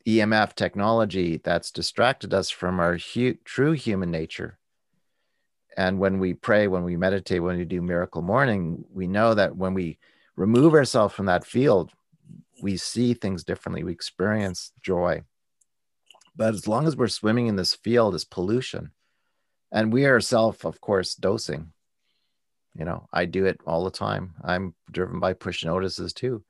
EMF 0.08 0.54
technology 0.54 1.38
that's 1.44 1.70
distracted 1.70 2.32
us 2.32 2.48
from 2.48 2.80
our 2.80 2.96
hu- 2.96 3.36
true 3.44 3.72
human 3.72 4.10
nature. 4.10 4.58
And 5.76 5.98
when 5.98 6.18
we 6.18 6.32
pray, 6.32 6.66
when 6.66 6.82
we 6.82 6.96
meditate, 6.96 7.42
when 7.42 7.58
we 7.58 7.66
do 7.66 7.82
miracle 7.82 8.22
morning, 8.22 8.86
we 8.90 9.06
know 9.06 9.34
that 9.34 9.54
when 9.54 9.74
we 9.74 9.98
remove 10.34 10.72
ourselves 10.72 11.14
from 11.14 11.26
that 11.26 11.44
field, 11.44 11.92
we 12.62 12.78
see 12.78 13.12
things 13.12 13.44
differently, 13.44 13.84
we 13.84 13.92
experience 13.92 14.72
joy. 14.82 15.22
But 16.38 16.54
as 16.54 16.66
long 16.66 16.86
as 16.86 16.96
we're 16.96 17.08
swimming 17.08 17.48
in 17.48 17.56
this 17.56 17.74
field, 17.74 18.14
is 18.14 18.24
pollution. 18.24 18.92
And 19.70 19.92
we 19.92 20.06
ourselves, 20.06 20.64
of 20.64 20.80
course, 20.80 21.14
dosing. 21.14 21.72
You 22.74 22.86
know, 22.86 23.06
I 23.12 23.26
do 23.26 23.44
it 23.44 23.60
all 23.66 23.84
the 23.84 23.90
time. 23.90 24.34
I'm 24.42 24.74
driven 24.90 25.20
by 25.20 25.34
push 25.34 25.64
notices 25.64 26.14
too. 26.14 26.42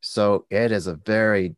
So 0.00 0.46
it 0.50 0.70
is 0.70 0.86
a 0.86 0.94
very 0.94 1.56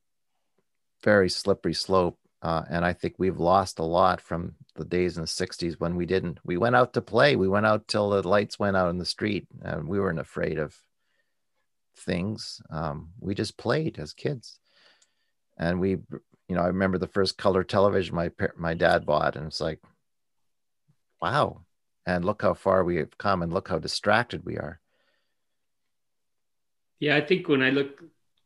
very 1.03 1.29
slippery 1.29 1.75
slope. 1.75 2.19
Uh, 2.43 2.63
and 2.69 2.85
I 2.85 2.93
think 2.93 3.15
we've 3.17 3.39
lost 3.39 3.79
a 3.79 3.85
lot 3.85 4.21
from 4.21 4.55
the 4.75 4.85
days 4.85 5.17
in 5.17 5.23
the 5.23 5.29
60s 5.29 5.75
when 5.79 5.97
we 5.97 6.07
didn't. 6.07 6.39
We 6.45 6.57
went 6.57 6.77
out 6.77 6.93
to 6.95 7.01
play. 7.01 7.35
We 7.37 7.49
went 7.49 7.67
out 7.67 7.89
till 7.89 8.11
the 8.11 8.27
lights 8.27 8.59
went 8.59 8.77
out 8.77 8.91
in 8.91 8.99
the 8.99 9.05
street 9.05 9.47
and 9.63 9.89
we 9.89 9.99
weren't 9.99 10.19
afraid 10.19 10.59
of 10.59 10.77
things. 11.97 12.61
Um, 12.71 13.11
we 13.21 13.35
just 13.35 13.57
played 13.57 13.99
as 13.99 14.13
kids. 14.13 14.59
And 15.57 15.81
we, 15.81 15.99
you 16.49 16.55
know, 16.55 16.63
I 16.63 16.69
remember 16.69 16.99
the 16.99 17.09
first 17.09 17.39
color 17.39 17.65
television 17.65 18.15
my 18.15 18.31
my 18.57 18.75
dad 18.75 19.05
bought, 19.05 19.37
and 19.37 19.47
it's 19.47 19.61
like, 19.61 19.81
wow! 21.21 21.63
And 22.07 22.25
look 22.25 22.43
how 22.43 22.55
far 22.55 22.85
we 22.85 22.97
have 22.97 23.19
come, 23.19 23.43
and 23.43 23.53
look 23.53 23.69
how 23.69 23.79
distracted 23.79 24.45
we 24.45 24.57
are. 24.57 24.81
Yeah, 27.01 27.17
I 27.17 27.21
think 27.21 27.49
when 27.49 27.63
I 27.63 27.71
look 27.71 28.03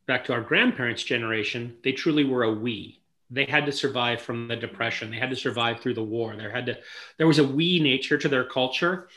back 0.07 0.25
to 0.25 0.33
our 0.33 0.41
grandparents' 0.41 1.05
generation, 1.05 1.77
they 1.85 1.93
truly 1.93 2.25
were 2.25 2.43
a 2.43 2.53
we. 2.53 3.01
They 3.31 3.45
had 3.45 3.67
to 3.67 3.73
survive 3.73 4.21
from 4.21 4.49
the 4.49 4.57
depression. 4.57 5.11
They 5.11 5.19
had 5.19 5.31
to 5.31 5.37
survive 5.37 5.81
through 5.81 5.95
the 5.95 6.03
war. 6.03 6.35
There 6.37 6.51
had 6.51 6.67
to 6.67 6.79
there 7.17 7.29
was 7.29 7.39
a 7.39 7.47
we 7.47 7.79
nature 7.79 8.19
to 8.19 8.29
their 8.29 8.45
culture. 8.45 9.09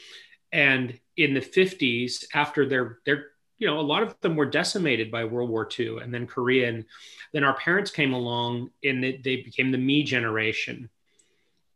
And 0.51 0.99
in 1.17 1.33
the 1.33 1.41
50s, 1.41 2.25
after 2.33 2.67
their 2.67 2.99
their 3.05 3.32
you 3.57 3.67
know, 3.67 3.79
a 3.79 3.81
lot 3.81 4.03
of 4.03 4.19
them 4.21 4.35
were 4.35 4.45
decimated 4.45 5.11
by 5.11 5.25
World 5.25 5.49
War 5.49 5.67
II 5.79 5.99
and 5.99 6.13
then 6.13 6.27
Korea. 6.27 6.69
And 6.69 6.85
then 7.31 7.43
our 7.43 7.55
parents 7.55 7.91
came 7.91 8.13
along 8.13 8.71
and 8.83 9.03
they, 9.03 9.17
they 9.23 9.37
became 9.37 9.71
the 9.71 9.77
me 9.77 10.03
generation. 10.03 10.89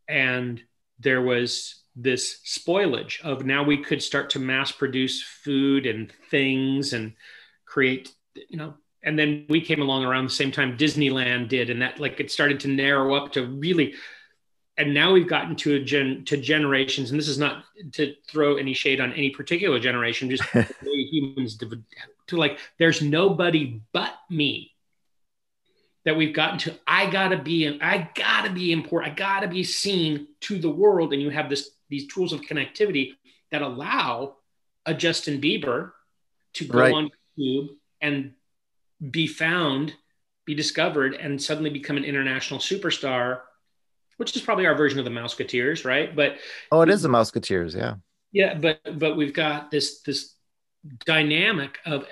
And 0.08 0.62
there 0.98 1.22
was 1.22 1.82
this 1.94 2.40
spoilage 2.46 3.20
of 3.22 3.44
now 3.44 3.62
we 3.62 3.78
could 3.78 4.02
start 4.02 4.30
to 4.30 4.38
mass 4.38 4.70
produce 4.70 5.22
food 5.22 5.86
and 5.86 6.12
things 6.30 6.92
and 6.92 7.14
create, 7.64 8.12
you 8.48 8.56
know, 8.56 8.74
and 9.02 9.18
then 9.18 9.46
we 9.48 9.60
came 9.60 9.80
along 9.80 10.04
around 10.04 10.24
the 10.24 10.30
same 10.30 10.52
time 10.52 10.76
Disneyland 10.76 11.48
did, 11.48 11.70
and 11.70 11.82
that 11.82 12.00
like 12.00 12.20
it 12.20 12.30
started 12.30 12.60
to 12.60 12.68
narrow 12.68 13.14
up 13.14 13.32
to 13.32 13.46
really. 13.46 13.94
And 14.76 14.94
now 14.94 15.12
we've 15.12 15.28
gotten 15.28 15.56
to 15.56 15.74
a 15.74 15.80
gen 15.80 16.24
to 16.26 16.36
generations, 16.36 17.10
and 17.10 17.18
this 17.18 17.28
is 17.28 17.38
not 17.38 17.64
to 17.92 18.14
throw 18.28 18.56
any 18.56 18.74
shade 18.74 19.00
on 19.00 19.12
any 19.12 19.30
particular 19.30 19.80
generation, 19.80 20.30
just 20.30 20.44
humans 21.10 21.56
to, 21.58 21.82
to 22.28 22.36
like. 22.36 22.58
There's 22.78 23.02
nobody 23.02 23.82
but 23.92 24.14
me 24.30 24.72
that 26.04 26.16
we've 26.16 26.34
gotten 26.34 26.58
to. 26.60 26.74
I 26.86 27.10
gotta 27.10 27.36
be, 27.36 27.78
I 27.80 28.10
gotta 28.14 28.50
be 28.50 28.72
important. 28.72 29.12
I 29.12 29.14
gotta 29.14 29.48
be 29.48 29.64
seen 29.64 30.28
to 30.42 30.58
the 30.58 30.70
world, 30.70 31.12
and 31.12 31.20
you 31.20 31.30
have 31.30 31.50
this 31.50 31.70
these 31.88 32.06
tools 32.06 32.32
of 32.32 32.40
connectivity 32.42 33.12
that 33.50 33.62
allow 33.62 34.36
a 34.86 34.94
Justin 34.94 35.40
Bieber 35.40 35.92
to 36.54 36.64
go 36.64 36.78
right. 36.78 36.94
on 36.94 37.10
YouTube 37.38 37.68
and 38.00 38.32
be 39.10 39.26
found, 39.26 39.94
be 40.44 40.54
discovered, 40.54 41.14
and 41.14 41.40
suddenly 41.40 41.70
become 41.70 41.96
an 41.96 42.04
international 42.04 42.60
superstar, 42.60 43.40
which 44.16 44.34
is 44.34 44.42
probably 44.42 44.66
our 44.66 44.74
version 44.74 44.98
of 44.98 45.04
the 45.04 45.10
Mouseketeers, 45.10 45.84
right? 45.84 46.14
But 46.14 46.36
oh, 46.72 46.80
it 46.82 46.88
is 46.88 47.02
the 47.02 47.08
Mouseketeers, 47.08 47.76
yeah. 47.76 47.94
Yeah, 48.32 48.54
but 48.54 48.80
but 48.98 49.16
we've 49.16 49.32
got 49.32 49.70
this 49.70 50.00
this 50.02 50.34
dynamic 51.04 51.78
of 51.84 52.06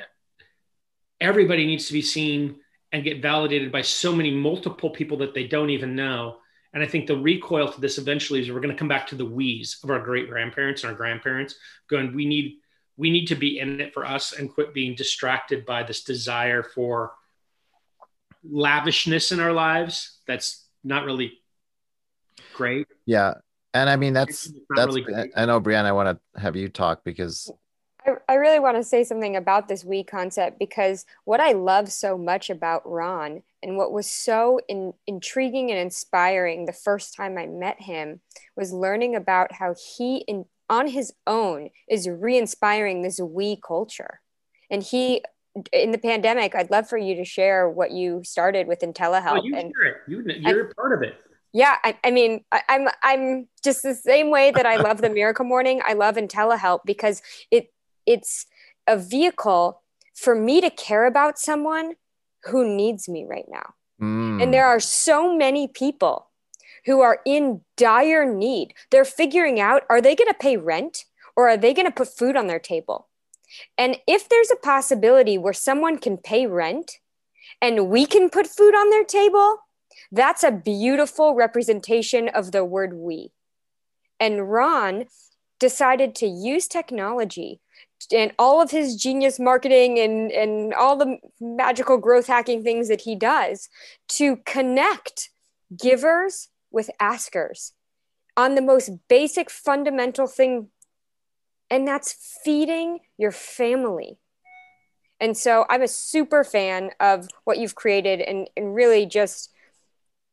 everybody 1.20 1.66
needs 1.66 1.86
to 1.86 1.92
be 1.92 2.02
seen 2.02 2.56
and 2.92 3.04
get 3.04 3.22
validated 3.22 3.72
by 3.72 3.82
so 3.82 4.14
many 4.14 4.30
multiple 4.30 4.90
people 4.90 5.18
that 5.18 5.34
they 5.34 5.46
don't 5.46 5.70
even 5.70 5.96
know. 5.96 6.38
And 6.72 6.82
I 6.82 6.86
think 6.86 7.06
the 7.06 7.16
recoil 7.16 7.72
to 7.72 7.80
this 7.80 7.98
eventually 7.98 8.40
is 8.40 8.50
we're 8.50 8.60
going 8.60 8.74
to 8.74 8.78
come 8.78 8.88
back 8.88 9.06
to 9.08 9.14
the 9.14 9.24
we's 9.24 9.78
of 9.82 9.90
our 9.90 9.98
great 9.98 10.28
grandparents 10.28 10.82
and 10.82 10.90
our 10.90 10.96
grandparents 10.96 11.54
going, 11.88 12.14
we 12.14 12.26
need 12.26 12.56
we 12.98 13.10
need 13.10 13.26
to 13.26 13.34
be 13.34 13.58
in 13.58 13.80
it 13.80 13.92
for 13.92 14.06
us 14.06 14.32
and 14.32 14.52
quit 14.52 14.72
being 14.72 14.94
distracted 14.94 15.66
by 15.66 15.82
this 15.82 16.02
desire 16.02 16.62
for 16.62 17.12
lavishness 18.42 19.32
in 19.32 19.40
our 19.40 19.52
lives. 19.52 20.18
That's 20.26 20.66
not 20.82 21.04
really 21.04 21.38
great. 22.54 22.86
Yeah. 23.04 23.34
And 23.74 23.90
I 23.90 23.96
mean, 23.96 24.14
that's, 24.14 24.50
that's, 24.74 24.86
really 24.86 25.04
I 25.36 25.44
know, 25.44 25.60
Brianna, 25.60 25.84
I 25.84 25.92
want 25.92 26.18
to 26.18 26.40
have 26.40 26.56
you 26.56 26.70
talk 26.70 27.04
because 27.04 27.52
I, 28.28 28.34
really 28.34 28.58
want 28.58 28.76
to 28.76 28.84
say 28.84 29.04
something 29.04 29.36
about 29.36 29.68
this 29.68 29.84
we 29.84 30.04
concept 30.04 30.58
because 30.58 31.06
what 31.24 31.40
I 31.40 31.52
love 31.52 31.90
so 31.90 32.18
much 32.18 32.50
about 32.50 32.82
Ron 32.84 33.42
and 33.62 33.76
what 33.76 33.92
was 33.92 34.10
so 34.10 34.60
in, 34.68 34.92
intriguing 35.06 35.70
and 35.70 35.78
inspiring 35.78 36.66
the 36.66 36.72
first 36.72 37.14
time 37.14 37.38
I 37.38 37.46
met 37.46 37.80
him 37.80 38.20
was 38.56 38.72
learning 38.72 39.14
about 39.14 39.52
how 39.52 39.74
he, 39.96 40.18
in, 40.28 40.44
on 40.68 40.88
his 40.88 41.12
own, 41.26 41.70
is 41.88 42.08
re 42.08 42.36
inspiring 42.36 43.02
this 43.02 43.20
we 43.20 43.60
culture. 43.66 44.20
And 44.70 44.82
he, 44.82 45.22
in 45.72 45.92
the 45.92 45.98
pandemic, 45.98 46.54
I'd 46.54 46.70
love 46.70 46.88
for 46.88 46.98
you 46.98 47.14
to 47.16 47.24
share 47.24 47.68
what 47.68 47.92
you 47.92 48.22
started 48.24 48.66
with 48.66 48.80
IntelliHelp. 48.80 49.38
Oh, 49.38 49.44
you 49.44 49.56
and, 49.56 49.72
share 49.74 49.92
it. 49.92 49.96
You, 50.08 50.24
you're 50.26 50.74
part 50.74 50.92
of 50.92 51.02
it 51.02 51.16
yeah 51.56 51.76
I, 51.82 51.96
I 52.04 52.10
mean 52.10 52.44
I, 52.52 52.62
am 52.68 52.88
I'm, 52.88 52.88
I'm 53.02 53.48
just 53.64 53.82
the 53.82 53.94
same 53.94 54.30
way 54.30 54.50
that 54.50 54.66
i 54.66 54.76
love 54.76 55.00
the 55.00 55.08
miracle 55.08 55.44
morning 55.44 55.80
i 55.84 55.94
love 55.94 56.16
IntelliHelp 56.16 56.80
because 56.84 57.22
it 57.50 57.70
it's 58.06 58.46
a 58.86 58.96
vehicle 58.96 59.82
for 60.14 60.34
me 60.34 60.60
to 60.60 60.70
care 60.70 61.06
about 61.06 61.38
someone 61.38 61.94
who 62.44 62.66
needs 62.76 63.08
me 63.08 63.24
right 63.28 63.46
now 63.48 63.74
mm. 64.00 64.42
and 64.42 64.52
there 64.52 64.66
are 64.66 64.80
so 64.80 65.36
many 65.36 65.68
people 65.68 66.28
who 66.84 67.00
are 67.00 67.20
in 67.26 67.60
dire 67.76 68.24
need 68.24 68.72
they're 68.90 69.04
figuring 69.04 69.60
out 69.60 69.82
are 69.90 70.00
they 70.00 70.14
going 70.14 70.28
to 70.28 70.38
pay 70.38 70.56
rent 70.56 71.04
or 71.36 71.48
are 71.48 71.56
they 71.56 71.74
going 71.74 71.86
to 71.86 71.92
put 71.92 72.16
food 72.16 72.36
on 72.36 72.46
their 72.46 72.60
table 72.60 73.08
and 73.78 73.98
if 74.06 74.28
there's 74.28 74.50
a 74.50 74.56
possibility 74.56 75.38
where 75.38 75.52
someone 75.52 75.98
can 75.98 76.16
pay 76.16 76.46
rent 76.46 76.98
and 77.60 77.88
we 77.88 78.06
can 78.06 78.28
put 78.28 78.46
food 78.46 78.74
on 78.74 78.90
their 78.90 79.04
table 79.04 79.58
that's 80.12 80.44
a 80.44 80.50
beautiful 80.50 81.34
representation 81.34 82.28
of 82.28 82.52
the 82.52 82.64
word 82.64 82.94
we. 82.94 83.32
And 84.20 84.50
Ron 84.50 85.06
decided 85.58 86.14
to 86.16 86.26
use 86.26 86.68
technology 86.68 87.60
and 88.12 88.32
all 88.38 88.60
of 88.60 88.70
his 88.70 88.96
genius 88.96 89.38
marketing 89.38 89.98
and, 89.98 90.30
and 90.30 90.74
all 90.74 90.96
the 90.96 91.18
magical 91.40 91.98
growth 91.98 92.26
hacking 92.26 92.62
things 92.62 92.88
that 92.88 93.00
he 93.00 93.14
does 93.14 93.68
to 94.08 94.36
connect 94.44 95.30
givers 95.76 96.48
with 96.70 96.90
askers 97.00 97.72
on 98.36 98.54
the 98.54 98.62
most 98.62 98.90
basic 99.08 99.50
fundamental 99.50 100.26
thing 100.26 100.68
and 101.68 101.88
that's 101.88 102.40
feeding 102.44 103.00
your 103.18 103.32
family. 103.32 104.18
And 105.18 105.36
so 105.36 105.64
i'm 105.68 105.82
a 105.82 105.88
super 105.88 106.44
fan 106.44 106.90
of 107.00 107.28
what 107.44 107.58
you've 107.58 107.74
created 107.74 108.20
and, 108.20 108.48
and 108.56 108.74
really 108.74 109.06
just 109.06 109.50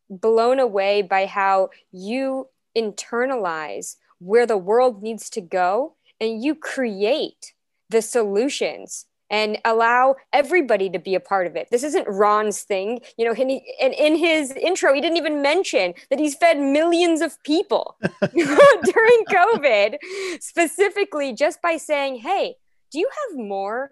blown 0.10 0.60
away 0.60 1.02
by 1.02 1.26
how 1.26 1.70
you 1.92 2.50
internalize 2.78 3.96
where 4.20 4.46
the 4.46 4.58
world 4.58 5.02
needs 5.02 5.30
to 5.32 5.42
go 5.42 5.96
and 6.24 6.44
you 6.44 6.56
create 6.56 7.54
the 7.90 8.02
solutions 8.02 9.06
and 9.30 9.58
allow 9.66 10.16
everybody 10.32 10.90
to 10.90 11.00
be 11.00 11.16
a 11.16 11.20
part 11.20 11.48
of 11.48 11.56
it. 11.56 11.68
This 11.72 11.84
isn't 11.84 12.08
Ron's 12.08 12.62
thing. 12.62 13.02
You 13.18 13.26
know, 13.26 13.32
and, 13.32 13.50
he, 13.50 13.76
and 13.82 13.94
in 13.94 14.16
his 14.16 14.52
intro, 14.52 14.94
he 14.94 15.02
didn't 15.02 15.18
even 15.18 15.42
mention 15.42 15.94
that 16.10 16.20
he's 16.20 16.36
fed 16.36 16.60
millions 16.60 17.22
of 17.22 17.42
people 17.44 17.98
during 18.34 19.26
COVID, 19.30 19.98
specifically 20.40 21.34
just 21.34 21.62
by 21.62 21.78
saying, 21.78 22.18
hey, 22.18 22.56
do 22.92 23.00
you 23.00 23.10
have 23.10 23.40
more 23.40 23.92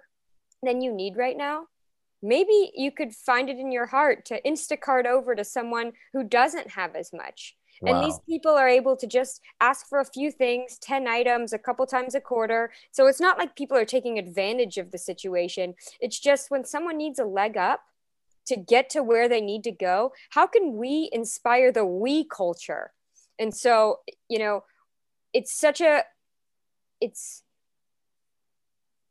than 0.62 0.82
you 0.82 0.94
need 0.94 1.18
right 1.18 1.38
now? 1.38 1.66
maybe 2.22 2.72
you 2.76 2.92
could 2.92 3.14
find 3.14 3.50
it 3.50 3.58
in 3.58 3.72
your 3.72 3.88
heart 3.88 4.26
to 4.26 4.42
Instacart 4.44 5.06
over 5.06 5.36
to 5.36 5.44
someone 5.44 5.94
who 6.14 6.24
doesn't 6.24 6.72
have 6.72 6.96
as 6.96 7.12
much. 7.12 7.56
Wow. 7.82 7.96
And 7.96 8.06
these 8.06 8.20
people 8.30 8.52
are 8.52 8.70
able 8.70 8.96
to 8.96 9.08
just 9.08 9.42
ask 9.60 9.88
for 9.88 10.00
a 10.00 10.06
few 10.06 10.32
things, 10.32 10.78
10 10.80 11.08
items, 11.08 11.52
a 11.52 11.58
couple 11.58 11.86
times 11.88 12.14
a 12.14 12.22
quarter. 12.22 12.72
So 12.92 13.08
it's 13.08 13.20
not 13.20 13.40
like 13.40 13.56
people 13.56 13.76
are 13.76 13.86
taking 13.86 14.20
advantage 14.20 14.78
of 14.78 14.92
the 14.92 15.00
situation. 15.00 15.74
It's 16.00 16.20
just 16.20 16.52
when 16.52 16.64
someone 16.64 16.98
needs 16.98 17.18
a 17.18 17.26
leg 17.26 17.58
up 17.58 17.82
to 18.48 18.56
get 18.56 18.90
to 18.92 19.02
where 19.02 19.28
they 19.28 19.42
need 19.42 19.64
to 19.64 19.72
go, 19.72 20.14
how 20.32 20.46
can 20.46 20.76
we 20.76 21.10
inspire 21.12 21.72
the 21.72 21.86
we 21.86 22.24
culture? 22.24 22.92
And 23.40 23.54
so, 23.56 24.00
you 24.30 24.38
know, 24.38 24.64
it's 25.34 25.54
such 25.54 25.82
a, 25.82 26.04
it's, 27.00 27.44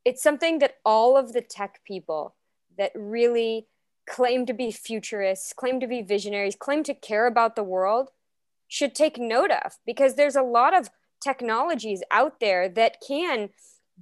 it's 0.05 0.23
something 0.23 0.59
that 0.59 0.75
all 0.85 1.17
of 1.17 1.33
the 1.33 1.41
tech 1.41 1.81
people 1.85 2.35
that 2.77 2.91
really 2.95 3.67
claim 4.07 4.45
to 4.45 4.53
be 4.53 4.71
futurists, 4.71 5.51
claim 5.53 5.79
to 5.79 5.87
be 5.87 6.01
visionaries, 6.01 6.55
claim 6.55 6.83
to 6.83 6.93
care 6.93 7.27
about 7.27 7.55
the 7.55 7.63
world 7.63 8.11
should 8.71 8.95
take 8.95 9.17
note 9.17 9.51
of 9.51 9.73
because 9.85 10.15
there's 10.15 10.37
a 10.37 10.41
lot 10.41 10.73
of 10.73 10.89
technologies 11.21 12.01
out 12.09 12.39
there 12.39 12.69
that 12.69 12.95
can 13.05 13.49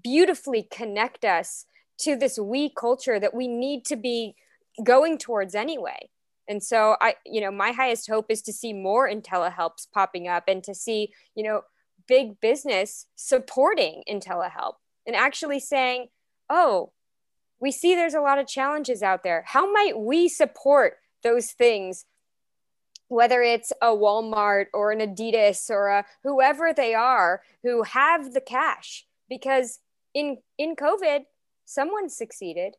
beautifully 0.01 0.67
connect 0.71 1.25
us 1.25 1.65
to 1.97 2.15
this 2.15 2.37
we 2.37 2.69
culture 2.69 3.19
that 3.19 3.33
we 3.33 3.47
need 3.47 3.83
to 3.83 3.95
be 3.95 4.35
going 4.83 5.17
towards 5.17 5.55
anyway. 5.55 6.09
And 6.47 6.61
so 6.61 6.97
I, 7.01 7.15
you 7.25 7.41
know, 7.41 7.49
my 7.49 7.71
highest 7.71 8.07
hope 8.07 8.27
is 8.29 8.43
to 8.43 8.53
see 8.53 8.71
more 8.71 9.09
IntelliHelps 9.09 9.87
popping 9.91 10.27
up 10.27 10.43
and 10.47 10.63
to 10.63 10.75
see, 10.75 11.13
you 11.33 11.43
know, 11.43 11.61
big 12.07 12.39
business 12.39 13.07
supporting 13.15 14.03
IntelliHelp 14.07 14.73
and 15.07 15.15
actually 15.15 15.59
saying, 15.59 16.09
oh, 16.47 16.91
we 17.59 17.71
see 17.71 17.95
there's 17.95 18.13
a 18.13 18.21
lot 18.21 18.37
of 18.37 18.45
challenges 18.45 19.01
out 19.01 19.23
there. 19.23 19.43
How 19.47 19.71
might 19.71 19.97
we 19.97 20.27
support 20.29 20.97
those 21.23 21.51
things? 21.53 22.05
Whether 23.09 23.41
it's 23.41 23.73
a 23.81 23.87
Walmart 23.87 24.67
or 24.73 24.91
an 24.91 24.99
Adidas 24.99 25.69
or 25.69 25.89
a 25.89 26.05
whoever 26.23 26.73
they 26.73 26.93
are 26.93 27.41
who 27.63 27.83
have 27.83 28.33
the 28.33 28.41
cash, 28.41 29.05
because 29.27 29.79
in 30.13 30.37
in 30.57 30.75
COVID, 30.75 31.25
someone 31.65 32.09
succeeded, 32.09 32.75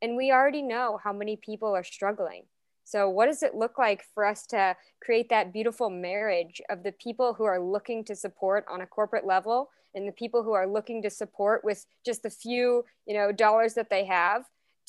and 0.00 0.16
we 0.16 0.30
already 0.30 0.62
know 0.62 0.98
how 1.02 1.12
many 1.12 1.36
people 1.36 1.74
are 1.74 1.84
struggling. 1.84 2.44
So, 2.84 3.08
what 3.08 3.26
does 3.26 3.42
it 3.42 3.54
look 3.54 3.78
like 3.78 4.04
for 4.14 4.26
us 4.26 4.46
to 4.48 4.76
create 5.02 5.28
that 5.30 5.52
beautiful 5.52 5.88
marriage 5.88 6.60
of 6.68 6.82
the 6.82 6.92
people 6.92 7.34
who 7.34 7.44
are 7.44 7.60
looking 7.60 8.04
to 8.04 8.16
support 8.16 8.64
on 8.70 8.80
a 8.80 8.86
corporate 8.86 9.26
level 9.26 9.70
and 9.94 10.06
the 10.06 10.12
people 10.12 10.42
who 10.42 10.52
are 10.52 10.66
looking 10.66 11.02
to 11.02 11.10
support 11.10 11.64
with 11.64 11.86
just 12.04 12.22
the 12.22 12.30
few, 12.30 12.84
you 13.06 13.14
know, 13.14 13.32
dollars 13.32 13.74
that 13.74 13.90
they 13.90 14.04
have 14.04 14.44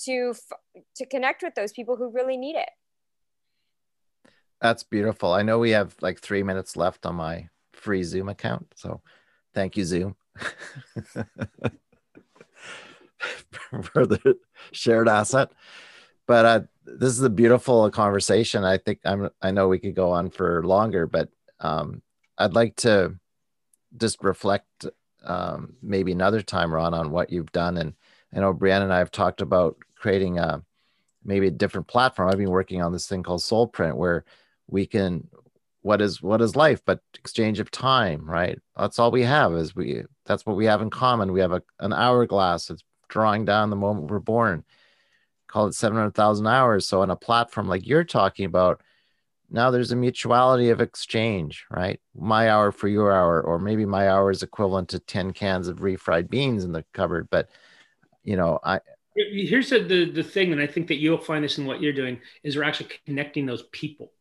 to 0.06 0.34
to 0.96 1.06
connect 1.06 1.44
with 1.44 1.56
those 1.56 1.72
people 1.72 1.96
who 1.96 2.10
really 2.10 2.38
need 2.38 2.56
it? 2.56 2.70
That's 4.64 4.84
beautiful. 4.84 5.34
I 5.34 5.44
know 5.44 5.60
we 5.60 5.72
have 5.72 5.96
like 6.02 6.22
three 6.22 6.44
minutes 6.44 6.78
left 6.78 7.06
on 7.06 7.16
my 7.18 7.50
free 7.74 8.04
Zoom 8.04 8.30
account, 8.30 8.68
so 8.78 9.02
thank 9.56 9.78
you, 9.78 9.86
Zoom. 9.86 10.18
for 13.84 14.06
the 14.08 14.38
shared 14.74 15.10
asset 15.10 15.50
but 16.28 16.46
uh, 16.46 16.62
this 16.86 17.12
is 17.14 17.22
a 17.24 17.30
beautiful 17.30 17.90
conversation. 17.92 18.64
I 18.64 18.78
think 18.78 19.00
I'm. 19.06 19.30
I 19.42 19.52
know 19.52 19.68
we 19.68 19.80
could 19.80 19.96
go 19.96 20.12
on 20.12 20.30
for 20.30 20.64
longer, 20.64 21.06
but 21.08 21.30
um, 21.60 22.02
I'd 22.38 22.54
like 22.56 22.76
to 22.78 23.16
just 23.98 24.24
reflect 24.24 24.88
um, 25.26 25.76
maybe 25.82 26.12
another 26.12 26.42
time, 26.42 26.74
Ron, 26.74 26.94
on 26.94 27.12
what 27.12 27.32
you've 27.32 27.52
done. 27.52 27.78
And 27.78 27.94
I 28.34 28.40
know 28.40 28.54
Brianna 28.54 28.84
and 28.84 28.94
I 28.94 29.00
have 29.00 29.12
talked 29.12 29.42
about 29.42 29.78
creating 29.96 30.40
a 30.40 30.64
maybe 31.26 31.48
a 31.48 31.52
different 31.52 31.88
platform. 31.88 32.30
I've 32.30 32.38
been 32.38 32.52
working 32.52 32.82
on 32.82 32.94
this 32.94 33.08
thing 33.08 33.24
called 33.24 33.42
Soulprint, 33.42 33.96
where 33.96 34.26
we 34.68 34.86
can 34.86 35.28
what 35.82 36.02
is 36.02 36.22
what 36.22 36.42
is 36.42 36.56
life 36.56 36.82
but 36.86 37.00
exchange 37.16 37.60
of 37.60 37.70
time 37.70 38.30
right 38.30 38.60
that's 38.78 39.00
all 39.00 39.12
we 39.12 39.24
have 39.24 39.54
is 39.54 39.76
we 39.76 40.04
that's 40.26 40.46
what 40.46 40.56
we 40.56 40.66
have 40.66 40.82
in 40.82 40.90
common 40.90 41.34
we 41.34 41.42
have 41.42 41.52
a, 41.52 41.62
an 41.80 41.94
hourglass 41.94 42.70
it's 42.70 42.84
drawing 43.10 43.46
down 43.46 43.70
the 43.70 43.76
moment 43.76 44.10
we're 44.10 44.20
born 44.20 44.64
call 45.54 45.68
it 45.68 45.76
700,000 45.76 46.48
hours. 46.48 46.88
So 46.88 47.02
on 47.02 47.12
a 47.12 47.16
platform 47.16 47.68
like 47.68 47.86
you're 47.86 48.04
talking 48.04 48.46
about, 48.46 48.82
now 49.52 49.70
there's 49.70 49.92
a 49.92 49.96
mutuality 49.96 50.70
of 50.70 50.82
exchange, 50.82 51.66
right? 51.70 52.02
My 52.16 52.50
hour 52.50 52.72
for 52.72 52.88
your 52.88 53.12
hour, 53.12 53.40
or 53.40 53.60
maybe 53.60 53.86
my 53.86 54.10
hour 54.10 54.32
is 54.32 54.42
equivalent 54.42 54.90
to 54.90 55.00
10 55.00 55.32
cans 55.32 55.68
of 55.68 55.78
refried 55.78 56.28
beans 56.28 56.64
in 56.64 56.72
the 56.72 56.84
cupboard. 56.92 57.28
But, 57.30 57.50
you 58.24 58.36
know, 58.36 58.58
I, 58.64 58.80
here's 59.16 59.70
the, 59.70 59.84
the, 59.84 60.10
the 60.10 60.24
thing, 60.24 60.54
and 60.54 60.60
I 60.60 60.66
think 60.66 60.88
that 60.88 60.98
you'll 60.98 61.20
find 61.20 61.44
this 61.44 61.60
in 61.60 61.68
what 61.68 61.82
you're 61.82 61.94
doing 61.94 62.20
is 62.42 62.58
we're 62.58 62.64
actually 62.64 62.90
connecting 63.06 63.46
those 63.46 63.64
people. 63.72 64.12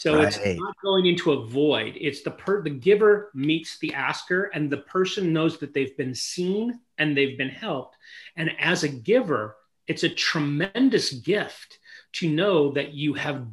So 0.00 0.16
right. 0.16 0.34
it's 0.34 0.58
not 0.58 0.74
going 0.82 1.04
into 1.04 1.32
a 1.32 1.46
void. 1.46 1.94
It's 2.00 2.22
the 2.22 2.30
per 2.30 2.62
the 2.62 2.70
giver 2.70 3.30
meets 3.34 3.78
the 3.80 3.92
asker, 3.92 4.44
and 4.44 4.70
the 4.70 4.78
person 4.78 5.34
knows 5.34 5.58
that 5.58 5.74
they've 5.74 5.94
been 5.94 6.14
seen 6.14 6.80
and 6.96 7.14
they've 7.14 7.36
been 7.36 7.50
helped. 7.50 7.98
And 8.34 8.50
as 8.58 8.82
a 8.82 8.88
giver, 8.88 9.56
it's 9.86 10.02
a 10.02 10.08
tremendous 10.08 11.12
gift 11.12 11.80
to 12.12 12.30
know 12.30 12.72
that 12.72 12.94
you 12.94 13.12
have 13.12 13.46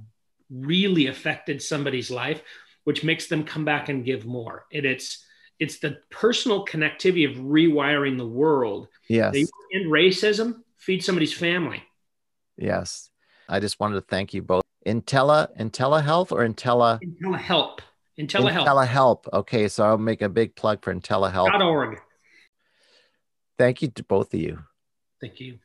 really 0.49 1.07
affected 1.07 1.61
somebody's 1.61 2.09
life, 2.09 2.41
which 2.85 3.03
makes 3.03 3.27
them 3.27 3.43
come 3.43 3.65
back 3.65 3.89
and 3.89 4.05
give 4.05 4.25
more. 4.25 4.67
And 4.71 4.85
it's 4.85 5.25
it's 5.59 5.79
the 5.79 5.97
personal 6.09 6.65
connectivity 6.65 7.29
of 7.29 7.35
rewiring 7.43 8.17
the 8.17 8.25
world. 8.25 8.87
Yes. 9.09 9.33
They 9.33 9.41
end 9.73 9.91
racism, 9.91 10.61
feed 10.77 11.03
somebody's 11.03 11.33
family. 11.33 11.83
Yes. 12.55 13.09
I 13.49 13.59
just 13.59 13.81
wanted 13.81 13.95
to 13.95 14.01
thank 14.07 14.33
you 14.33 14.41
both. 14.41 14.63
Intella, 14.87 15.49
IntelliHealth 15.59 16.31
or 16.31 16.47
Intella? 16.47 16.99
IntelliHelp. 17.03 17.79
IntelliHelp. 18.17 18.65
IntelliHelp. 18.65 19.33
Okay, 19.33 19.67
so 19.67 19.85
I'll 19.85 19.97
make 19.97 20.21
a 20.21 20.29
big 20.29 20.55
plug 20.55 20.83
for 20.83 20.95
IntelliHelp. 20.95 21.59
.org. 21.59 21.99
Thank 23.57 23.81
you 23.81 23.89
to 23.89 24.03
both 24.03 24.33
of 24.33 24.39
you. 24.39 24.59
Thank 25.19 25.39
you. 25.39 25.59